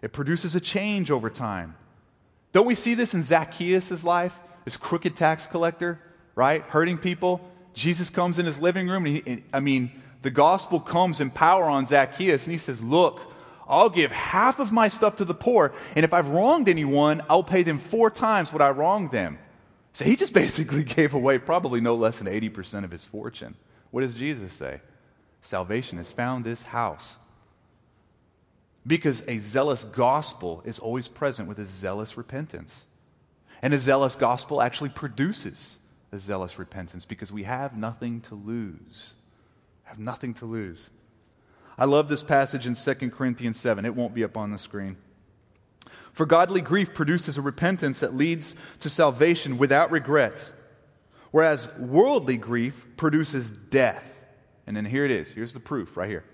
It 0.00 0.12
produces 0.12 0.54
a 0.54 0.60
change 0.60 1.10
over 1.10 1.28
time. 1.28 1.74
Don't 2.52 2.66
we 2.66 2.74
see 2.74 2.94
this 2.94 3.14
in 3.14 3.22
Zacchaeus' 3.22 4.04
life, 4.04 4.38
this 4.64 4.76
crooked 4.76 5.16
tax 5.16 5.46
collector, 5.46 6.00
right? 6.34 6.62
Hurting 6.62 6.98
people. 6.98 7.40
Jesus 7.74 8.10
comes 8.10 8.38
in 8.38 8.46
his 8.46 8.58
living 8.58 8.88
room, 8.88 9.06
and, 9.06 9.16
he, 9.16 9.44
I 9.52 9.60
mean, 9.60 9.92
the 10.22 10.30
gospel 10.30 10.80
comes 10.80 11.20
in 11.20 11.30
power 11.30 11.64
on 11.64 11.86
Zacchaeus, 11.86 12.44
and 12.44 12.52
he 12.52 12.58
says, 12.58 12.82
Look, 12.82 13.20
I'll 13.68 13.90
give 13.90 14.10
half 14.10 14.58
of 14.58 14.72
my 14.72 14.88
stuff 14.88 15.16
to 15.16 15.24
the 15.24 15.34
poor, 15.34 15.72
and 15.94 16.04
if 16.04 16.12
I've 16.12 16.28
wronged 16.28 16.68
anyone, 16.68 17.22
I'll 17.28 17.44
pay 17.44 17.62
them 17.62 17.78
four 17.78 18.10
times 18.10 18.52
what 18.52 18.62
I 18.62 18.70
wronged 18.70 19.10
them. 19.10 19.38
So 19.92 20.04
he 20.04 20.16
just 20.16 20.32
basically 20.44 20.84
gave 20.84 21.14
away 21.14 21.38
probably 21.38 21.80
no 21.80 21.94
less 21.94 22.18
than 22.18 22.26
80% 22.26 22.84
of 22.84 22.90
his 22.90 23.04
fortune. 23.04 23.54
What 23.90 24.00
does 24.02 24.14
Jesus 24.14 24.52
say? 24.52 24.80
Salvation 25.40 25.98
has 25.98 26.10
found 26.10 26.44
this 26.44 26.62
house. 26.62 27.18
Because 28.86 29.22
a 29.28 29.38
zealous 29.38 29.84
gospel 29.84 30.62
is 30.64 30.78
always 30.78 31.08
present 31.08 31.48
with 31.48 31.58
a 31.58 31.66
zealous 31.66 32.16
repentance. 32.16 32.84
And 33.60 33.74
a 33.74 33.78
zealous 33.78 34.14
gospel 34.14 34.62
actually 34.62 34.90
produces 34.90 35.76
a 36.12 36.18
zealous 36.18 36.58
repentance 36.58 37.04
because 37.04 37.32
we 37.32 37.42
have 37.42 37.76
nothing 37.76 38.20
to 38.22 38.34
lose. 38.34 39.14
Have 39.84 39.98
nothing 39.98 40.34
to 40.34 40.46
lose. 40.46 40.90
I 41.76 41.84
love 41.84 42.08
this 42.08 42.22
passage 42.22 42.66
in 42.66 42.74
2 42.74 43.10
Corinthians 43.10 43.58
7. 43.58 43.84
It 43.84 43.94
won't 43.94 44.14
be 44.14 44.24
up 44.24 44.36
on 44.36 44.50
the 44.50 44.58
screen. 44.58 44.96
For 46.12 46.26
godly 46.26 46.60
grief 46.60 46.94
produces 46.94 47.38
a 47.38 47.42
repentance 47.42 48.00
that 48.00 48.14
leads 48.14 48.56
to 48.80 48.90
salvation 48.90 49.58
without 49.58 49.90
regret, 49.90 50.52
whereas 51.30 51.68
worldly 51.78 52.36
grief 52.36 52.84
produces 52.96 53.50
death. 53.50 54.14
And 54.66 54.76
then 54.76 54.84
here 54.84 55.04
it 55.04 55.10
is. 55.10 55.30
Here's 55.30 55.52
the 55.52 55.60
proof 55.60 55.96
right 55.96 56.08
here. 56.08 56.24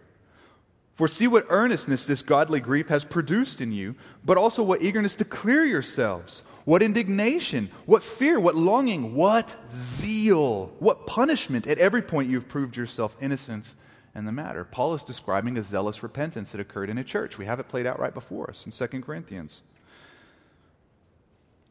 For 0.95 1.09
see 1.09 1.27
what 1.27 1.47
earnestness 1.49 2.07
this 2.07 2.23
godly 2.23 2.61
grief 2.61 2.89
has 2.89 3.05
produced 3.05 3.61
in 3.61 3.73
you, 3.73 3.97
but 4.25 4.37
also 4.37 4.63
what 4.63 4.81
eagerness 4.81 5.17
to 5.17 5.25
clear 5.25 5.65
yourselves, 5.65 6.45
what 6.65 6.83
indignation, 6.83 7.69
what 7.85 8.03
fear, 8.03 8.39
what 8.39 8.55
longing, 8.55 9.15
what 9.15 9.57
zeal, 9.71 10.73
what 10.79 11.07
punishment. 11.07 11.67
At 11.67 11.79
every 11.79 12.01
point 12.01 12.31
you've 12.31 12.49
proved 12.49 12.77
yourself 12.77 13.17
innocent 13.21 13.75
in 14.15 14.25
the 14.25 14.33
matter. 14.33 14.65
Paul 14.65 14.95
is 14.95 15.03
describing 15.03 15.59
a 15.59 15.65
zealous 15.65 16.05
repentance 16.05 16.53
that 16.53 16.61
occurred 16.61 16.91
in 16.91 16.99
a 16.99 17.05
church. 17.05 17.39
We 17.39 17.47
have 17.47 17.59
it 17.59 17.69
played 17.69 17.87
out 17.87 17.99
right 17.99 18.15
before 18.15 18.49
us 18.49 18.65
in 18.65 18.71
2 18.71 19.01
Corinthians. 19.03 19.63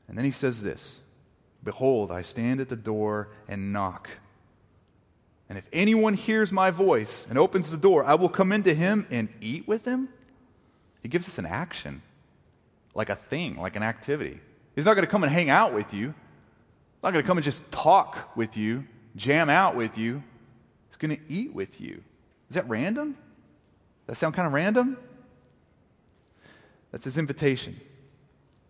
And 0.09 0.17
then 0.17 0.25
he 0.25 0.31
says 0.31 0.61
this 0.61 0.99
Behold, 1.63 2.11
I 2.11 2.23
stand 2.23 2.59
at 2.59 2.67
the 2.67 2.75
door 2.75 3.29
and 3.47 3.71
knock. 3.71 4.09
And 5.53 5.59
if 5.59 5.69
anyone 5.71 6.15
hears 6.15 6.51
my 6.51 6.71
voice 6.71 7.27
and 7.29 7.37
opens 7.37 7.69
the 7.69 7.77
door, 7.77 8.03
I 8.03 8.15
will 8.15 8.27
come 8.27 8.51
into 8.51 8.73
him 8.73 9.05
and 9.11 9.29
eat 9.39 9.67
with 9.67 9.85
him. 9.85 10.09
He 11.03 11.09
gives 11.09 11.27
us 11.27 11.37
an 11.37 11.45
action, 11.45 12.01
like 12.95 13.09
a 13.09 13.15
thing, 13.15 13.57
like 13.57 13.75
an 13.75 13.83
activity. 13.83 14.39
He's 14.75 14.85
not 14.85 14.95
going 14.95 15.05
to 15.05 15.11
come 15.11 15.21
and 15.23 15.31
hang 15.31 15.51
out 15.51 15.71
with 15.71 15.93
you. 15.93 16.07
He's 16.07 17.03
not 17.03 17.11
going 17.11 17.23
to 17.23 17.27
come 17.27 17.37
and 17.37 17.45
just 17.45 17.71
talk 17.71 18.35
with 18.35 18.57
you, 18.57 18.85
jam 19.15 19.47
out 19.51 19.75
with 19.75 19.95
you. 19.95 20.23
He's 20.89 20.97
going 20.97 21.15
to 21.15 21.21
eat 21.31 21.53
with 21.53 21.79
you. 21.79 22.01
Is 22.49 22.55
that 22.55 22.67
random? 22.67 23.15
That 24.07 24.17
sound 24.17 24.33
kind 24.33 24.47
of 24.47 24.53
random? 24.53 24.97
That's 26.89 27.05
his 27.05 27.19
invitation. 27.19 27.79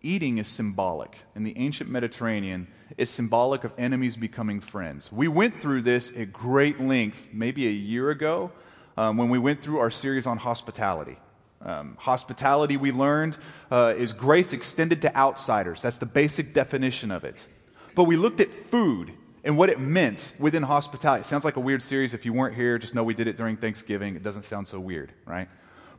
Eating 0.04 0.36
is 0.36 0.48
symbolic. 0.48 1.16
In 1.34 1.44
the 1.44 1.56
ancient 1.56 1.88
Mediterranean, 1.88 2.68
it's 2.98 3.10
symbolic 3.10 3.64
of 3.64 3.72
enemies 3.78 4.16
becoming 4.16 4.60
friends. 4.60 5.10
We 5.10 5.28
went 5.28 5.62
through 5.62 5.80
this 5.80 6.12
at 6.14 6.30
great 6.30 6.78
length 6.78 7.30
maybe 7.32 7.66
a 7.66 7.70
year 7.70 8.10
ago 8.10 8.52
um, 8.98 9.16
when 9.16 9.30
we 9.30 9.38
went 9.38 9.62
through 9.62 9.78
our 9.78 9.90
series 9.90 10.26
on 10.26 10.36
hospitality. 10.36 11.16
Um, 11.62 11.96
hospitality, 11.98 12.76
we 12.76 12.92
learned, 12.92 13.38
uh, 13.70 13.94
is 13.96 14.12
grace 14.12 14.52
extended 14.52 15.00
to 15.02 15.16
outsiders. 15.16 15.80
That's 15.80 15.96
the 15.96 16.04
basic 16.04 16.52
definition 16.52 17.10
of 17.10 17.24
it. 17.24 17.46
But 17.94 18.04
we 18.04 18.18
looked 18.18 18.42
at 18.42 18.52
food 18.52 19.10
and 19.42 19.56
what 19.56 19.70
it 19.70 19.80
meant 19.80 20.34
within 20.38 20.64
hospitality. 20.64 21.22
It 21.22 21.26
sounds 21.26 21.46
like 21.46 21.56
a 21.56 21.60
weird 21.60 21.82
series. 21.82 22.12
If 22.12 22.26
you 22.26 22.34
weren't 22.34 22.54
here, 22.54 22.76
just 22.76 22.94
know 22.94 23.04
we 23.04 23.14
did 23.14 23.26
it 23.26 23.38
during 23.38 23.56
Thanksgiving. 23.56 24.16
It 24.16 24.22
doesn't 24.22 24.44
sound 24.44 24.68
so 24.68 24.78
weird, 24.78 25.14
right? 25.24 25.48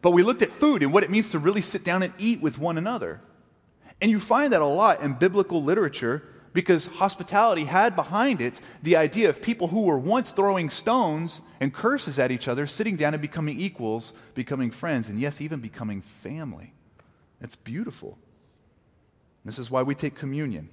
But 0.03 0.11
we 0.11 0.21
looked 0.21 0.43
at 0.43 0.51
food 0.51 0.83
and 0.83 0.93
what 0.93 1.01
it 1.01 1.09
means 1.09 1.31
to 1.31 1.39
really 1.39 1.61
sit 1.61 1.83
down 1.83 2.03
and 2.03 2.13
eat 2.19 2.39
with 2.39 2.59
one 2.59 2.77
another. 2.77 3.19
And 4.01 4.11
you 4.11 4.19
find 4.19 4.53
that 4.53 4.61
a 4.61 4.65
lot 4.65 5.01
in 5.01 5.13
biblical 5.13 5.63
literature 5.63 6.23
because 6.53 6.87
hospitality 6.87 7.65
had 7.65 7.95
behind 7.95 8.41
it 8.41 8.61
the 8.81 8.95
idea 8.95 9.29
of 9.29 9.41
people 9.41 9.67
who 9.67 9.83
were 9.83 9.99
once 9.99 10.31
throwing 10.31 10.69
stones 10.69 11.41
and 11.59 11.73
curses 11.73 12.17
at 12.17 12.31
each 12.31 12.47
other, 12.47 12.65
sitting 12.65 12.95
down 12.95 13.13
and 13.13 13.21
becoming 13.21 13.59
equals, 13.59 14.13
becoming 14.33 14.71
friends, 14.71 15.09
and 15.09 15.19
yes, 15.19 15.41
even 15.41 15.59
becoming 15.59 16.01
family. 16.01 16.73
It's 17.41 17.57
beautiful. 17.57 18.17
This 19.43 19.59
is 19.59 19.69
why 19.69 19.83
we 19.83 19.95
take 19.95 20.15
communion. 20.15 20.69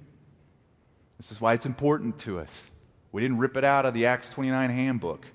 This 1.17 1.31
is 1.31 1.39
why 1.39 1.53
it's 1.53 1.65
important 1.65 2.17
to 2.19 2.39
us. 2.39 2.71
We 3.11 3.21
didn't 3.21 3.37
rip 3.37 3.57
it 3.57 3.63
out 3.63 3.85
of 3.85 3.93
the 3.93 4.05
Acts 4.05 4.29
29 4.29 4.69
handbook. 4.69 5.25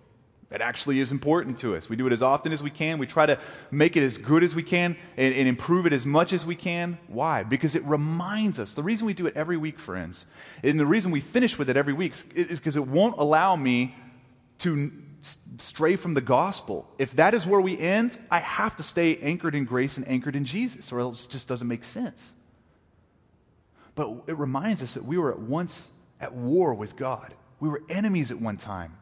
That 0.51 0.63
actually 0.63 0.99
is 1.01 1.13
important 1.13 1.59
to 1.59 1.77
us. 1.77 1.91
We 1.91 1.97
do 1.97 2.07
it 2.07 2.13
as 2.13 2.23
often 2.23 2.53
as 2.53 2.63
we 2.63 2.71
can. 2.71 2.99
We 2.99 3.07
try 3.07 3.27
to 3.27 3.39
make 3.71 3.97
it 3.99 4.03
as 4.03 4.17
good 4.17 4.43
as 4.43 4.55
we 4.55 4.63
can 4.63 4.97
and, 5.19 5.35
and, 5.35 5.47
improve 5.47 5.85
it 5.85 5.93
as 5.93 6.07
much 6.07 6.33
as 6.33 6.47
we 6.47 6.55
can. 6.55 6.99
Why? 7.07 7.43
Because 7.43 7.75
it 7.75 7.85
reminds 7.85 8.59
us. 8.59 8.73
The 8.73 8.83
reason 8.83 9.07
we 9.07 9.13
do 9.13 9.27
it 9.27 9.37
every 9.37 9.59
week, 9.59 9.79
friends, 9.79 10.25
and 10.63 10.81
the 10.81 10.87
reason 10.87 11.11
we 11.11 11.21
finish 11.21 11.59
with 11.59 11.69
it 11.69 11.77
every 11.77 11.93
week 11.93 12.15
is 12.35 12.59
because 12.59 12.77
it 12.77 12.87
won't 12.87 13.19
allow 13.19 13.57
me 13.57 13.95
to 14.61 14.91
stray 15.59 15.97
from 15.97 16.15
the 16.15 16.23
gospel. 16.23 16.89
If 16.99 17.13
that 17.17 17.35
is 17.35 17.47
where 17.47 17.61
we 17.61 17.79
end, 17.79 18.19
I 18.31 18.41
have 18.41 18.77
to 18.77 18.83
stay 18.83 19.19
anchored 19.19 19.55
in 19.55 19.67
grace 19.67 19.99
and 19.99 20.09
anchored 20.09 20.35
in 20.35 20.47
Jesus, 20.47 20.93
or 20.93 21.01
else 21.01 21.27
it 21.27 21.31
just 21.31 21.47
doesn't 21.47 21.69
make 21.69 21.85
sense. 21.85 22.33
But 23.95 24.23
it 24.29 24.39
reminds 24.39 24.83
us 24.83 24.95
that 24.95 25.05
we 25.05 25.19
were 25.19 25.31
at 25.31 25.41
once 25.41 25.89
at 26.21 26.35
war 26.35 26.75
with 26.75 26.97
God, 26.97 27.35
we 27.61 27.69
were 27.69 27.83
enemies 27.89 28.31
at 28.31 28.41
one 28.41 28.57
time. 28.57 28.97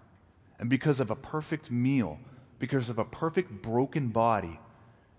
And 0.59 0.71
because 0.71 1.01
of 1.01 1.11
a 1.11 1.17
perfect 1.17 1.71
meal, 1.71 2.19
because 2.59 2.89
of 2.89 2.99
a 2.99 3.05
perfect 3.05 3.63
broken 3.63 4.09
body, 4.09 4.59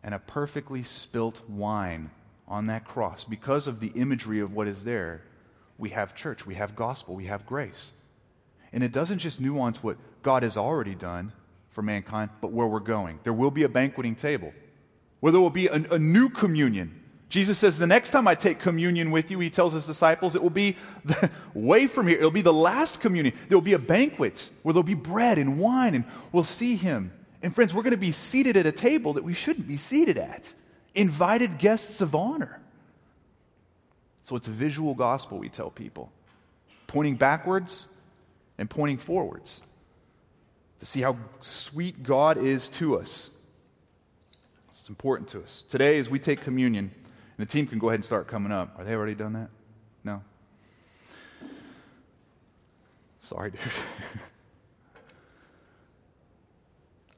and 0.04 0.14
a 0.16 0.20
perfectly 0.20 0.84
spilt 0.84 1.42
wine 1.50 2.10
on 2.48 2.68
that 2.68 2.86
cross, 2.86 3.24
because 3.24 3.68
of 3.68 3.80
the 3.80 3.90
imagery 3.90 4.40
of 4.40 4.54
what 4.54 4.68
is 4.68 4.84
there, 4.84 5.24
we 5.78 5.90
have 5.90 6.16
church, 6.16 6.46
we 6.46 6.56
have 6.56 6.76
gospel, 6.76 7.16
we 7.16 7.26
have 7.26 7.46
grace. 7.46 7.92
And 8.72 8.84
it 8.84 8.92
doesn't 8.92 9.20
just 9.20 9.40
nuance 9.40 9.84
what 9.84 9.98
God 10.24 10.44
has 10.44 10.58
already 10.58 10.96
done 10.96 11.32
for 11.72 11.82
mankind, 11.82 12.32
but 12.42 12.52
where 12.52 12.68
we're 12.68 12.80
going. 12.80 13.20
There 13.24 13.34
will 13.34 13.52
be 13.52 13.64
a 13.64 13.70
banqueting 13.70 14.16
table, 14.16 14.54
where 15.20 15.32
there 15.32 15.42
will 15.42 15.50
be 15.50 15.68
a, 15.68 15.74
a 15.74 16.00
new 16.00 16.30
communion 16.30 17.04
Jesus 17.30 17.58
says, 17.58 17.78
The 17.78 17.88
next 17.88 18.12
time 18.12 18.28
I 18.28 18.36
take 18.36 18.60
communion 18.60 19.12
with 19.12 19.30
you, 19.30 19.40
he 19.40 19.50
tells 19.50 19.74
his 19.74 19.86
disciples, 19.86 20.36
it 20.36 20.42
will 20.42 20.50
be 20.50 20.78
the, 21.06 21.30
way 21.54 21.88
from 21.88 22.08
here. 22.08 22.18
It'll 22.18 22.32
be 22.32 22.42
the 22.42 22.54
last 22.54 23.02
communion. 23.02 23.36
There 23.48 23.58
will 23.58 23.62
be 23.62 23.74
a 23.74 23.80
banquet 23.80 24.50
where 24.64 24.74
there'll 24.74 24.84
be 24.84 24.94
bread 24.94 25.38
and 25.38 25.60
wine, 25.60 25.96
and 25.96 26.06
we'll 26.32 26.44
see 26.44 26.76
him. 26.76 27.12
And 27.42 27.54
friends, 27.54 27.74
we're 27.74 27.84
going 27.84 27.92
to 27.92 27.98
be 27.98 28.12
seated 28.12 28.58
at 28.58 28.66
a 28.66 28.72
table 28.72 29.14
that 29.14 29.24
we 29.24 29.34
shouldn't 29.34 29.68
be 29.68 29.78
seated 29.78 30.18
at, 30.18 30.54
invited 30.96 31.60
guests 31.60 32.02
of 32.02 32.16
honor. 32.16 32.62
So 34.24 34.36
it's 34.36 34.48
a 34.48 34.52
visual 34.52 34.94
gospel, 34.94 35.38
we 35.38 35.50
tell 35.50 35.70
people, 35.70 36.12
pointing 36.88 37.16
backwards 37.16 37.88
and 38.58 38.70
pointing 38.70 38.98
forwards 38.98 39.62
to 40.80 40.86
see 40.86 41.02
how 41.02 41.18
sweet 41.40 42.04
God 42.04 42.38
is 42.38 42.70
to 42.70 43.00
us. 43.00 43.30
It's 44.70 44.90
important 44.90 45.30
to 45.30 45.42
us. 45.42 45.64
Today, 45.70 45.98
as 46.00 46.10
we 46.10 46.20
take 46.20 46.42
communion, 46.42 46.92
and 47.38 47.48
the 47.48 47.52
team 47.52 47.68
can 47.68 47.80
go 47.80 47.90
ahead 47.90 48.00
and 48.00 48.06
start 48.06 48.28
coming 48.28 48.52
up. 48.52 48.76
Are 48.78 48.84
they 48.84 48.94
already 48.94 49.16
done 49.16 49.34
that? 49.34 49.50
No? 50.04 50.22
Sorry, 53.20 53.52
dude. 53.52 53.62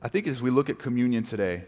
I 0.01 0.07
think 0.07 0.27
as 0.27 0.41
we 0.41 0.49
look 0.49 0.69
at 0.69 0.79
communion 0.79 1.23
today, 1.23 1.63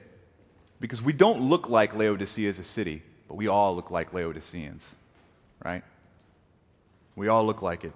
because 0.80 1.02
we 1.02 1.14
don't 1.14 1.42
look 1.42 1.70
like 1.70 1.94
Laodicea 1.96 2.50
as 2.50 2.60
a 2.60 2.64
city, 2.64 3.04
but 3.28 3.36
we 3.36 3.48
all 3.48 3.76
look 3.76 3.92
like 3.92 4.14
Laodiceans, 4.14 4.96
right? 5.64 5.84
We 7.16 7.28
all 7.28 7.46
look 7.46 7.62
like 7.62 7.84
it. 7.84 7.94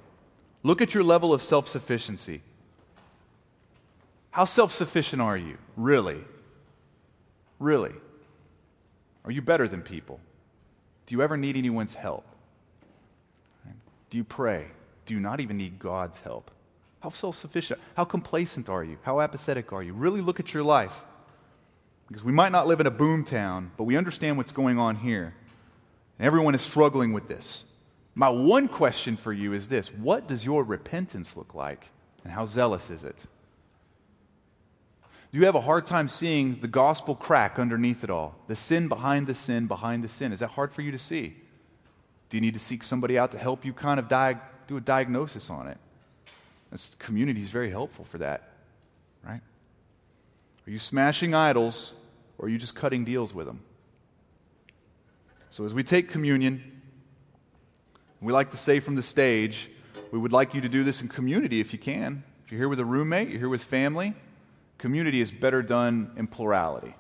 Look 0.64 0.82
at 0.82 0.94
your 0.94 1.04
level 1.04 1.34
of 1.34 1.42
self 1.42 1.68
sufficiency. 1.68 2.42
How 4.32 4.46
self 4.46 4.72
sufficient 4.72 5.22
are 5.22 5.38
you? 5.38 5.58
Really? 5.78 6.24
Really? 7.60 7.94
Are 9.24 9.32
you 9.32 9.42
better 9.42 9.68
than 9.68 9.82
people? 9.82 10.20
Do 11.06 11.16
you 11.16 11.22
ever 11.22 11.38
need 11.38 11.56
anyone's 11.56 11.94
help? 11.94 12.26
Do 14.10 14.18
you 14.18 14.24
pray? 14.24 14.68
Do 15.06 15.14
you 15.14 15.20
not 15.20 15.40
even 15.40 15.58
need 15.58 15.80
God's 15.80 16.20
help? 16.20 16.52
How 17.02 17.10
self 17.10 17.36
sufficient? 17.36 17.80
How 17.96 18.06
complacent 18.06 18.70
are 18.70 18.84
you? 18.84 18.98
How 19.04 19.22
apathetic 19.22 19.72
are 19.74 19.84
you? 19.84 19.94
Really 19.94 20.22
look 20.22 20.40
at 20.40 20.54
your 20.54 20.64
life. 20.64 21.04
Because 22.08 22.24
we 22.24 22.32
might 22.32 22.52
not 22.52 22.68
live 22.68 22.80
in 22.80 22.88
a 22.88 22.92
boom 22.92 23.24
town, 23.24 23.72
but 23.78 23.84
we 23.84 23.98
understand 23.98 24.38
what's 24.38 24.52
going 24.52 24.80
on 24.80 24.96
here. 24.96 25.34
And 26.18 26.26
everyone 26.26 26.56
is 26.56 26.62
struggling 26.62 27.14
with 27.14 27.28
this. 27.28 27.64
My 28.14 28.30
one 28.30 28.68
question 28.68 29.18
for 29.18 29.34
you 29.34 29.54
is 29.54 29.68
this 29.68 29.90
What 29.94 30.28
does 30.28 30.46
your 30.46 30.64
repentance 30.64 31.36
look 31.36 31.54
like? 31.54 31.90
And 32.24 32.34
how 32.34 32.46
zealous 32.46 32.90
is 32.90 33.04
it? 33.04 33.18
Do 35.32 35.40
you 35.40 35.46
have 35.46 35.56
a 35.56 35.62
hard 35.62 35.86
time 35.86 36.08
seeing 36.08 36.60
the 36.62 36.68
gospel 36.68 37.16
crack 37.16 37.60
underneath 37.60 38.04
it 38.04 38.10
all? 38.10 38.36
The 38.48 38.56
sin 38.56 38.88
behind 38.88 39.28
the 39.28 39.36
sin 39.36 39.68
behind 39.68 40.04
the 40.04 40.08
sin. 40.08 40.32
Is 40.32 40.40
that 40.40 40.52
hard 40.52 40.72
for 40.72 40.82
you 40.82 40.92
to 40.92 41.00
see? 41.00 41.36
Do 42.30 42.38
you 42.38 42.42
need 42.42 42.54
to 42.54 42.60
seek 42.60 42.84
somebody 42.84 43.18
out 43.18 43.32
to 43.32 43.38
help 43.38 43.66
you 43.66 43.74
kind 43.74 44.00
of 44.00 44.08
di- 44.08 44.40
do 44.68 44.78
a 44.78 44.82
diagnosis 44.82 45.50
on 45.50 45.68
it? 45.68 45.78
This 46.72 46.96
community 47.00 47.42
is 47.42 47.50
very 47.50 47.70
helpful 47.70 48.06
for 48.06 48.18
that, 48.18 48.50
right? 49.24 49.42
Are 50.68 50.72
you 50.72 50.80
smashing 50.80 51.34
idols 51.34 51.94
or 52.38 52.48
are 52.48 52.50
you 52.50 52.58
just 52.58 52.76
cutting 52.76 53.06
deals 53.06 53.34
with 53.34 53.46
them? 53.46 53.62
So, 55.50 55.64
as 55.64 55.74
we 55.74 55.84
take 55.84 56.10
communion, 56.10 56.82
we 58.20 58.34
like 58.34 58.52
to 58.52 58.58
say 58.58 58.80
from 58.80 58.96
the 58.96 59.04
stage, 59.04 59.70
we 60.12 60.20
would 60.20 60.34
like 60.34 60.54
you 60.54 60.62
to 60.62 60.70
do 60.70 60.84
this 60.84 61.02
in 61.02 61.08
community 61.08 61.60
if 61.60 61.72
you 61.72 61.80
can. 61.80 62.24
If 62.46 62.52
you're 62.52 62.60
here 62.60 62.70
with 62.70 62.80
a 62.80 62.86
roommate, 62.86 63.30
you're 63.30 63.40
here 63.40 63.50
with 63.50 63.64
family, 63.64 64.16
community 64.86 65.20
is 65.20 65.32
better 65.32 65.64
done 65.64 66.12
in 66.16 66.28
plurality, 66.28 66.94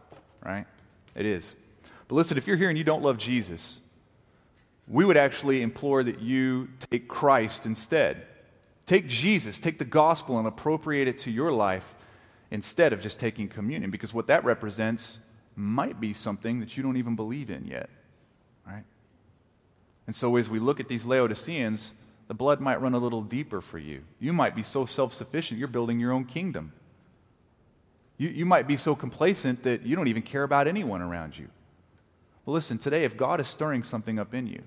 right? 0.43 0.65
It 1.13 1.27
is. 1.27 1.53
But 2.07 2.15
listen, 2.15 2.35
if 2.35 2.47
you're 2.47 2.57
here 2.57 2.69
and 2.69 2.79
you 2.79 2.83
don't 2.83 3.03
love 3.03 3.19
Jesus, 3.19 3.77
we 4.87 5.05
would 5.05 5.17
actually 5.17 5.61
implore 5.61 6.03
that 6.03 6.19
you 6.19 6.67
take 6.89 7.07
Christ 7.07 7.67
instead. 7.67 8.25
Take 8.87 9.05
Jesus, 9.05 9.59
take 9.59 9.77
the 9.77 9.85
gospel, 9.85 10.39
and 10.39 10.47
appropriate 10.47 11.07
it 11.07 11.19
to 11.19 11.31
your 11.31 11.51
life 11.51 11.93
instead 12.49 12.91
of 12.91 13.01
just 13.01 13.19
taking 13.19 13.47
communion, 13.47 13.91
because 13.91 14.15
what 14.15 14.25
that 14.25 14.43
represents 14.43 15.19
might 15.55 15.99
be 15.99 16.11
something 16.11 16.61
that 16.61 16.75
you 16.75 16.81
don't 16.81 16.97
even 16.97 17.15
believe 17.15 17.51
in 17.51 17.67
yet, 17.67 17.91
right? 18.65 18.83
And 20.07 20.15
so 20.15 20.37
as 20.37 20.49
we 20.49 20.57
look 20.57 20.79
at 20.79 20.87
these 20.87 21.05
Laodiceans, 21.05 21.91
the 22.29 22.33
blood 22.33 22.59
might 22.59 22.81
run 22.81 22.95
a 22.95 22.97
little 22.97 23.21
deeper 23.21 23.61
for 23.61 23.77
you. 23.77 24.01
You 24.19 24.33
might 24.33 24.55
be 24.55 24.63
so 24.63 24.87
self 24.87 25.13
sufficient, 25.13 25.59
you're 25.59 25.67
building 25.67 25.99
your 25.99 26.13
own 26.13 26.25
kingdom. 26.25 26.73
You, 28.17 28.29
you 28.29 28.45
might 28.45 28.67
be 28.67 28.77
so 28.77 28.95
complacent 28.95 29.63
that 29.63 29.85
you 29.85 29.95
don't 29.95 30.07
even 30.07 30.21
care 30.21 30.43
about 30.43 30.67
anyone 30.67 31.01
around 31.01 31.37
you. 31.37 31.47
Well, 32.45 32.53
listen, 32.53 32.77
today, 32.77 33.03
if 33.03 33.17
God 33.17 33.39
is 33.39 33.47
stirring 33.47 33.83
something 33.83 34.19
up 34.19 34.33
in 34.33 34.47
you, 34.47 34.61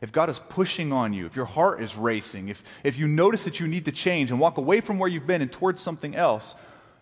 if 0.00 0.10
God 0.10 0.28
is 0.28 0.40
pushing 0.40 0.92
on 0.92 1.12
you, 1.12 1.26
if 1.26 1.36
your 1.36 1.44
heart 1.44 1.80
is 1.80 1.96
racing, 1.96 2.48
if, 2.48 2.64
if 2.82 2.98
you 2.98 3.06
notice 3.06 3.44
that 3.44 3.60
you 3.60 3.68
need 3.68 3.84
to 3.84 3.92
change 3.92 4.30
and 4.30 4.40
walk 4.40 4.58
away 4.58 4.80
from 4.80 4.98
where 4.98 5.08
you've 5.08 5.26
been 5.26 5.42
and 5.42 5.52
towards 5.52 5.80
something 5.80 6.16
else, 6.16 6.56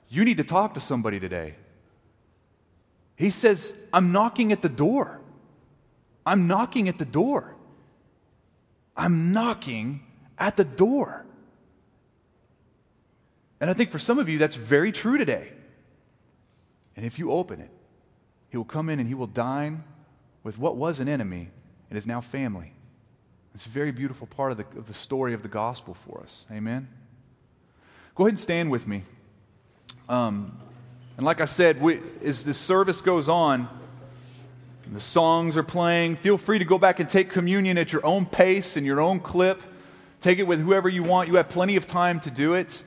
you 0.08 0.24
need 0.24 0.36
to 0.36 0.44
talk 0.44 0.74
to 0.74 0.80
somebody 0.80 1.18
today. 1.18 1.54
He 3.16 3.30
says, 3.30 3.72
I'm 3.92 4.12
knocking 4.12 4.52
at 4.52 4.60
the 4.60 4.68
door. 4.68 5.20
I'm 6.26 6.46
knocking 6.46 6.88
at 6.88 6.98
the 6.98 7.04
door. 7.06 7.56
I'm 8.96 9.32
knocking 9.32 10.02
at 10.36 10.56
the 10.56 10.64
door. 10.64 11.24
And 13.60 13.70
I 13.70 13.74
think 13.74 13.90
for 13.90 13.98
some 13.98 14.18
of 14.18 14.28
you, 14.28 14.38
that's 14.38 14.56
very 14.56 14.92
true 14.92 15.16
today. 15.16 15.52
And 17.00 17.06
if 17.06 17.18
you 17.18 17.30
open 17.30 17.62
it, 17.62 17.70
he 18.50 18.58
will 18.58 18.66
come 18.66 18.90
in 18.90 18.98
and 18.98 19.08
he 19.08 19.14
will 19.14 19.26
dine 19.26 19.84
with 20.42 20.58
what 20.58 20.76
was 20.76 21.00
an 21.00 21.08
enemy 21.08 21.48
and 21.88 21.96
is 21.96 22.06
now 22.06 22.20
family. 22.20 22.74
It's 23.54 23.64
a 23.64 23.70
very 23.70 23.90
beautiful 23.90 24.26
part 24.26 24.52
of 24.52 24.58
the, 24.58 24.66
of 24.78 24.86
the 24.86 24.92
story 24.92 25.32
of 25.32 25.42
the 25.42 25.48
gospel 25.48 25.94
for 25.94 26.20
us. 26.20 26.44
Amen? 26.52 26.88
Go 28.14 28.24
ahead 28.24 28.32
and 28.32 28.38
stand 28.38 28.70
with 28.70 28.86
me. 28.86 29.04
Um, 30.10 30.60
and 31.16 31.24
like 31.24 31.40
I 31.40 31.46
said, 31.46 31.80
we, 31.80 32.00
as 32.22 32.44
this 32.44 32.58
service 32.58 33.00
goes 33.00 33.30
on, 33.30 33.66
the 34.92 35.00
songs 35.00 35.56
are 35.56 35.62
playing, 35.62 36.16
feel 36.16 36.36
free 36.36 36.58
to 36.58 36.66
go 36.66 36.76
back 36.76 37.00
and 37.00 37.08
take 37.08 37.30
communion 37.30 37.78
at 37.78 37.94
your 37.94 38.04
own 38.04 38.26
pace 38.26 38.76
and 38.76 38.84
your 38.84 39.00
own 39.00 39.20
clip. 39.20 39.62
Take 40.20 40.38
it 40.38 40.46
with 40.46 40.60
whoever 40.60 40.90
you 40.90 41.02
want. 41.02 41.30
You 41.30 41.36
have 41.36 41.48
plenty 41.48 41.76
of 41.76 41.86
time 41.86 42.20
to 42.20 42.30
do 42.30 42.52
it. 42.52 42.82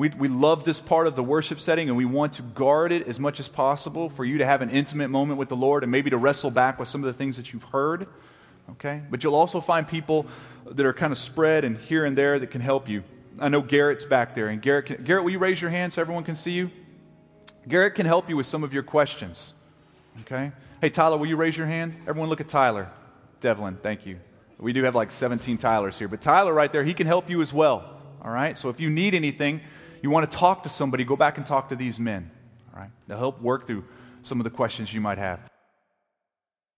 We, 0.00 0.08
we 0.08 0.28
love 0.28 0.64
this 0.64 0.80
part 0.80 1.06
of 1.06 1.14
the 1.14 1.22
worship 1.22 1.60
setting 1.60 1.88
and 1.88 1.94
we 1.94 2.06
want 2.06 2.32
to 2.32 2.42
guard 2.42 2.90
it 2.90 3.06
as 3.06 3.20
much 3.20 3.38
as 3.38 3.48
possible 3.48 4.08
for 4.08 4.24
you 4.24 4.38
to 4.38 4.46
have 4.46 4.62
an 4.62 4.70
intimate 4.70 5.08
moment 5.08 5.38
with 5.38 5.50
the 5.50 5.56
Lord 5.56 5.82
and 5.82 5.92
maybe 5.92 6.08
to 6.08 6.16
wrestle 6.16 6.50
back 6.50 6.78
with 6.78 6.88
some 6.88 7.04
of 7.04 7.06
the 7.08 7.12
things 7.12 7.36
that 7.36 7.52
you've 7.52 7.64
heard. 7.64 8.06
Okay? 8.70 9.02
But 9.10 9.22
you'll 9.22 9.34
also 9.34 9.60
find 9.60 9.86
people 9.86 10.24
that 10.64 10.86
are 10.86 10.94
kind 10.94 11.12
of 11.12 11.18
spread 11.18 11.66
and 11.66 11.76
here 11.76 12.06
and 12.06 12.16
there 12.16 12.38
that 12.38 12.46
can 12.46 12.62
help 12.62 12.88
you. 12.88 13.04
I 13.38 13.50
know 13.50 13.60
Garrett's 13.60 14.06
back 14.06 14.34
there. 14.34 14.48
And 14.48 14.62
Garrett, 14.62 14.86
can, 14.86 15.04
Garrett, 15.04 15.22
will 15.22 15.32
you 15.32 15.38
raise 15.38 15.60
your 15.60 15.70
hand 15.70 15.92
so 15.92 16.00
everyone 16.00 16.24
can 16.24 16.34
see 16.34 16.52
you? 16.52 16.70
Garrett 17.68 17.94
can 17.94 18.06
help 18.06 18.26
you 18.30 18.38
with 18.38 18.46
some 18.46 18.64
of 18.64 18.72
your 18.72 18.82
questions. 18.82 19.52
Okay? 20.22 20.50
Hey, 20.80 20.88
Tyler, 20.88 21.18
will 21.18 21.26
you 21.26 21.36
raise 21.36 21.58
your 21.58 21.66
hand? 21.66 21.94
Everyone 22.08 22.30
look 22.30 22.40
at 22.40 22.48
Tyler. 22.48 22.88
Devlin, 23.40 23.76
thank 23.82 24.06
you. 24.06 24.18
We 24.58 24.72
do 24.72 24.82
have 24.84 24.94
like 24.94 25.10
17 25.10 25.58
Tylers 25.58 25.98
here, 25.98 26.08
but 26.08 26.22
Tyler 26.22 26.54
right 26.54 26.72
there, 26.72 26.84
he 26.84 26.94
can 26.94 27.06
help 27.06 27.28
you 27.28 27.42
as 27.42 27.52
well. 27.52 27.98
All 28.22 28.30
right? 28.30 28.56
So 28.56 28.70
if 28.70 28.80
you 28.80 28.88
need 28.88 29.14
anything, 29.14 29.60
you 30.02 30.10
want 30.10 30.30
to 30.30 30.36
talk 30.36 30.62
to 30.64 30.68
somebody, 30.68 31.04
go 31.04 31.16
back 31.16 31.36
and 31.36 31.46
talk 31.46 31.68
to 31.70 31.76
these 31.76 31.98
men. 31.98 32.30
All 32.72 32.80
right? 32.80 32.90
They'll 33.06 33.18
help 33.18 33.40
work 33.40 33.66
through 33.66 33.84
some 34.22 34.40
of 34.40 34.44
the 34.44 34.50
questions 34.50 34.92
you 34.92 35.00
might 35.00 35.18
have. 35.18 35.40